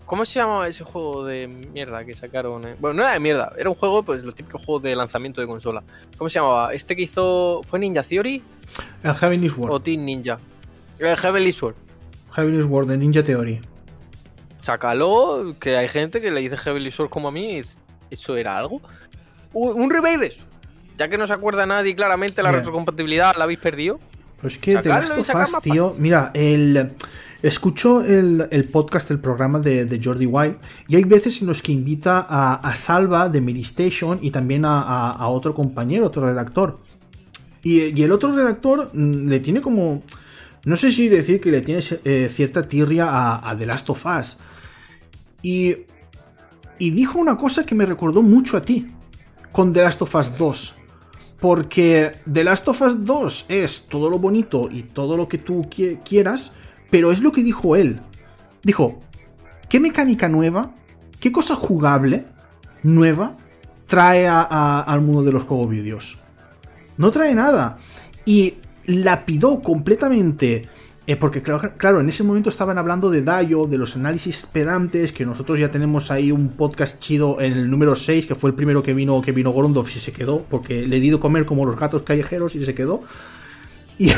[0.05, 2.65] ¿Cómo se llamaba ese juego de mierda que sacaron?
[2.69, 2.77] eh?
[2.79, 5.49] Bueno, no era de mierda, era un juego, pues los típicos juegos de lanzamiento de
[5.49, 5.83] consola.
[6.17, 6.73] ¿Cómo se llamaba?
[6.75, 7.63] Este que hizo.
[7.69, 8.41] ¿Fue Ninja Theory
[9.03, 9.71] El Heavenly Sword.
[9.73, 10.39] o Team Ninja?
[10.99, 11.75] El Heavenly Sword.
[12.35, 13.61] Heavenly Sword de Ninja Theory.
[14.61, 17.63] Sácalo, que hay gente que le dice Heavenly Sword como a mí,
[18.11, 18.81] ¿eso era algo?
[19.53, 20.45] Un remake de eso.
[20.99, 22.61] Ya que no se acuerda nadie claramente la Mira.
[22.61, 24.01] retrocompatibilidad, la habéis perdido.
[24.41, 25.95] Pues que Sacarlo Last of Us, tío.
[25.99, 26.93] Mira, el.
[27.43, 30.57] Escucho el, el podcast, el programa de, de Jordi Wild,
[30.89, 34.81] y hay veces en los que invita a, a Salva de Medistation y también a,
[34.83, 36.79] a- a otro compañero, otro redactor.
[37.67, 40.05] Y, el otro redactor mm, le tiene como.
[40.65, 44.39] No sé si decir que le tiene eh, cierta tirria a, The Last of Us.
[45.43, 45.75] Y.
[46.79, 48.87] Y dijo una cosa que me recordó mucho a ti.
[49.51, 50.75] Con The Last of Us 2.
[51.41, 55.63] Porque The Last of Us 2 es todo lo bonito y todo lo que tú
[55.65, 56.53] qui- quieras,
[56.91, 58.01] pero es lo que dijo él.
[58.63, 59.01] Dijo,
[59.69, 60.75] ¿qué mecánica nueva,
[61.19, 62.27] qué cosa jugable
[62.83, 63.37] nueva
[63.87, 66.19] trae al mundo de los juegos vídeos?
[66.99, 67.79] No trae nada.
[68.25, 68.55] Y
[68.87, 70.69] lapidó completamente.
[71.07, 75.13] eh, porque claro, claro, en ese momento estaban hablando de Dayo, de los análisis pedantes,
[75.13, 78.57] que nosotros ya tenemos ahí un podcast chido en el número 6, que fue el
[78.57, 81.65] primero que vino, que vino Gorondov y se quedó, porque le di de comer como
[81.65, 83.03] los gatos callejeros y se quedó.
[83.99, 84.11] Y.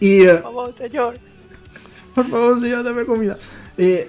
[0.00, 1.18] y Por favor, señor.
[2.14, 3.36] por favor, señor, dame comida.
[3.76, 4.08] Eh,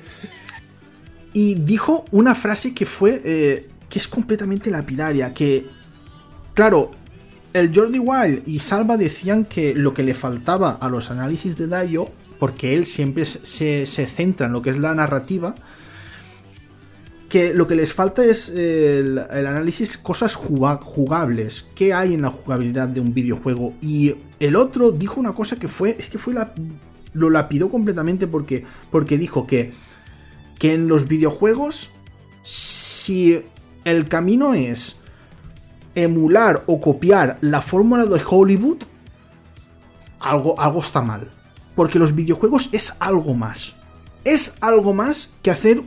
[1.34, 3.22] y dijo una frase que fue.
[3.24, 5.34] eh, que es completamente lapidaria.
[5.34, 5.66] Que.
[6.54, 6.92] Claro,
[7.54, 11.68] el Jordi Wild y Salva decían que lo que le faltaba a los análisis de
[11.68, 12.08] Dayo,
[12.40, 15.56] porque él siempre se, se centra en lo que es la narrativa,
[17.28, 21.68] que lo que les falta es el, el análisis cosas juga- jugables.
[21.76, 23.74] ¿Qué hay en la jugabilidad de un videojuego?
[23.82, 26.54] Y el otro dijo una cosa que fue, es que fue la,
[27.14, 29.74] lo lapidó completamente porque, porque dijo que,
[30.58, 31.92] que en los videojuegos,
[32.44, 33.42] si
[33.86, 34.98] el camino es
[36.04, 38.84] emular o copiar la fórmula de Hollywood,
[40.20, 41.30] algo, algo está mal.
[41.76, 43.76] Porque los videojuegos es algo más.
[44.24, 45.82] Es algo más que hacer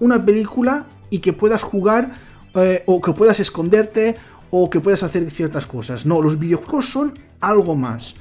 [0.00, 2.10] una película y que puedas jugar
[2.54, 4.16] eh, o que puedas esconderte
[4.50, 6.06] o que puedas hacer ciertas cosas.
[6.06, 8.14] No, los videojuegos son algo más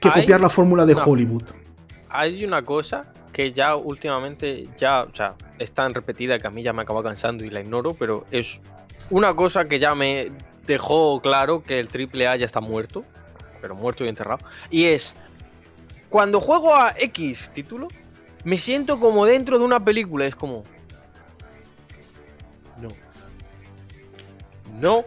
[0.00, 1.44] que Hay copiar la fórmula de Hollywood.
[2.10, 6.62] Hay una cosa que ya últimamente ya, o sea, es tan repetida que a mí
[6.62, 8.60] ya me acaba cansando y la ignoro, pero es
[9.12, 10.32] una cosa que ya me
[10.66, 13.04] dejó claro que el AAA ya está muerto,
[13.60, 14.44] pero muerto y enterrado.
[14.70, 15.14] Y es,
[16.08, 17.88] cuando juego a X título,
[18.44, 20.64] me siento como dentro de una película, es como...
[22.80, 22.88] No.
[24.80, 25.04] No, No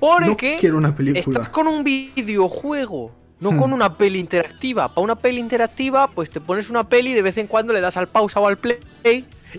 [0.00, 0.56] porque...
[0.60, 1.50] quiero una Estás película.
[1.52, 3.12] con un videojuego,
[3.44, 4.88] no con una peli interactiva.
[4.88, 7.80] Para una peli interactiva, pues te pones una peli y de vez en cuando le
[7.82, 8.78] das al pausa o al play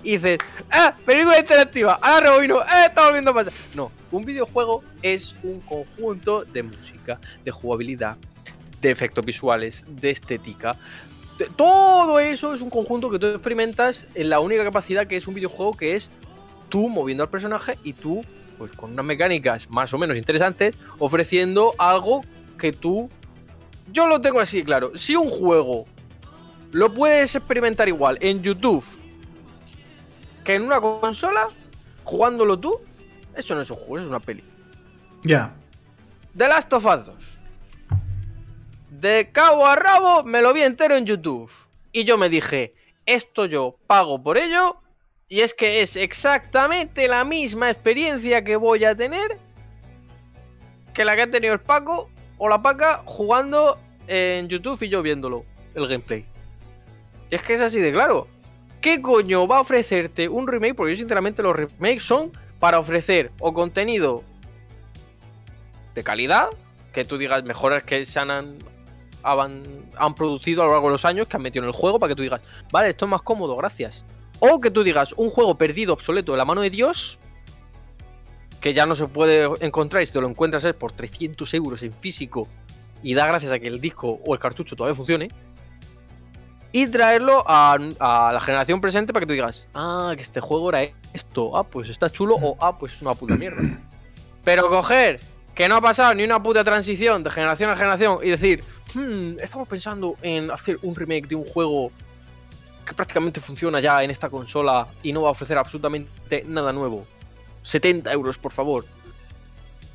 [0.03, 0.39] y dices,
[0.71, 0.91] ¡ah!
[1.05, 2.87] Película interactiva, ahora rebobino, ¡eh!
[2.87, 3.53] Está volviendo a pasar.
[3.75, 8.17] No, un videojuego es un conjunto de música, de jugabilidad,
[8.81, 10.75] de efectos visuales, de estética.
[11.55, 15.35] todo eso es un conjunto que tú experimentas en la única capacidad que es un
[15.35, 16.09] videojuego que es
[16.69, 18.23] tú moviendo al personaje y tú
[18.57, 22.23] pues con unas mecánicas más o menos interesantes, ofreciendo algo
[22.57, 23.11] que tú...
[23.91, 24.91] Yo lo tengo así, claro.
[24.95, 25.85] Si un juego
[26.71, 28.83] lo puedes experimentar igual en YouTube
[30.43, 31.47] que en una consola,
[32.03, 32.79] jugándolo tú,
[33.35, 34.43] eso no es un juego, eso es una peli.
[35.23, 35.53] Ya.
[36.37, 37.15] The Last of Us 2.
[39.01, 41.51] De cabo a rabo me lo vi entero en YouTube.
[41.91, 42.75] Y yo me dije,
[43.05, 44.77] esto yo pago por ello.
[45.27, 49.39] Y es que es exactamente la misma experiencia que voy a tener
[50.93, 55.01] que la que ha tenido el Paco o la Paca jugando en YouTube y yo
[55.01, 56.25] viéndolo, el gameplay.
[57.29, 58.27] Es que es así de claro.
[58.81, 60.75] ¿Qué coño va a ofrecerte un remake?
[60.75, 64.23] Porque yo sinceramente los remakes son para ofrecer o contenido
[65.95, 66.49] de calidad,
[66.93, 68.29] que tú digas mejoras que se han,
[69.23, 69.63] han,
[69.97, 72.11] han producido a lo largo de los años, que han metido en el juego, para
[72.11, 72.41] que tú digas,
[72.71, 74.03] vale, esto es más cómodo, gracias.
[74.39, 77.17] O que tú digas, un juego perdido, obsoleto, de la mano de Dios,
[78.65, 81.83] que ya no se puede encontrar y si te lo encuentras es por 300 euros
[81.83, 82.47] en físico
[83.03, 85.27] y da gracias a que el disco o el cartucho todavía funcione.
[86.71, 90.69] Y traerlo a, a la generación presente para que tú digas, ah, que este juego
[90.69, 90.81] era
[91.13, 93.61] esto, ah, pues está chulo, o ah, pues es una puta mierda.
[94.43, 95.19] Pero coger
[95.53, 98.63] que no ha pasado ni una puta transición de generación a generación y decir,
[98.95, 101.91] "Hmm, estamos pensando en hacer un remake de un juego
[102.83, 107.05] que prácticamente funciona ya en esta consola y no va a ofrecer absolutamente nada nuevo.
[107.65, 108.85] 70 euros, por favor.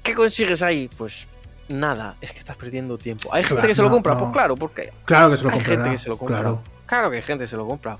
[0.02, 0.90] ¿Qué consigues ahí?
[0.98, 1.26] Pues
[1.68, 3.32] nada, es que estás perdiendo tiempo.
[3.32, 4.14] ¿Hay gente Claro, que se lo no, compra?
[4.14, 4.20] no.
[4.20, 5.82] Pues claro, porque Claro que se lo hay comprará.
[5.84, 6.36] gente que se lo compra.
[6.40, 6.62] Claro.
[6.86, 7.96] Claro que hay gente que se lo compra.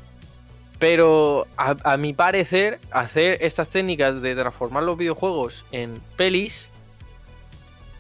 [0.79, 6.69] Pero a, a mi parecer, hacer estas técnicas de transformar los videojuegos en pelis,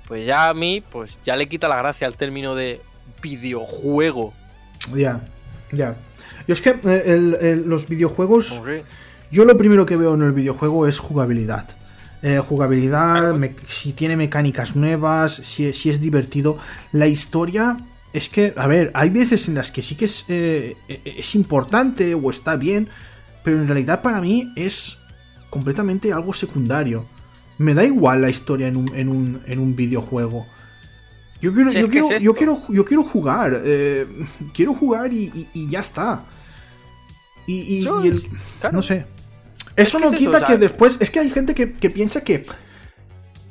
[0.09, 2.81] pues ya a mí, pues ya le quita la gracia al término de
[3.23, 4.33] videojuego.
[4.95, 5.21] Ya,
[5.73, 5.95] ya.
[6.49, 8.61] Yo es que eh, el- el- los videojuegos,
[9.31, 11.67] yo lo primero que veo en el videojuego es jugabilidad.
[12.23, 16.59] Eh, jugabilidad, me- si tiene mecánicas nuevas, si, si es divertido.
[16.93, 17.79] La historia
[18.13, 22.15] es que, a ver, hay veces en las que sí que es, eh, es importante
[22.15, 22.89] o está bien,
[23.45, 24.99] pero en realidad para mí es
[25.49, 27.07] completamente algo secundario.
[27.57, 30.47] Me da igual la historia en un, en un, en un videojuego.
[31.41, 33.63] Yo quiero, Si yo quiero, es yo quiero, yo quiero jugar.
[33.65, 34.07] eh,
[34.53, 36.25] quiero jugar y, y- y ya está.
[37.47, 38.29] Y, el-
[38.61, 38.77] claro.
[38.77, 39.07] no sé.
[39.83, 41.01] Eso no es eso, quita o sea- que después.
[41.01, 42.45] Es que hay gente que, que piensa que.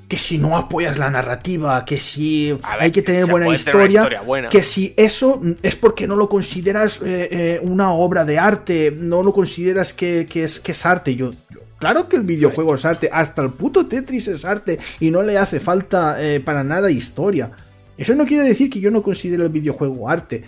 [0.07, 3.99] Que si no apoyas la narrativa, que si ver, hay que tener buena tener historia,
[4.01, 4.49] historia buena.
[4.49, 9.21] que si eso es porque no lo consideras eh, eh, una obra de arte, no
[9.21, 11.13] lo consideras que, que es, que es arte.
[11.15, 15.11] Yo, yo- claro que el videojuego es arte, hasta el puto Tetris es arte y
[15.11, 17.51] no le hace falta eh, para nada historia.
[17.95, 20.43] Eso no quiere decir que yo no considere el videojuego arte.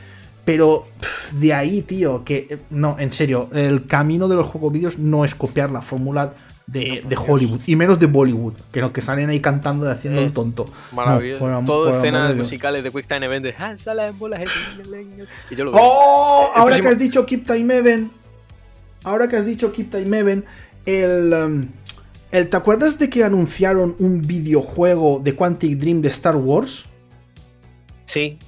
[0.46, 4.74] Pero pff, de ahí, tío, que eh, no, en serio, el camino de los juegos
[4.74, 6.34] vídeos no es copiar la fórmula
[6.68, 10.22] de, de Hollywood y menos de Bollywood, que los que salen ahí cantando y haciendo
[10.22, 10.68] Eh, el tonto.
[10.94, 11.48] Maravilloso.
[11.48, 14.42] No, Todo escenas musicales de Quick Time Event de "Ah, sale en bolas,
[15.50, 15.82] Y yo lo veo.
[15.84, 16.52] ¡Oh!
[16.56, 18.12] El Ahora próximo- que has dicho Keep Time Even.
[19.04, 20.46] Ahora que has dicho Keep Time Even.
[20.86, 21.68] El, um,
[22.32, 22.50] el.
[22.50, 26.86] ¿Te acuerdas de que anunciaron un videojuego de Quantic Dream de Star Wars?
[28.06, 28.40] Sí,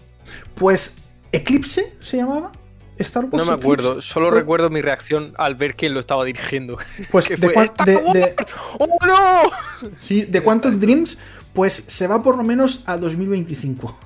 [0.55, 0.97] Pues.
[1.33, 2.51] ¿Eclipse se llamaba?
[2.97, 3.33] Star Wars.
[3.33, 3.61] no me Eclipse.
[3.63, 4.01] acuerdo.
[4.01, 6.77] Solo Pues- recuerdo mi reacción al ver quién lo estaba dirigiendo.
[7.11, 8.35] Pues de,
[8.79, 9.89] ¡Oh, no!
[9.97, 11.17] sí, de Quantic Dreams,
[11.53, 13.99] pues se va por lo menos a 2025.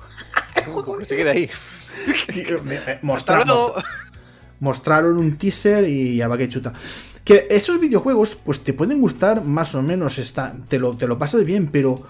[1.06, 1.48] Se queda ahí.
[3.02, 3.46] Mostrar-
[4.60, 6.72] mostraron un teaser y ya va que chuta.
[7.24, 11.18] Que esos videojuegos, pues te pueden gustar más o menos, está, te, lo, te lo
[11.18, 12.02] pasas bien, pero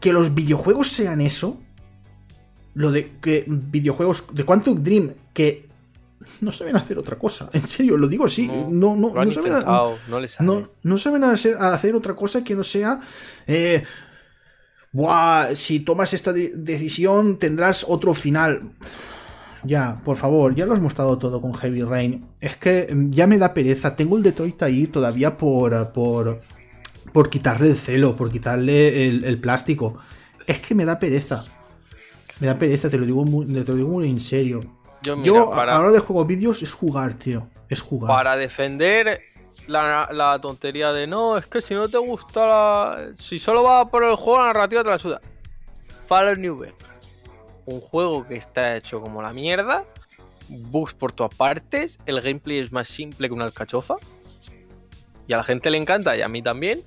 [0.00, 1.60] que los videojuegos sean eso,
[2.78, 5.66] lo de que videojuegos de Quantum Dream, que
[6.40, 9.52] no saben hacer otra cosa, en serio, lo digo así, no, no, no saben,
[10.08, 13.00] no les no, no saben hacer, hacer otra cosa que no sea.
[13.46, 13.82] eh,
[14.92, 18.72] Buah, si tomas esta de- decisión tendrás otro final.
[19.64, 22.24] Ya, por favor, ya lo has mostrado todo con Heavy Rain.
[22.40, 23.94] Es que mm, ya me da pereza.
[23.96, 25.92] Tengo el Detroit ahí todavía por.
[25.92, 26.38] por.
[27.12, 29.98] por quitarle el celo, por quitarle el, el plástico.
[30.46, 31.44] Es que me da pereza.
[32.40, 34.60] Me da pereza, te lo digo muy, te lo digo muy en serio.
[35.02, 37.48] Yo, mira, Yo, para, a la hora de juego vídeos, es jugar, tío.
[37.68, 38.08] Es jugar.
[38.08, 39.20] para defender
[39.66, 43.08] la, la tontería de no, es que si no te gusta la.
[43.18, 45.20] Si solo va por el juego, la narrativa te la suda.
[46.04, 46.76] Fallout New Vegas.
[47.66, 49.84] Un juego que está hecho como la mierda.
[50.48, 51.98] Bugs por todas partes.
[52.06, 53.96] El gameplay es más simple que una alcachofa.
[55.26, 56.82] Y a la gente le encanta, y a mí también.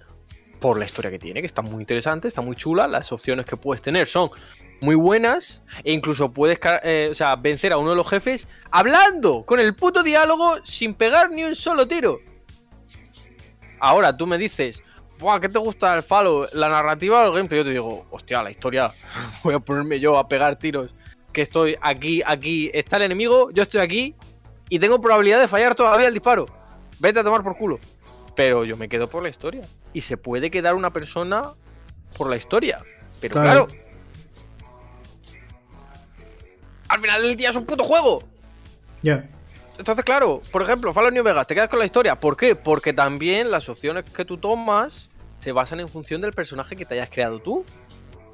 [0.59, 2.87] Por la historia que tiene, que está muy interesante, está muy chula.
[2.87, 4.29] Las opciones que puedes tener son
[4.81, 5.61] muy buenas.
[5.83, 9.73] E incluso puedes eh, o sea, vencer a uno de los jefes hablando con el
[9.75, 12.19] puto diálogo sin pegar ni un solo tiro.
[13.79, 14.83] Ahora tú me dices,
[15.19, 16.51] Buah, ¿qué te gusta del Fallout?
[16.53, 17.59] ¿La narrativa o el gameplay?
[17.59, 18.93] Yo te digo, hostia, la historia.
[19.43, 20.93] Voy a ponerme yo a pegar tiros.
[21.31, 24.15] Que estoy aquí, aquí, está el enemigo, yo estoy aquí
[24.67, 26.47] y tengo probabilidad de fallar todavía el disparo.
[26.99, 27.79] Vete a tomar por culo.
[28.35, 29.61] Pero yo me quedo por la historia.
[29.93, 31.53] Y se puede quedar una persona
[32.17, 32.83] por la historia.
[33.19, 33.67] Pero Claro.
[33.67, 33.81] claro.
[36.91, 38.21] Al final del día es un puto juego.
[39.01, 39.25] Ya.
[39.77, 42.19] Entonces, claro, por ejemplo, Fallout New Vegas, te quedas con la historia.
[42.19, 42.53] ¿Por qué?
[42.53, 45.07] Porque también las opciones que tú tomas
[45.39, 47.63] se basan en función del personaje que te hayas creado tú.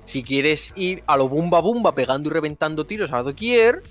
[0.05, 3.83] Si quieres ir a lo bumba bumba pegando y reventando tiros a doquier,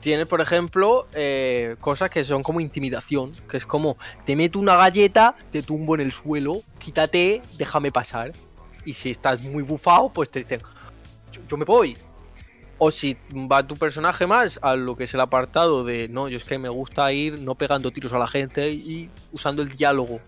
[0.00, 4.76] tienes, por ejemplo, eh, cosas que son como intimidación, que es como, te meto una
[4.76, 8.32] galleta, te tumbo en el suelo, quítate, déjame pasar.
[8.84, 10.60] Y si estás muy bufado, pues te dicen,
[11.32, 11.96] yo, yo me voy.
[12.78, 16.36] O si va tu personaje más a lo que es el apartado de, no, yo
[16.36, 20.20] es que me gusta ir no pegando tiros a la gente y usando el diálogo.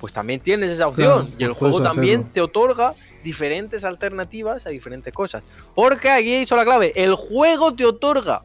[0.00, 1.26] Pues también tienes esa opción.
[1.26, 2.32] Claro, y el pues juego también hacerlo.
[2.34, 5.42] te otorga diferentes alternativas a diferentes cosas.
[5.74, 8.44] Porque aquí he dicho la clave, el juego te otorga.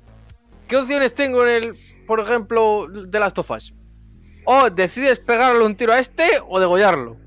[0.68, 3.72] ¿Qué opciones tengo en el, por ejemplo, de las tofas?
[4.46, 7.18] O decides pegarle un tiro a este o degollarlo.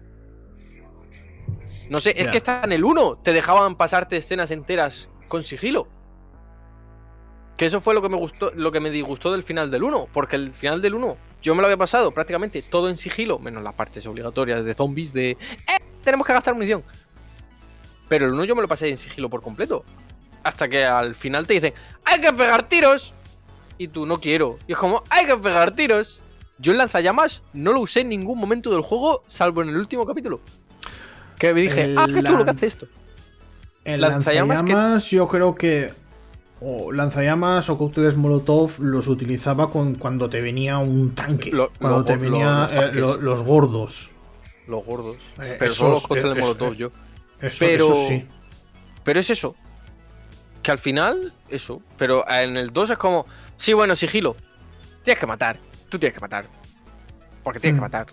[1.90, 3.18] No sé, es que está en el 1.
[3.22, 5.88] Te dejaban pasarte escenas enteras con sigilo.
[7.56, 10.08] Que eso fue lo que me gustó, lo que me disgustó del final del 1.
[10.12, 13.62] Porque el final del 1, yo me lo había pasado prácticamente todo en sigilo, menos
[13.62, 15.32] las partes obligatorias de zombies de.
[15.32, 15.36] ¡Eh!
[16.02, 16.82] Tenemos que gastar munición.
[18.08, 19.84] Pero el 1 yo me lo pasé en sigilo por completo.
[20.42, 21.74] Hasta que al final te dicen,
[22.04, 23.12] ¡hay que pegar tiros!
[23.78, 24.58] Y tú, no quiero.
[24.66, 26.20] Y es como, ¡hay que pegar tiros!
[26.58, 30.04] Yo el lanzallamas no lo usé en ningún momento del juego, salvo en el último
[30.06, 30.40] capítulo.
[31.38, 32.86] Que me dije, El ¡ah, qué chulo que hace esto!
[33.84, 35.92] El Lanzallamas lanzallamas, que- yo creo que.
[36.64, 41.50] O lanzallamas o cócteles Molotov los utilizaba con, cuando te venía un tanque.
[41.50, 44.10] Lo- cuando lo- te lo- venía los eh, los gordos.
[44.68, 45.16] Los gordos.
[45.40, 46.90] Eh, Pero esos- solo los cócteles eh, molotov yo.
[47.40, 48.26] Eso, Pero- eso sí.
[49.02, 49.56] Pero es eso.
[50.62, 51.82] Que al final, eso.
[51.98, 53.26] Pero en el 2 es como,
[53.56, 54.36] sí, bueno, sigilo.
[55.02, 55.58] Tienes que matar.
[55.88, 56.46] Tú tienes que matar.
[57.42, 57.80] Porque tienes Mm.
[57.80, 58.06] que matar.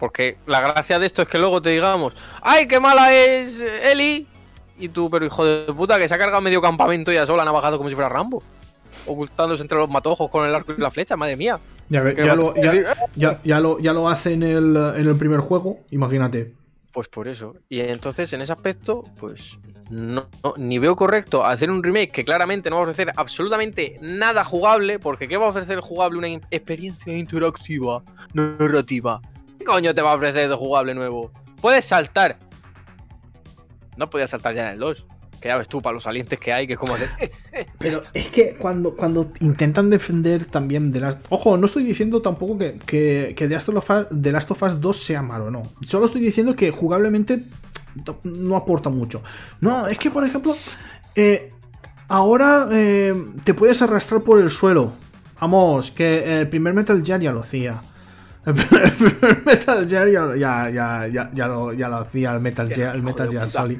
[0.00, 3.92] Porque la gracia de esto es que luego te digamos, ¡ay, qué mala es eh,
[3.92, 4.26] Eli!
[4.78, 7.76] Y tú, pero hijo de puta, que se ha cargado medio campamento ya sola, navajado
[7.78, 8.42] como si fuera Rambo.
[9.06, 11.58] Ocultándose entre los matojos con el arco y la flecha, madre mía.
[11.88, 12.72] Ya, ve- ya lo, ya,
[13.14, 16.52] ya- ya lo, ya lo hace en el, en el primer juego, imagínate.
[16.92, 17.54] Pues por eso.
[17.68, 19.56] Y entonces, en ese aspecto, pues
[19.90, 23.98] no, no- ni veo correcto hacer un remake que claramente no va a ofrecer absolutamente
[24.00, 26.18] nada jugable, porque ¿qué va a ofrecer jugable?
[26.18, 28.02] Una in- experiencia interactiva,
[28.34, 29.20] narrativa.
[29.58, 31.30] ¿Qué coño te va a ofrecer de jugable nuevo?
[31.60, 32.38] Puedes saltar.
[33.98, 35.06] No podías saltar ya en el 2.
[35.40, 37.10] Que ya ves tú, para los salientes que hay, que es como hacer.
[37.20, 41.18] eh, Pero es que cuando, cuando intentan defender también de las.
[41.28, 44.62] Ojo, no estoy diciendo tampoco que, que, que The, Last of Us, The Last of
[44.62, 45.62] Us 2 sea malo, no.
[45.86, 47.42] Solo estoy diciendo que jugablemente
[48.24, 49.22] no aporta mucho.
[49.60, 50.56] No, es que, por ejemplo,
[51.14, 51.52] eh,
[52.08, 53.14] ahora eh,
[53.44, 54.92] te puedes arrastrar por el suelo.
[55.40, 57.80] Vamos, que el primer Metal Gear ya lo hacía.
[58.48, 62.32] El primer, el primer Metal Gear ya, ya, ya, ya, ya lo, ya lo hacía
[62.34, 63.48] el Metal Gear, el Metal Gear.
[63.50, 63.78] Solid.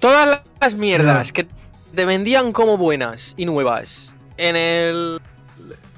[0.00, 1.46] Todas las mierdas que
[1.94, 5.20] te vendían como buenas y nuevas en el.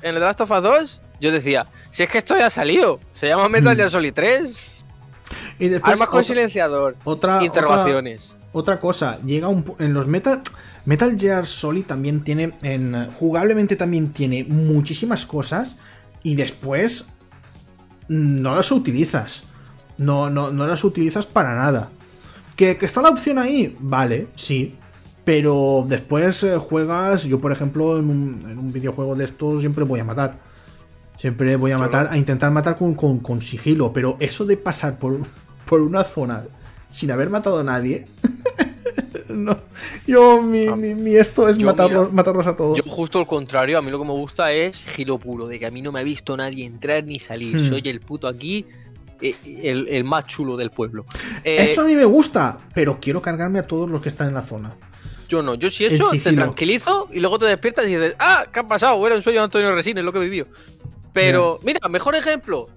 [0.02, 3.01] En el Last of Us 2, yo decía, si es que esto ya ha salido,
[3.12, 3.76] se llama Metal Mm.
[3.78, 4.66] Gear Solid 3,
[5.59, 8.34] Y después armas con otra- silenciador, otra, interrogaciones.
[8.52, 10.40] Otra cosa, llega un en los Metal
[10.86, 15.76] Metal Gear Solid también tiene en jugablemente también tiene muchísimas cosas
[16.22, 17.10] y después
[18.10, 19.44] no las utilizas.
[19.98, 21.90] No, no, no las utilizas para nada.
[22.56, 23.76] ¿Que, que está la opción ahí?
[23.80, 24.74] Vale, sí.
[25.24, 29.84] Pero después eh, juegas, yo por ejemplo en un, en un videojuego de estos siempre
[29.84, 30.38] voy a matar.
[31.16, 33.92] Siempre voy a matar, a intentar matar con, con- con sigilo.
[33.92, 35.18] Pero eso de pasar por,
[35.68, 36.44] por una zona
[36.88, 38.06] sin haber matado a nadie.
[39.36, 39.57] no.
[40.07, 40.77] Yo, mi, Ah.
[40.77, 42.77] mi- mi esto es Yo, matarlos, mira, matarlos a todos.
[42.77, 45.66] Yo justo al contrario, a mí lo que me gusta es giro puro, de que
[45.66, 47.57] a mí no me ha visto nadie entrar ni salir.
[47.57, 47.69] Hmm.
[47.69, 48.66] Soy el puto aquí,
[49.20, 51.05] eh, el, el más chulo del pueblo.
[51.44, 54.35] Eh, Eso a mí me gusta, pero quiero cargarme a todos los que están en
[54.35, 54.74] la zona.
[55.28, 58.61] Yo no, yo si eso te tranquilizo y luego te despiertas y dices, ah, ¿qué
[58.61, 59.07] ha pasado?
[59.07, 60.47] Era un sueño de Antonio Resines, lo que he vivido.
[61.12, 62.69] Pero, mira, mejor ejemplo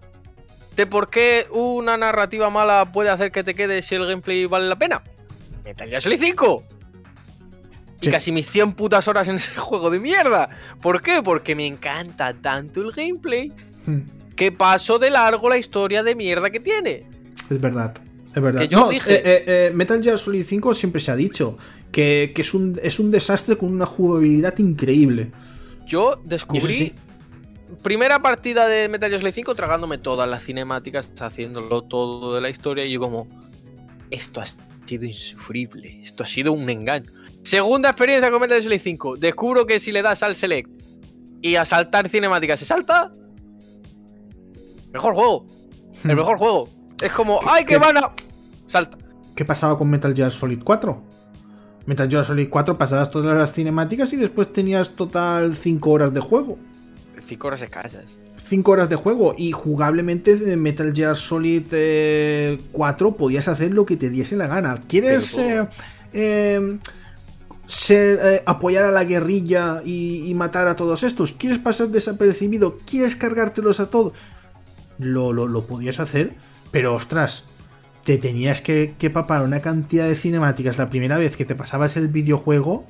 [0.76, 4.68] de por qué una narrativa mala puede hacer que te quedes si el gameplay vale
[4.68, 5.02] la pena.
[5.64, 6.64] Metal Gear Solid 5.
[8.02, 10.50] Y casi mis 100 putas horas en ese juego de mierda.
[10.82, 11.22] ¿Por qué?
[11.24, 13.52] Porque me encanta tanto el gameplay
[13.86, 14.00] Hmm,
[14.38, 17.06] que paso de largo la historia de mierda que tiene.
[17.50, 17.94] Es verdad.
[18.34, 18.62] Es verdad.
[18.62, 21.58] Que yo No, dije- eh, eh, eh, Metal Gear Solid 5 siempre se ha dicho
[21.92, 25.32] que, que es, un, es un desastre con una jugabilidad increíble.
[25.86, 26.94] Yo descubrí sí.
[27.84, 32.50] primera partida de Metal Gear Solid 5 tragándome todas las cinemáticas, haciéndolo todo de la
[32.50, 33.28] historia y yo como
[34.12, 34.46] esto ha
[34.86, 37.10] sido insufrible, esto ha sido un engaño.
[37.44, 40.70] Segunda experiencia con Metal Gear Solid 5, descubro que si le das al select
[41.42, 43.12] y a saltar cinemáticas se salta,
[44.94, 45.46] mejor juego,
[46.04, 46.70] el mejor juego.
[47.02, 47.78] Es como, ay que ¿Qué?
[47.80, 48.14] van a
[48.68, 48.98] salta.
[49.36, 51.04] ¿Qué pasaba con Metal Gear Solid 4?
[51.86, 56.22] Metal Gear Solid 4 pasabas todas las cinemáticas y después tenías total 5 horas de
[56.22, 56.58] juego.
[57.26, 58.06] 5 horas escasas.
[58.38, 63.86] 5 horas de juego y jugablemente de Metal Gear Solid eh, 4 podías hacer lo
[63.86, 64.80] que te diese la gana.
[64.88, 65.68] ¿Quieres eh,
[66.14, 66.78] eh,
[67.68, 71.32] ser, eh, apoyar a la guerrilla y, y matar a todos estos?
[71.32, 72.78] ¿Quieres pasar desapercibido?
[72.86, 74.14] ¿Quieres cargártelos a todos?
[75.00, 76.34] Lo, lo, lo podías hacer,
[76.72, 77.46] pero ostras,
[78.04, 81.98] te tenías que, que papar una cantidad de cinemáticas la primera vez que te pasabas
[81.98, 82.86] el videojuego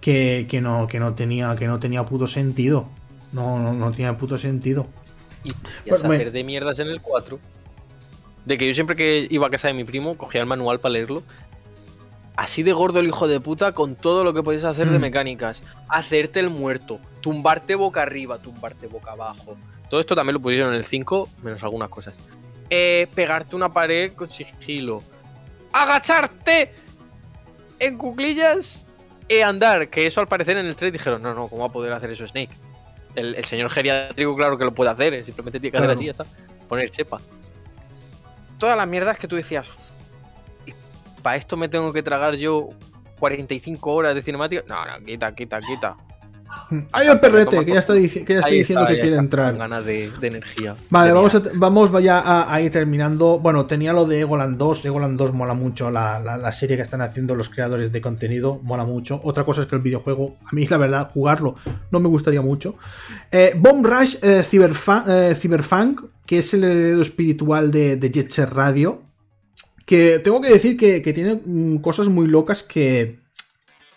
[0.00, 2.88] que, que no, que, no tenía, que no tenía puto sentido.
[3.32, 4.86] No, no, no tenía puto sentido.
[5.44, 5.50] Y,
[5.86, 6.12] y bueno.
[6.12, 7.38] hacer de mierdas en el 4.
[8.44, 10.92] De que yo siempre que iba a casa de mi primo, cogía el manual para
[10.94, 11.22] leerlo.
[12.36, 15.02] Así de gordo el hijo de puta con todo lo que podías hacer de Mm.
[15.02, 15.62] mecánicas.
[15.88, 19.56] Hacerte el muerto, tumbarte boca arriba, tumbarte boca abajo.
[19.90, 22.14] Todo esto también lo pusieron en el 5, menos algunas cosas.
[22.70, 25.02] Eh, pegarte una pared con sigilo.
[25.72, 26.72] Agacharte
[27.78, 28.86] en cuclillas
[29.28, 29.88] e andar.
[29.88, 32.10] Que eso al parecer en el 3 dijeron, no, no, ¿cómo va a poder hacer
[32.10, 32.50] eso Snake?
[33.14, 36.02] El, el señor geriátrico, claro que lo puede hacer, eh, simplemente tiene que hacer así
[36.04, 36.26] y ya está.
[36.68, 37.20] Poner chepa.
[38.58, 39.68] Todas las mierdas que tú decías.
[41.22, 42.70] ¿Para esto me tengo que tragar yo
[43.18, 44.62] 45 horas de cinemática?
[44.68, 45.96] No, no, quita, quita, quita.
[46.92, 49.02] Hay el perrete que ya está, dici- que ya está Ahí diciendo está, que ya
[49.02, 49.50] quiere está, entrar.
[49.50, 50.76] Con ganas de, de energía.
[50.88, 53.38] Vale, vamos, a, vamos ya a, a ir terminando.
[53.40, 54.84] Bueno, tenía lo de Egoland 2.
[54.84, 55.90] Egoland 2 mola mucho.
[55.90, 59.20] La, la- la serie que están haciendo los creadores de contenido mola mucho.
[59.24, 61.54] Otra cosa es que el videojuego, a mí la verdad, jugarlo
[61.90, 62.76] no me gustaría mucho.
[63.32, 64.44] Eh, Bomb Rush eh,
[65.08, 65.34] eh,
[66.26, 69.02] que es el heredero espiritual de, de Jet Set Radio.
[69.86, 73.18] Que tengo que decir que, que tiene mm, cosas muy locas que,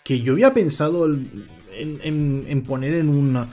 [0.02, 3.46] que yo había pensado el- en, poner en un,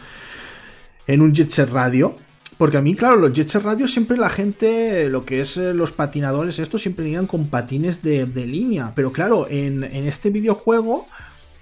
[1.07, 2.15] en un Jet Set Radio.
[2.57, 5.91] Porque a mí, claro, los Jet Radio siempre la gente, lo que es eh, los
[5.91, 8.91] patinadores, estos siempre iban con patines de, línea.
[8.93, 11.07] Pero claro, en, en este videojuego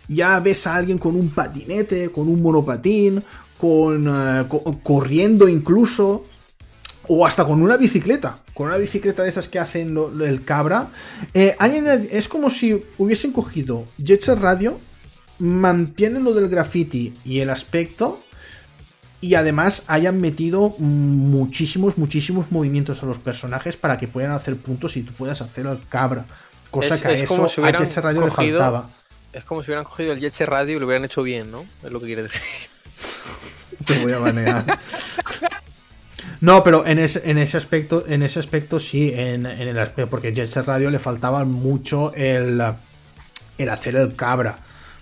[0.10, 3.23] ya ves a alguien con un patinete, con un monopatín,
[3.57, 6.26] con, eh, co- corriendo incluso.
[7.11, 8.38] O hasta con una bicicleta.
[8.53, 10.90] Con una bicicleta de esas que hacen el cabra.
[11.34, 11.56] Eh,
[12.11, 14.77] es como si hubiesen cogido Jet Radio.
[15.40, 18.20] Mantienen lo del graffiti y el aspecto.
[19.22, 24.95] Y además hayan metido muchísimos, muchísimos movimientos a los personajes para que puedan hacer puntos
[24.95, 26.26] y tú puedas hacer el cabra.
[26.72, 28.90] Cosa Es- que a es eso si a hubieran Jet Set Radio le faltaba.
[29.34, 31.66] Es como si hubieran cogido el Jet Set Radio y lo hubieran hecho bien, ¿no?
[31.84, 32.41] Es lo que quiere decir.
[33.86, 34.80] Te voy a banear.
[36.41, 40.10] No, pero en ese, en ese aspecto, en ese aspecto sí, en, en el aspecto,
[40.10, 42.61] porque Jet Set Radio le faltaba mucho el,
[43.57, 44.60] el hacer el cabra.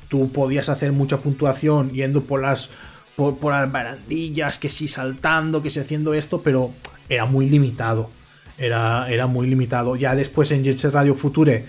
[0.07, 2.69] Tú podías hacer mucha puntuación yendo por las
[3.15, 6.71] por, por las barandillas, que sí saltando, que sí haciendo esto, pero
[7.09, 8.09] era muy limitado.
[8.57, 9.95] Era, era muy limitado.
[9.95, 11.65] Ya después en Jet Set Radio Future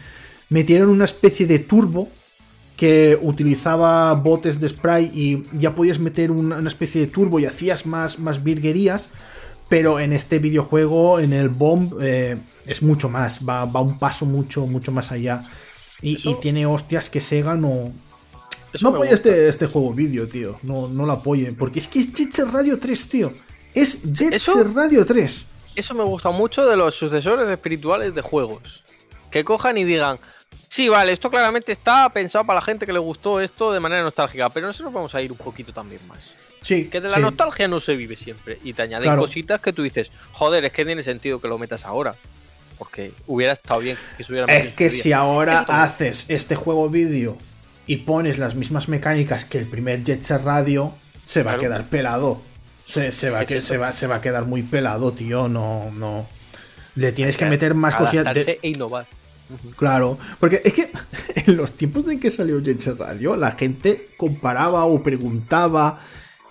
[0.51, 2.09] metieron una especie de turbo
[2.77, 7.45] que utilizaba botes de spray y ya podías meter una, una especie de turbo y
[7.45, 9.11] hacías más, más virguerías.
[9.69, 13.41] Pero en este videojuego, en el Bomb, eh, es mucho más.
[13.47, 15.43] Va, va, un paso mucho, mucho más allá.
[16.01, 17.93] Y, y tiene hostias que Sega no.
[18.73, 20.59] Eso no apoya este, este juego vídeo, tío.
[20.63, 21.57] No, no lo apoyen.
[21.57, 23.33] Porque es que es Jet Set Radio 3, tío.
[23.75, 24.55] Es Jet ¿Eso?
[24.55, 25.47] Set Radio 3.
[25.75, 28.85] Eso me gusta mucho de los sucesores espirituales de juegos.
[29.31, 30.19] Que cojan y digan,
[30.69, 34.03] sí, vale, esto claramente está pensado para la gente que le gustó esto de manera
[34.03, 36.19] nostálgica, pero nosotros vamos a ir un poquito también más.
[36.63, 36.89] Sí.
[36.89, 37.21] Que de la sí.
[37.23, 38.59] nostalgia no se vive siempre.
[38.65, 39.21] Y te añaden Claro.
[39.21, 42.15] cositas que tú dices, joder, es que tiene sentido que lo metas ahora.
[42.77, 46.89] Porque hubiera estado bien que se hubiera Es que su si ahora haces este juego
[46.89, 47.37] vídeo
[47.89, 50.93] y pones las mismas mecánicas que el primer Jet Set Radio,
[51.25, 51.59] se va Claro.
[51.59, 52.41] a quedar pelado.
[52.87, 55.11] Se, se va, a ¿Qué que, es se, va, se va a quedar muy pelado,
[55.13, 55.49] tío.
[55.49, 56.25] No, no.
[56.95, 58.33] Le tienes que meter más cosillas.
[58.35, 59.07] de- e innovar.
[59.77, 60.91] Claro, porque es que
[61.47, 66.01] en los tiempos en que salió Jet Set Radio, la gente comparaba o preguntaba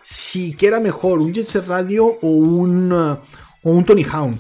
[0.04, 3.20] si que era mejor un Jet Set Radio o un, o
[3.64, 4.36] un Tony Hawk.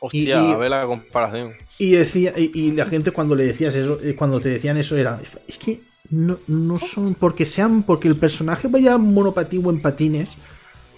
[0.00, 1.52] Hostia, y- a ver la comparación.
[1.78, 4.96] Y decía, y, y la gente cuando le decías eso, eh, cuando te decían eso
[4.96, 9.80] era, es que no, no son porque sean, porque el personaje vaya monopatín o en
[9.80, 10.36] patines,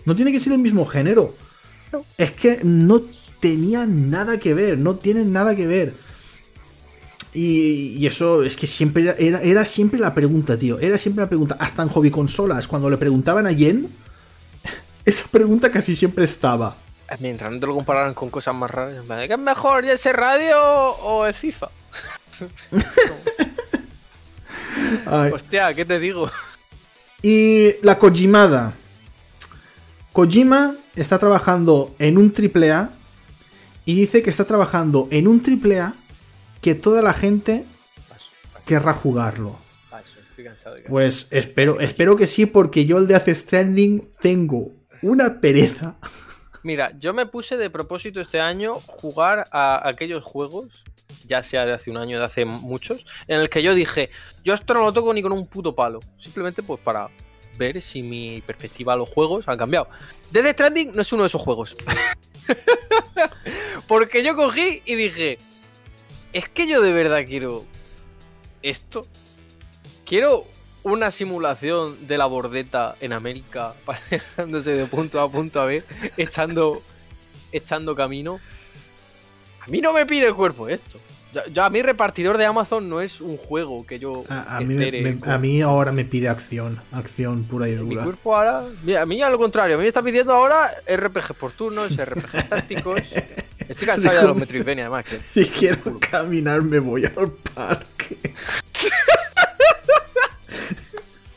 [0.05, 1.35] no tiene que ser el mismo género.
[2.17, 3.03] Es que no
[3.41, 5.93] tenían nada que ver, no tienen nada que ver.
[7.35, 10.79] Y, y eso es que siempre era- era, era siempre la pregunta, tío.
[10.79, 11.57] Era siempre la pregunta.
[11.59, 13.89] Hasta en hobby consolas, cuando le preguntaban a Yen,
[15.05, 16.77] esa pregunta casi siempre estaba.
[17.21, 21.27] Mientras no te lo compararan con cosas más raras, ¿qué es mejor, ese radio o
[21.27, 21.69] el FIFA?
[25.07, 25.33] Ay.
[25.33, 26.31] Hostia, ¿qué te digo?
[27.23, 28.73] Y la Kojimada.
[30.13, 32.91] Kojima está trabajando en un AAA
[33.85, 35.95] y dice que está trabajando en un AAA
[36.61, 37.65] que toda la gente
[38.09, 39.59] Paso, paso, querrá jugarlo.
[39.91, 43.35] paso, estoy cansado de que- Pues espero, espero que sí, porque yo el de Hace
[43.35, 45.95] Stranding tengo una pereza.
[46.63, 50.85] Mira, yo me puse de propósito este año jugar a aquellos juegos,
[51.33, 54.11] ya sea de hace un año, de hace muchos, en el que yo dije,
[54.45, 56.01] yo esto no lo toco ni con un puto palo.
[56.19, 57.09] Simplemente pues para
[57.57, 59.89] ver si mi perspectiva a los juegos han cambiado.
[60.31, 61.75] Death Stranding no es uno de esos juegos.
[63.89, 65.39] Porque yo cogí y dije,
[66.33, 67.65] es que yo de verdad quiero
[68.63, 69.03] esto.
[70.05, 70.45] Quiero
[70.83, 75.83] una simulación de la bordeta en América, paseándose de punto A punto a B,
[76.17, 76.83] echando,
[77.53, 78.41] echando camino.
[79.61, 80.99] A mí no me pide el cuerpo esto.
[81.33, 84.61] Yo, yo- a mí repartidor de Amazon no es un juego que yo A, a
[84.61, 87.79] mí, me- espere me- con- a mí ahora me pide acción, acción pura y mi
[87.79, 88.05] dura.
[88.05, 91.53] cuerpo ahora, mira, a mí al contrario, a mí me está pidiendo ahora RPG por
[91.53, 93.01] turnos, RPG tácticos.
[93.69, 95.07] Estoy cansado ya de los Metroidvania además.
[95.07, 98.19] Que Si quiero caminar me voy al parque.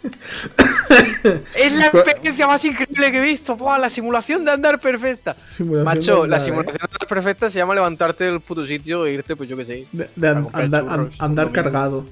[1.56, 3.56] es la experiencia más increíble que he visto.
[3.56, 5.34] ¡Buah, la simulación de andar perfecta.
[5.34, 6.41] Simulación Macho, la ¿eh?
[6.41, 9.65] simulación de andar perfecta se llama levantarte del puto sitio e irte, pues yo qué
[9.65, 9.86] sé.
[9.91, 12.06] De, an- andar, churros, an- andar cargado.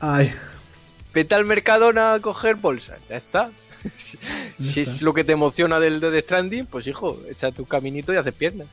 [0.00, 0.32] Ay,
[1.12, 3.50] Vete al Mercadona a coger bolsas, ya está.
[4.60, 8.12] si Ya es lo que te emociona del de Stranding, pues hijo, echa tu caminito
[8.12, 8.68] y haces piernas.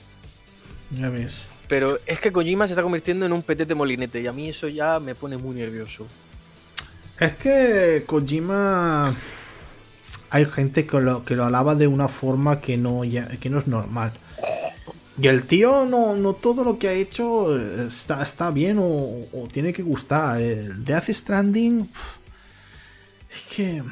[0.92, 1.46] ya ves.
[1.68, 4.68] Pero es que Kojima se está convirtiendo en un petete molinete y a mí eso
[4.70, 6.06] ya me pone muy nervioso.
[7.20, 9.16] Es que Kojima.
[10.30, 13.02] Hay gente que lo, que lo alaba de una forma que no,
[13.40, 14.12] que no es normal.
[15.20, 18.84] Y el tío no, no todo lo que ha hecho eh, está, está bien o,
[18.84, 20.42] o tiene que gustar.
[20.42, 21.90] El Death Stranding.
[23.32, 23.84] Es que.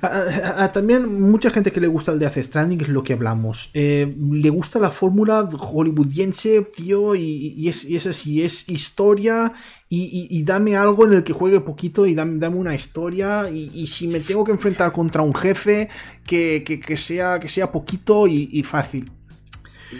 [0.00, 3.12] A- a- a- también mucha gente que le gusta el Death Stranding es lo que
[3.12, 3.70] hablamos.
[3.74, 9.52] Eh, le gusta la fórmula hollywoodiense, tío, y, y es, y es así, es historia
[9.88, 14.08] y, dame algo en el que juegue poquito y dame, dame una historia y, si
[14.08, 15.90] me tengo que enfrentar contra un jefe
[16.26, 19.12] que, que- que sea, que sea poquito y, fácil.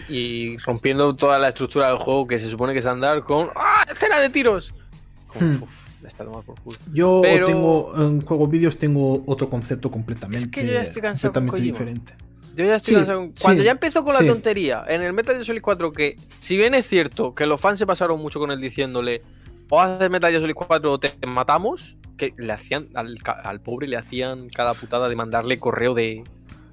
[0.09, 3.49] Y, y rompiendo toda la estructura del juego que se supone que es andar con
[3.55, 3.85] ¡Ah!
[3.93, 4.73] ¡Escena de tiros!
[5.27, 5.63] Como, Hmm.
[6.03, 6.77] Uf, ya está tomado por culo.
[6.93, 11.03] Yo Pero- tengo en juegos vídeos tengo otro concepto completamente, Es que yo ya estoy
[11.03, 12.15] cansado completamente diferente.
[12.55, 13.31] Yo ya estoy Sí, cansado.
[13.41, 14.27] Cuando sí, ya empezó con la sí.
[14.27, 17.79] tontería en el Metal Gear Solid 4, que si bien es cierto que los fans
[17.79, 19.23] se pasaron mucho con él diciéndole
[19.71, 23.89] o haces Metal Gear Solid 4 o te matamos, que le hacían, al, al pobre
[23.89, 26.25] le hacían cada putada de mandarle correo de,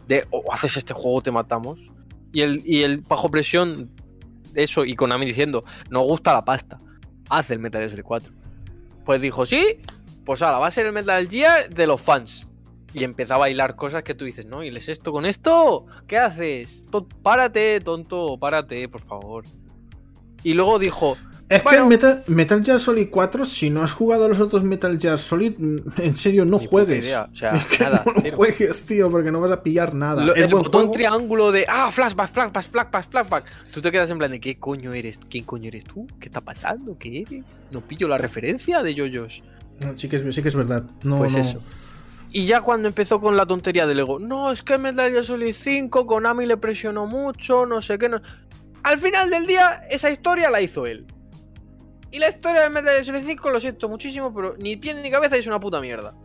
[0.08, 1.80] de o haces este juego o te matamos.
[2.34, 3.90] Y el, y el bajo presión,
[4.56, 6.82] eso, y Konami diciendo, nos gusta la pasta,
[7.30, 8.34] haz el Metal Gear Solid 4.
[9.10, 9.80] Pues dijo, sí,
[10.24, 12.46] pues ahora va a ser el Metal Gear de los fans.
[12.94, 14.64] Y empezó a bailar cosas que tú dices, ¿no?
[14.64, 15.88] ¿Y les esto con esto?
[16.06, 16.84] ¿Qué haces?
[16.92, 19.46] To- párate, tonto, párate, por favor.
[20.44, 21.18] Y luego dijo,
[21.50, 21.84] Es Bueno.
[21.84, 25.18] que Metal, Metal Gear Solid 4, si no has jugado a los otros Metal Gear
[25.18, 25.54] Solid,
[25.98, 27.06] en serio, no Ni juegues.
[27.06, 30.24] idea, o sea, Es que nada, no juegues, tío, porque no vas a pillar nada.
[30.24, 30.94] Lo- es el buen botón juego.
[30.94, 33.44] triángulo de ah, flashback, flashback, flashback, flashback.
[33.72, 35.20] Tú te quedas en plan de ¿qué coño eres?
[35.28, 36.06] ¿Quién coño eres tú?
[36.20, 36.96] ¿Qué está pasando?
[37.00, 37.44] ¿Qué eres?
[37.72, 39.42] No pillo la referencia de yoyos.
[39.82, 40.84] No, Sí que, es, sí que es verdad.
[41.04, 41.40] No, Pues no.
[41.40, 41.64] eso.
[42.32, 45.56] Y ya cuando empezó con la tontería de Lego, no, es que Metal Gear Solid
[45.58, 48.08] 5, Konami le presionó mucho, no sé qué.
[48.08, 48.22] No...
[48.84, 51.08] Al final del día, esa historia la hizo él.
[52.12, 55.12] Y la historia de Metal Gear Solid 5, lo siento muchísimo, pero ni pie ni
[55.12, 56.16] cabeza y es una puta mierda.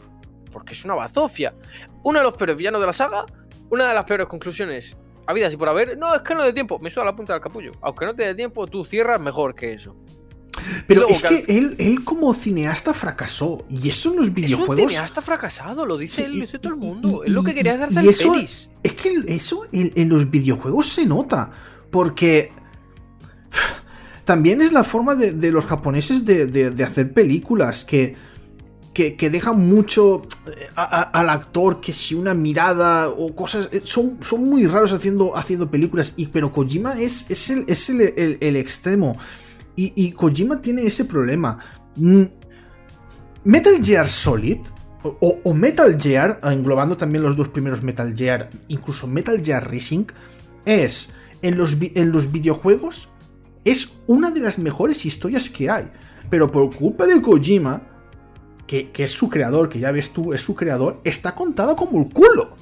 [0.53, 1.55] Porque es una bazofia.
[2.05, 3.27] Uno de los peores villanos de la saga,
[3.71, 4.97] una de las peores conclusiones
[5.27, 5.99] habidas y por haber.
[5.99, 7.73] No, es que no de tiempo, me suda la punta del capullo.
[7.83, 9.95] Aunque no te dé tiempo, tú cierras mejor que eso.
[10.87, 13.65] Pero luego es que él, él como cineasta fracasó.
[13.69, 14.93] Y eso en los Es un videojuegos.
[14.93, 17.23] cineasta fracasado, lo dice Sí, él, lo dice todo el mundo.
[17.25, 18.71] y- es lo que quería hacer y eso- pelis.
[18.83, 21.51] Es que eso en, en los videojuegos se nota.
[21.91, 22.53] Porque.
[24.25, 27.85] También es la forma de, los japoneses de, hacer películas.
[27.85, 28.17] Que,
[28.93, 31.81] que, dejan mucho eh, al actor.
[31.81, 33.69] Que si una mirada o cosas.
[33.73, 36.15] eh, Son, son muy raros haciendo, haciendo películas.
[36.17, 39.17] Y, pero Kojima es, es, el, es el, el- extremo.
[39.77, 41.59] Y, y Kojima tiene ese problema.
[41.97, 42.23] Mm,
[43.45, 44.59] Metal Gear Solid
[45.21, 50.07] o, Metal Gear, englobando también los dos primeros Metal Gear, incluso Metal Gear Racing,
[50.65, 51.11] es
[51.43, 53.11] en los, en los videojuegos
[53.65, 55.91] es una de las mejores historias que hay.
[56.31, 57.83] Pero por culpa de Kojima,
[58.67, 62.01] que, que es su creador, que ya ves tú, es su creador, está contada como
[62.01, 62.57] el culo.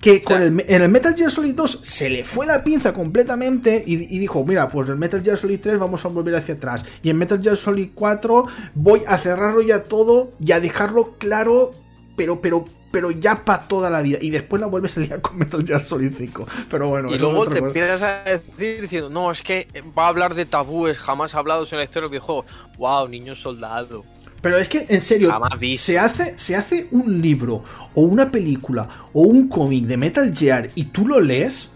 [0.00, 3.82] Que con el, en el Metal Gear Solid 2 se le fue la pinza completamente
[3.84, 6.84] y, y dijo, mira, pues en Metal Gear Solid 3 vamos a volver hacia atrás.
[7.02, 11.72] Y en Metal Gear Solid 4 voy a cerrarlo ya todo y a dejarlo claro,
[12.16, 14.18] pero, pero, pero ya para toda la vida.
[14.20, 16.46] Y después la vuelves a liar con Metal Gear Solid 5.
[16.70, 17.66] Pero bueno, Y luego te cosa.
[17.66, 21.78] empiezas a decir diciendo, no, es que va a hablar de tabúes jamás hablados en
[21.78, 22.46] la historia del videojuego.
[22.78, 24.04] Wow, niño soldado.
[24.40, 25.32] Pero es que, en serio,
[25.76, 27.64] se hace, se hace un libro
[27.94, 31.72] o una película o un cómic de Metal Gear y tú lo lees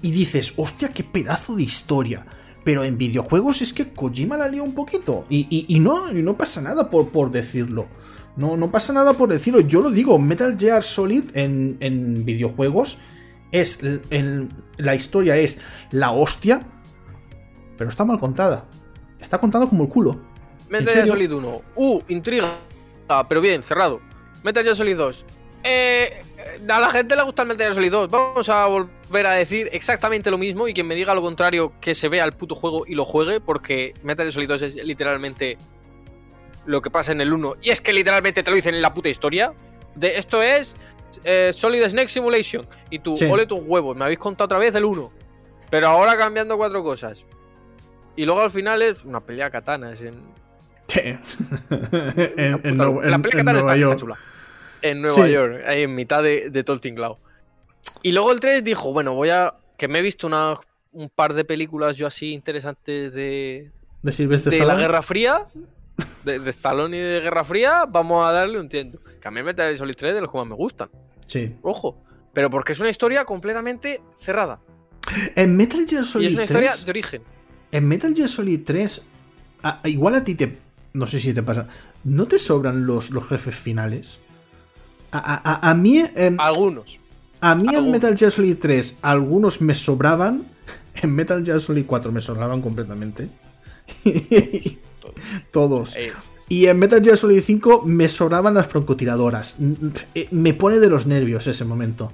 [0.00, 2.24] y dices, hostia, qué pedazo de historia.
[2.64, 5.24] Pero en videojuegos es que Kojima la lió un poquito.
[5.30, 7.86] Y, y- y no, y no pasa nada por, por decirlo.
[8.36, 9.60] No, no pasa nada por decirlo.
[9.60, 12.98] Yo lo digo, Metal Gear Solid en, en videojuegos
[13.52, 13.80] es.
[14.10, 15.60] en- la historia es
[15.90, 16.66] la hostia.
[17.76, 18.64] Pero está mal contada.
[19.20, 20.20] Está contada como el culo.
[20.68, 21.08] Metal ¿En Gear?
[21.08, 21.62] Solid 1.
[21.76, 22.48] Uh, intriga.
[23.08, 24.00] Ah, pero bien, cerrado.
[24.44, 25.24] Metal Gear Solid 2.
[25.64, 26.10] Eh,
[26.68, 28.10] a la gente le gusta el Metal Gear Solid 2.
[28.10, 31.94] Vamos a volver a decir exactamente lo mismo y quien me diga lo contrario que
[31.94, 35.56] se vea el puto juego y lo juegue porque Metal Gear Solid 2 es literalmente
[36.66, 38.92] lo que pasa en el 1 y es que literalmente te lo dicen en la
[38.94, 39.52] puta historia.
[39.94, 40.76] De esto es
[41.24, 43.24] eh, Solid Snake Simulation y tú, Sí.
[43.24, 45.10] ole tus huevos, me habéis contado otra vez el 1.
[45.70, 47.24] Pero ahora cambiando cuatro cosas.
[48.16, 50.20] Y luego al final es una pelea de katanas en,
[50.88, 51.00] Sí.
[51.70, 53.98] en, en Nueva- en- katana Nueva York.
[54.00, 54.16] chula.
[54.82, 55.32] En Nueva Sí.
[55.32, 57.18] York, ahí en mitad de, de todo el tinglao.
[58.02, 59.54] Y luego el 3 dijo, bueno, voy a...
[59.76, 60.58] Que me he visto una,
[60.92, 63.70] un par de películas yo así interesantes de,
[64.02, 64.74] De Sylvester de la.
[64.74, 65.46] Guerra Fría.
[66.24, 68.98] De, de Stallone y de Guerra Fría, vamos a darle un tiento.
[69.20, 70.88] Que a mí Metal Gear Solid 3 de los que más me gustan.
[71.26, 71.54] Sí.
[71.62, 72.02] Ojo.
[72.32, 74.60] Pero porque es una historia completamente cerrada.
[75.36, 76.50] En Metal Gear Y Solid es una 3.
[76.60, 77.22] historia de origen.
[77.72, 79.06] En Metal Gear Solid 3.
[79.62, 80.58] a- a- igual a ti te.
[80.92, 81.66] No sé si te pasa.
[82.04, 84.18] ¿No te sobran los, los jefes finales?
[85.12, 86.04] A, a- a- a mí.
[86.14, 86.84] em, Algunos.
[87.40, 87.90] a mí en.
[87.90, 90.44] Metal Gear Solid 3 algunos me sobraban.
[91.00, 93.28] En Metal Gear Solid 4 me sobraban completamente.
[95.52, 95.96] Todos.
[95.96, 96.12] Eh,
[96.48, 99.56] Y en Metal Gear Solid 5 me sobraban las francotiradoras.
[100.14, 102.12] Eh, Me pone de los nervios ese momento.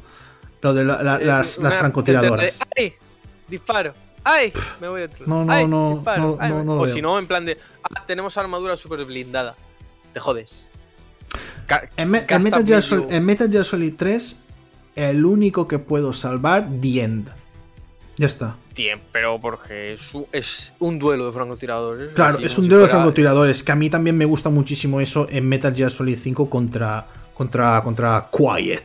[0.61, 2.59] Lo de la- la- eh, las, una- las francotiradoras.
[2.59, 2.93] de- ¡Ay!
[3.49, 3.93] Disparo.
[4.25, 4.53] ¡Ay!
[4.81, 5.09] Me voy.
[5.27, 5.67] No, no, ¡Ay!
[5.69, 6.23] no, disparo.
[6.23, 6.51] no, ¡Ay!
[6.51, 7.59] no, no o si no, en plan de.
[7.83, 9.55] Ah, tenemos armadura súper blindada.
[10.13, 10.67] Te jodes.
[11.97, 13.03] En, Me- en gasta Metal Gear brillo.
[13.03, 14.37] Sol- en Metal Gear Solid 3,
[14.97, 17.29] el único que puedo salvar, The End.
[18.17, 18.57] Ya está.
[19.13, 22.13] Pero porque es un, es un duelo de francotiradores.
[22.13, 25.29] Claro, es un si duelo de francotiradores, que a mí también me gusta muchísimo eso
[25.31, 28.85] en Metal Gear Solid 5 contra contra contra Quiet.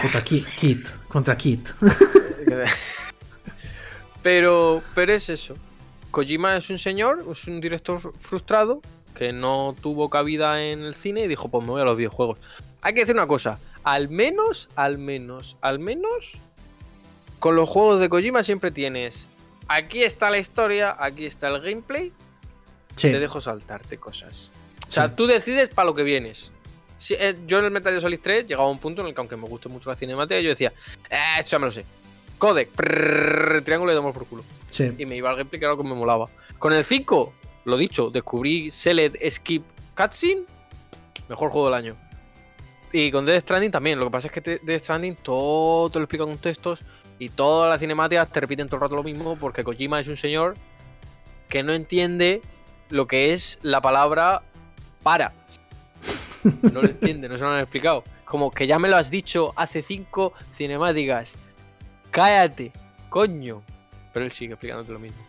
[0.00, 1.68] Contra Kit, Kit, contra Kit.
[4.22, 5.54] pero, pero es eso.
[6.10, 8.80] Kojima es un señor, es un director frustrado
[9.14, 12.38] que no tuvo cabida en el cine y dijo, pues me voy a los videojuegos.
[12.82, 16.32] Hay que decir una cosa, al menos, al menos, al menos,
[17.38, 19.26] con los juegos de Kojima siempre tienes,
[19.68, 22.12] aquí está la historia, aquí está el gameplay,
[22.96, 23.10] Sí.
[23.10, 24.50] te dejo saltarte cosas.
[24.86, 25.14] O sea, Sí.
[25.16, 26.50] tú decides para lo que vienes.
[26.98, 29.14] Si- eh, yo en el Metal Gear Solid 3 llegaba a un punto en el
[29.14, 30.72] que, aunque me guste mucho la cinemática, yo decía,
[31.10, 31.84] eh, esto ya me lo sé.
[32.38, 32.70] Codec,
[33.64, 34.44] triángulo y damos por culo.
[34.70, 34.92] Sí.
[34.98, 36.28] Y me iba al gameplay que era lo que me molaba.
[36.58, 37.32] Con el 5,
[37.64, 39.64] lo dicho, descubrí Select Skip
[39.96, 40.42] Cutscene,
[41.28, 41.96] mejor juego del año.
[42.92, 43.98] Y con Death Stranding también.
[43.98, 46.80] Lo que pasa es que Death Stranding todo te lo explica con textos
[47.18, 50.16] y todas las cinemáticas te repiten todo el rato lo mismo porque Kojima es un
[50.16, 50.54] señor
[51.48, 52.40] que no entiende
[52.90, 54.42] lo que es la palabra
[55.02, 55.32] para.
[56.72, 58.04] No lo entiende, no se lo han explicado.
[58.26, 61.32] Como que ya me lo has dicho hace cinco cinemáticas.
[62.10, 62.70] Cállate,
[63.08, 63.62] coño.
[64.12, 65.22] Pero él sigue explicándote lo mismo.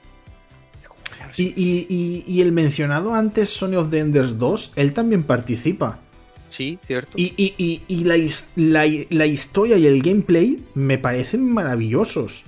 [1.38, 6.00] Y, y- y- y el mencionado antes Sony of the Enders 2, él también participa.
[6.50, 7.12] Sí, cierto.
[7.18, 12.44] Y, la, his- la- la historia y el gameplay me parecen maravillosos.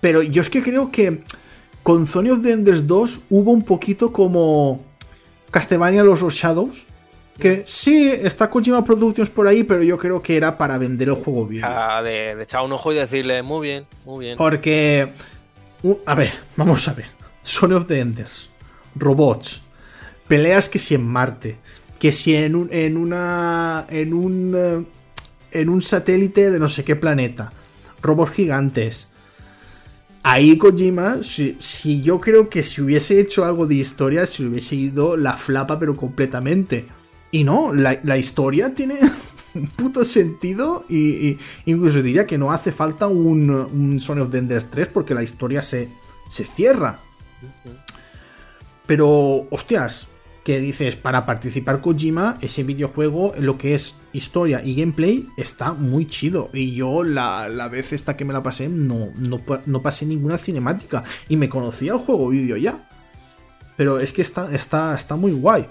[0.00, 1.20] Pero yo es que creo que
[1.82, 4.84] con Sony of the Enders 2 hubo un poquito como
[5.50, 6.84] Castlevania Los Shadows.
[7.38, 11.14] Que sí, está Kojima Productions por ahí, pero yo creo que era para vender el
[11.14, 11.62] juego bien.
[11.64, 14.36] Ah, de, de echar un ojo y decirle, muy bien, muy bien.
[14.36, 15.08] Porque.
[15.84, 17.06] uh, a ver, vamos a ver.
[17.48, 18.50] Sony of the Enders.
[18.94, 19.62] Robots.
[20.28, 21.56] Peleas que si en Marte.
[21.98, 22.68] Que si en un.
[22.72, 23.86] en una.
[23.88, 24.54] en un.
[24.54, 24.84] eh,
[25.50, 27.50] en un satélite de no sé qué planeta.
[28.02, 29.08] Robots gigantes.
[30.22, 34.76] Ahí Kojima, si, si yo creo que si hubiese hecho algo de historia, le hubiese
[34.76, 36.84] ido la flapa, pero completamente.
[37.30, 38.98] Y no, la, historia tiene
[39.54, 44.70] un puto sentido y, incluso diría que no hace falta un, un of the Enders
[44.70, 45.88] 3 porque la historia se,
[46.28, 46.98] se cierra.
[48.86, 50.08] Pero, hostias,
[50.48, 55.74] que dices, para participar Kojima, ese videojuego, en lo que es historia y gameplay, está
[55.74, 56.48] muy chido.
[56.54, 60.38] Y yo la, la vez esta que me la pasé, no, no, no pasé ninguna
[60.38, 61.04] cinemática.
[61.28, 62.88] Y me conocía el juego vídeo ya.
[63.76, 65.66] Pero es que está, está, está muy guay.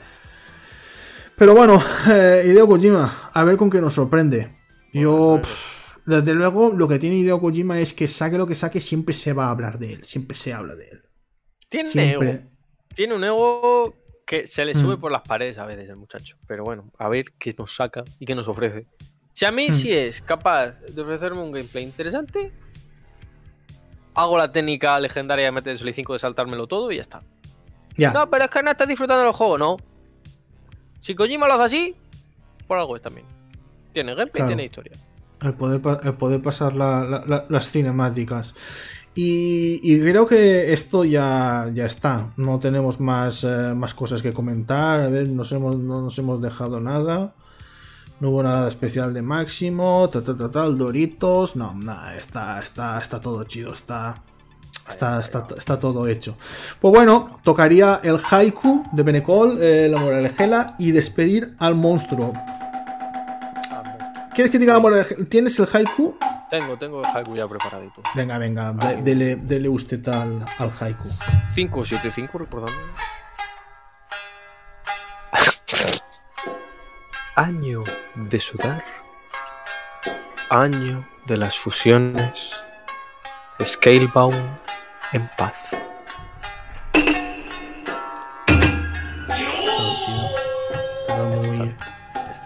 [1.36, 4.50] Pero bueno, eh, Hideo Kojima, a ver con qué nos sorprende.
[4.94, 8.80] Yo, pff, desde luego, lo que tiene Hideo Kojima es que saque lo que saque,
[8.80, 10.04] siempre se va a hablar de él.
[10.04, 11.02] Siempre se habla de él.
[11.70, 12.32] Tiene Siempre.
[12.32, 12.42] ego.
[12.96, 13.94] Tiene un ego
[14.26, 15.00] que se le sube Mm.
[15.00, 16.38] por las paredes a veces el muchacho.
[16.48, 18.86] Pero bueno, a ver qué nos saca y qué nos ofrece.
[19.34, 19.74] Si a mí Mm.
[19.74, 22.52] sí es capaz de ofrecerme un gameplay interesante,
[24.16, 27.22] hago la técnica legendaria de Metal Gear Solid 5 de saltármelo todo y ya está.
[27.96, 28.12] Ya.
[28.12, 29.78] No, pero es que no estás disfrutando del juego, no.
[31.02, 31.96] Si Kojima lo hace así,
[32.68, 33.26] por algo es también.
[33.94, 34.48] Tiene gameplay, Claro.
[34.48, 34.94] tiene historia.
[35.42, 38.56] El poder, el poder pasar la- la- la- las cinemáticas.
[39.20, 42.34] Y, creo que esto ya, ya está.
[42.38, 45.00] No tenemos más, eh, más cosas que comentar.
[45.00, 47.34] A ver, nos hemos, no nos hemos dejado nada.
[48.20, 50.08] No hubo nada especial de máximo.
[50.14, 51.56] Tal, tal, tal, tal, Doritos.
[51.56, 53.74] No, nada, está, está, está todo chido.
[53.74, 54.22] Está,
[54.88, 56.38] está, está, está todo hecho.
[56.80, 62.34] Pues bueno, tocaría el haiku de Benecol, eh, la moralejela y despedir al monstruo.
[64.38, 65.26] ¿Quieres que diga la moralejela?
[65.26, 66.16] ¿Tienes el haiku?
[66.52, 68.04] Tengo, tengo el haiku ya preparadito.
[68.14, 71.10] Venga, venga, de- dele, dele usted al, al haiku.
[71.56, 72.80] 575, recordando.
[77.36, 77.82] Año
[78.14, 78.86] de sudar.
[80.52, 82.52] Año de las fusiones.
[83.66, 84.60] Scalebound
[85.14, 85.76] en paz.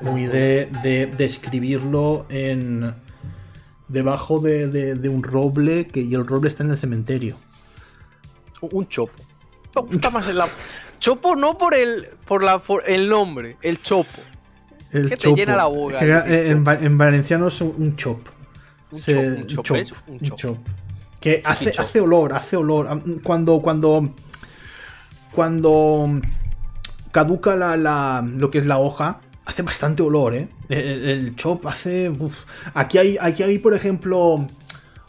[0.03, 2.94] Muy de, de, de escribirlo en
[3.88, 7.36] debajo de, de- un roble que, y el roble está en el cementerio.
[8.61, 9.14] Un chopo.
[9.76, 10.48] Me gusta más la-
[10.99, 14.22] Chopo no por el por la por el nombre, el chopo.
[14.91, 18.19] El Que te llena la boca, que, eh, en, va- en valenciano es un, chop.
[18.91, 19.14] Un Se-
[19.48, 19.94] chop, un chop, ¿ves?
[20.07, 20.57] Un chop.
[21.19, 22.88] Que hace, hace olor, hace olor.
[23.23, 24.14] Cuando, cuando,
[25.32, 26.19] cuando
[27.11, 30.48] caduca la, la- lo que es la hoja, hace bastante olor, ¿eh?
[30.70, 32.10] El, el- el chop hace...
[32.10, 32.46] uf.
[32.74, 34.48] Aquí, hay, aquí hay, por ejemplo,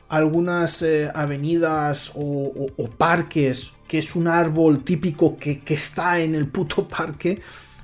[0.09, 6.19] algunas eh, avenidas o, o- o parques que es un árbol típico que, que está
[6.21, 7.41] en el puto parque.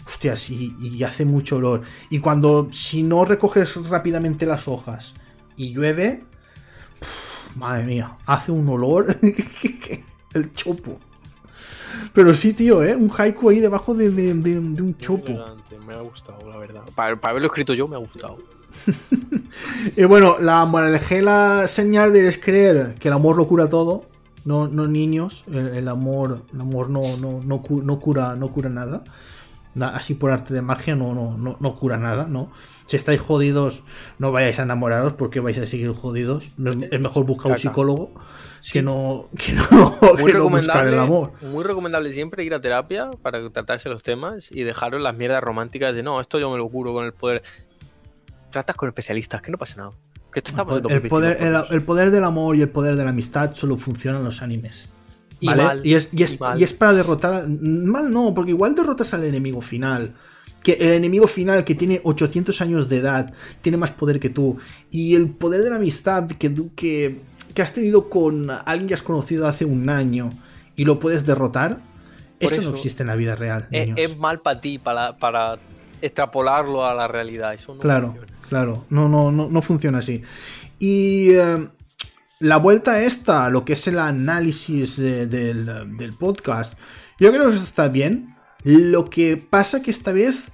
[0.06, 1.82] Hostias, y, y hace mucho olor.
[2.08, 5.12] Y cuando, si no recoges rápidamente las hojas
[5.54, 6.24] y llueve,
[6.98, 9.06] pf, madre mía, hace un olor.
[10.34, 10.98] el chopo.
[12.12, 12.94] Pero sí, tío, ¿eh?
[12.96, 15.32] Un haiku ahí debajo de, de- de- de un chopo.
[15.86, 16.82] Me ha gustado, la verdad.
[16.94, 18.36] Para, para haberlo escrito yo, me ha gustado.
[19.96, 24.04] Y bueno, la moralejela señal de es creer que el amor lo cura todo.
[24.44, 25.44] no, no niños.
[25.50, 27.62] El, amor, el amor no, no, no,
[28.00, 29.02] cura, no cura nada.
[29.82, 32.50] Así por arte de magia no, no, no, cura nada, ¿no?
[32.86, 33.82] Si estáis jodidos,
[34.18, 36.44] no vayáis a enamoraros porque vais a seguir jodidos.
[36.90, 38.12] Es mejor buscar un psicólogo
[38.72, 41.32] que no, que no, muy recomendable, el amor.
[41.42, 45.94] Muy recomendable siempre ir a terapia para tratarse los temas y dejaros las mierdas románticas
[45.94, 47.42] de no, esto yo me lo curo con el poder.
[48.50, 49.92] Tratas con especialistas, que no pasa nada.
[50.88, 51.38] el, poder,
[51.70, 54.90] el, poder del amor y el poder de la amistad solo funcionan en los animes.
[55.42, 55.80] ¿Vale?
[55.84, 57.48] Y, es, y, es, y, es, para derrotar.
[57.48, 60.14] Mal no, porque igual derrotas al enemigo final.
[60.62, 63.32] Que el enemigo final que tiene 800 años de edad
[63.62, 64.58] tiene más poder que tú.
[64.90, 67.20] Y el poder de la amistad que, que
[67.58, 70.30] que has tenido con alguien que has conocido hace un año
[70.76, 71.78] y lo puedes derrotar,
[72.38, 73.66] eso, no existe en la vida real.
[73.72, 75.58] Es, mal para ti, para, para
[76.00, 77.54] extrapolarlo a la realidad.
[77.54, 78.14] Eso no claro,
[78.48, 80.22] claro, no, no, no, no funciona así.
[80.78, 81.66] Y eh,
[82.40, 86.78] la vuelta esta, lo que es el análisis del, del, podcast,
[87.18, 88.36] yo creo que está bien.
[88.62, 90.50] Lo que pasa que esta vez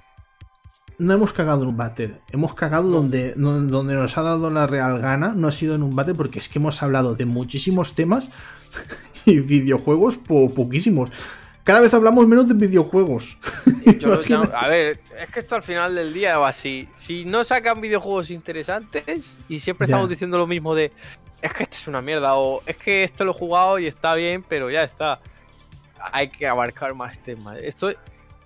[0.97, 2.21] no hemos cagado en un battle.
[2.31, 5.33] Hemos cagado donde, donde nos ha dado la real gana.
[5.35, 8.31] No ha sido en un battle porque es que hemos hablado de muchísimos temas
[9.25, 11.11] y videojuegos poquísimos.
[11.63, 13.37] Cada vez hablamos menos de videojuegos.
[14.53, 16.87] a ver, es que esto al final del día va así.
[16.95, 20.91] Si no sacan videojuegos interesantes y siempre estamos diciendo lo mismo de
[21.45, 24.15] es que esto es una mierda o es que esto lo he jugado y está
[24.15, 25.19] bien, pero ya está.
[26.11, 27.61] Hay que abarcar más temas.
[27.61, 27.91] Esto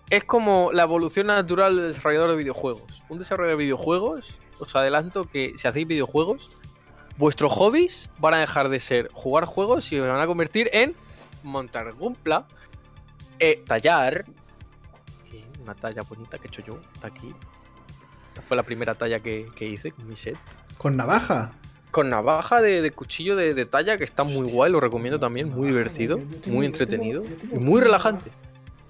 [0.10, 3.02] es como la evolución natural del desarrollador de videojuegos.
[3.08, 6.50] Un desarrollador de videojuegos, os adelanto que si hacéis videojuegos,
[7.18, 10.94] vuestros hobbies van a dejar de ser jugar juegos y os van a convertir en
[11.44, 12.48] montar gumpla,
[13.40, 14.26] eh, tallar.
[15.64, 17.34] Una talla bonita que he hecho yo, está aquí.
[18.30, 20.38] Esta fue la primera talla que, hice con mi set.
[20.78, 21.54] ¿Con navaja?
[21.92, 25.68] Con navaja de, cuchillo de, de, talla que está muy guay, lo recomiendo también, muy
[25.68, 28.30] divertido, muy entretenido y muy relajante.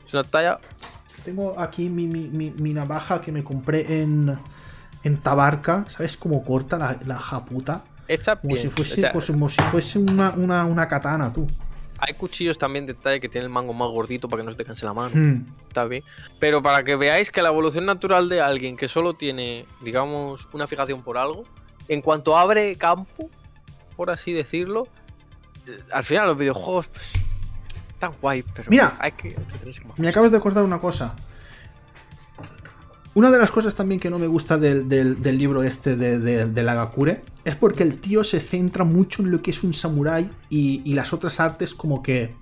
[0.05, 0.59] Es una talla
[1.23, 4.35] tengo aquí mi, navaja que me compré en,
[5.03, 5.85] en Tabarca.
[5.87, 7.83] ¿Sabes cómo corta la, la japuta?
[8.41, 11.45] como, si fuese, pues, como si fuese una, katana, tú.
[11.99, 14.57] Hay cuchillos también de talla que tienen el mango más gordito para que no se
[14.57, 15.11] te canse la mano.
[15.13, 15.45] Hmm.
[15.67, 16.03] Está bien.
[16.39, 20.65] Pero para que veáis que la evolución natural de alguien que solo tiene, digamos, una
[20.65, 21.43] fijación por algo,
[21.89, 23.29] en cuanto abre campo,
[23.97, 24.87] por así decirlo,
[25.67, 27.29] eh, al final los videojuegos pues,
[27.99, 28.97] tan guay, pero Mira,
[29.97, 31.15] me acabas de acordar una cosa.
[33.15, 34.87] Una de las cosas también que no me gusta del,
[35.37, 39.51] libro este de, de, Lagakure es porque el tío se centra mucho en lo que
[39.51, 42.35] es un samurái y, las otras artes como que...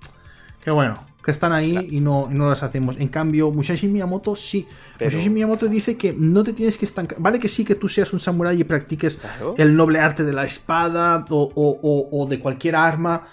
[0.62, 2.96] Que bueno, que están ahí y, no, no las hacemos.
[2.98, 4.66] En cambio, Musashi Miyamoto sí.
[4.98, 7.18] Musashi Miyamoto dice que no te tienes que estancar.
[7.20, 9.20] Vale que sí que tú seas un samurái y practiques
[9.58, 13.26] el noble arte de la espada o de cualquier arma,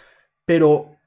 [0.46, 0.98] pero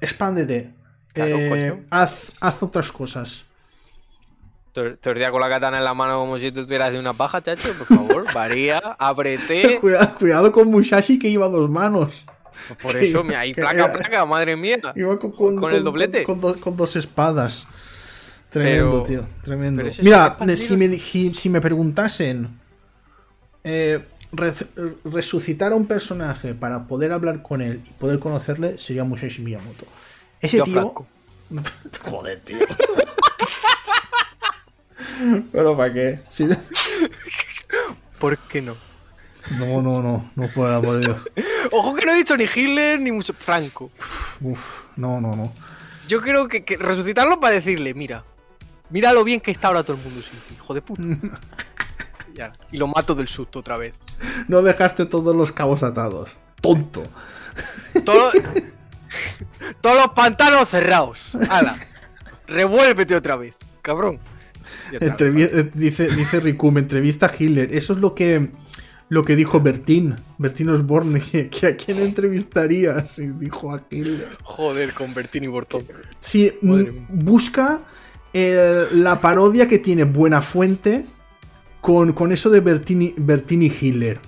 [0.00, 0.74] expándete.
[1.14, 3.44] Eh, haz, haz otras cosas.
[4.72, 7.72] Te con la katana en la mano como si tú tuvieras de una paja, chacho,
[7.74, 9.78] por favor, varía, apreté.
[9.80, 12.24] cuidado, cuidado con Musashi que iba dos manos.
[12.82, 14.78] Por eso, me ahí placa, placa, madre mía.
[14.94, 16.24] Iba con, el doblete.
[16.24, 17.66] Con, dos espadas.
[18.50, 19.84] Tremendo, tío, tremendo.
[20.00, 22.48] Mira, si me, si me preguntasen
[23.64, 24.00] eh,
[25.04, 29.86] resucitar a un personaje para poder hablar con él y poder conocerle sería Musashi Miyamoto.
[30.40, 30.94] Ese tío.
[32.04, 32.58] Joder, tío.
[35.52, 36.20] Pero ¿para qué?
[38.18, 38.76] ¿Por qué no?
[39.58, 41.16] No, no, no, no por Dios.
[41.70, 43.90] Ojo que no he dicho ni Hitler ni Franco.
[44.40, 45.52] Uf, no, no, no.
[46.08, 48.24] Yo creo que, resucitarlo para decirle, mira,
[48.90, 51.02] mira lo bien que está ahora todo el mundo sin ti, hijo de puta.
[52.72, 53.94] y lo mato del susto otra vez.
[54.48, 56.36] No dejaste todos los cabos atados.
[56.60, 57.04] Tonto.
[59.80, 61.20] Todos los pantanos cerrados.
[61.48, 61.76] Hala.
[62.48, 64.18] Revuélvete otra vez, cabrón.
[64.90, 67.74] Eh, dice, dice Rikum, entrevista a Hitler.
[67.74, 68.50] Eso es lo que,
[69.08, 70.16] lo que dijo Bertín.
[70.38, 71.20] Bertín Osborne,
[71.50, 73.18] que, a quién entrevistarías.
[73.18, 74.36] Y dijo a Hitler.
[74.42, 75.84] Joder, con Bertín y Bortón.
[76.20, 76.52] Sí,
[77.08, 77.80] busca
[78.32, 81.06] eh, la parodia que tiene Buena Fuente
[81.80, 84.18] con, eso de Bertini, Bertini Hitler.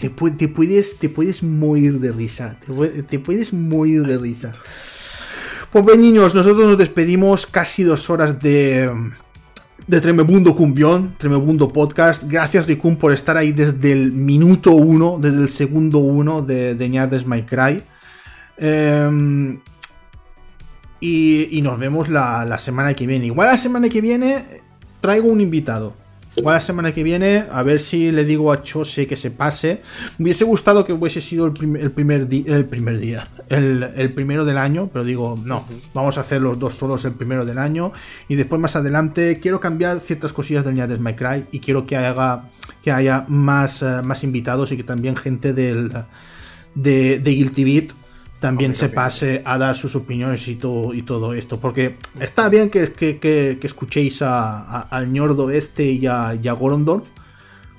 [0.00, 0.08] Te,
[0.48, 2.58] puedes, te puedes morir de risa.
[3.08, 4.54] Te, puedes morir de risa.
[5.70, 8.90] Pues bien, niños, nosotros nos despedimos casi dos horas de,
[9.86, 12.24] de Tremebundo Cumbión, Tremebundo Podcast.
[12.24, 16.88] Gracias, Ricun, por estar ahí desde el minuto uno, desde el segundo uno de, de
[16.88, 17.82] Ñardes My Cry.
[18.56, 19.60] Em,
[21.00, 23.26] y, nos vemos la, la semana que viene.
[23.26, 24.44] Igual la semana que viene
[25.00, 26.03] traigo un invitado
[26.36, 29.82] Igual la semana que viene, a ver si le digo a Chose que se pase.
[30.18, 34.58] Me hubiese gustado que hubiese sido el, el primer, el primer día, el, primero del
[34.58, 37.92] año, pero digo, no, vamos a hacer los dos solos el primero del año.
[38.28, 41.96] Y después más adelante quiero cambiar ciertas cosillas del de My Cry y quiero que,
[41.96, 42.50] haga,
[42.82, 45.92] que haya más, eh, más invitados y que también gente del,
[46.74, 48.03] de, de Guilty Beat
[48.40, 51.58] también se pase a dar sus opiniones y todo, y todo esto.
[51.60, 57.04] Porque está bien que, que, escuchéis a, al ñordo este y a, y Gorondorf,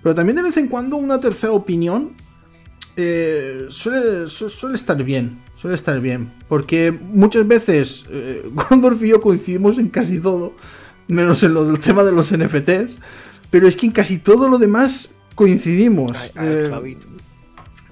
[0.02, 2.14] pero también de vez en cuando una tercera opinión
[2.96, 5.40] eh, suele, suele, estar bien.
[5.56, 6.32] Suele estar bien.
[6.48, 10.54] Porque muchas veces eh, Gorondorf y yo coincidimos en casi todo,
[11.08, 13.00] menos en lo del tema de los NFTs.
[13.50, 16.12] Pero es que en casi todo lo demás coincidimos.
[16.40, 16.98] Eh,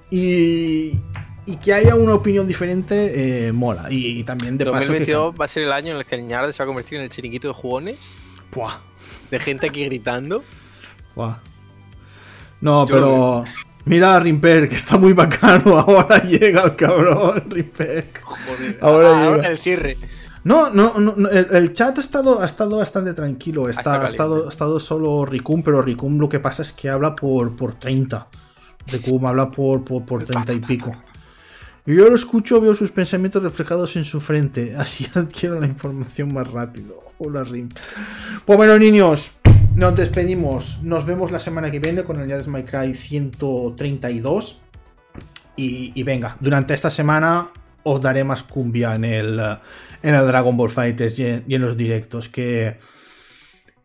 [0.10, 1.00] y,
[1.46, 3.88] y que haya una opinión diferente eh, mola.
[3.90, 6.60] Y, también de 2022 va a ser el año en el que el Ñarde se
[6.60, 7.98] va a convertir en el chiringuito de jugones.
[8.50, 8.80] Puah.
[9.30, 10.44] De gente aquí gritando.
[11.16, 11.40] Puah.
[12.62, 13.44] No, pero.
[13.86, 15.78] Mira a Rimper, que está muy bacano.
[15.88, 18.12] Ahora llega el cabrón, Rimper.
[18.24, 19.50] Joder, ahora, llega.
[19.50, 19.98] el cierre.
[20.46, 23.68] No, no, no el, chat ha estado, ha estado bastante tranquilo.
[23.68, 27.16] Está, ha, estado, ha estado solo Ricum, pero Ricum lo que pasa es que habla
[27.16, 28.28] por, por 30.
[28.88, 30.94] Ricum habla por, por, por 30 y pico.
[31.86, 34.76] Yo lo escucho, veo sus pensamientos reflejados en su frente.
[34.78, 37.04] Así adquiero la información más rápido.
[37.18, 37.70] Hola, Rim.
[38.46, 39.38] Pues bueno, niños,
[39.76, 40.82] nos despedimos.
[40.82, 44.62] Nos vemos la semana que viene con el Jazz My Cry 132.
[45.56, 47.50] Y, venga, durante esta semana
[47.84, 49.40] os daré más cumbia en el,
[50.02, 52.28] en el Dragon Ball Fighters y en, los directos.
[52.28, 52.80] Que,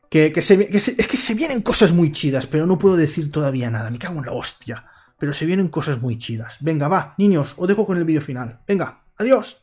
[0.09, 3.31] que, que, se, que es que se vienen cosas muy chidas, pero no puedo decir
[3.31, 3.91] todavía nada.
[3.91, 4.87] Me cago en la hostia
[5.19, 6.59] pero se vienen cosas muy chidas.
[6.61, 8.61] Venga, va, niños, os dejo con el vídeo final.
[8.67, 9.63] Venga, adiós.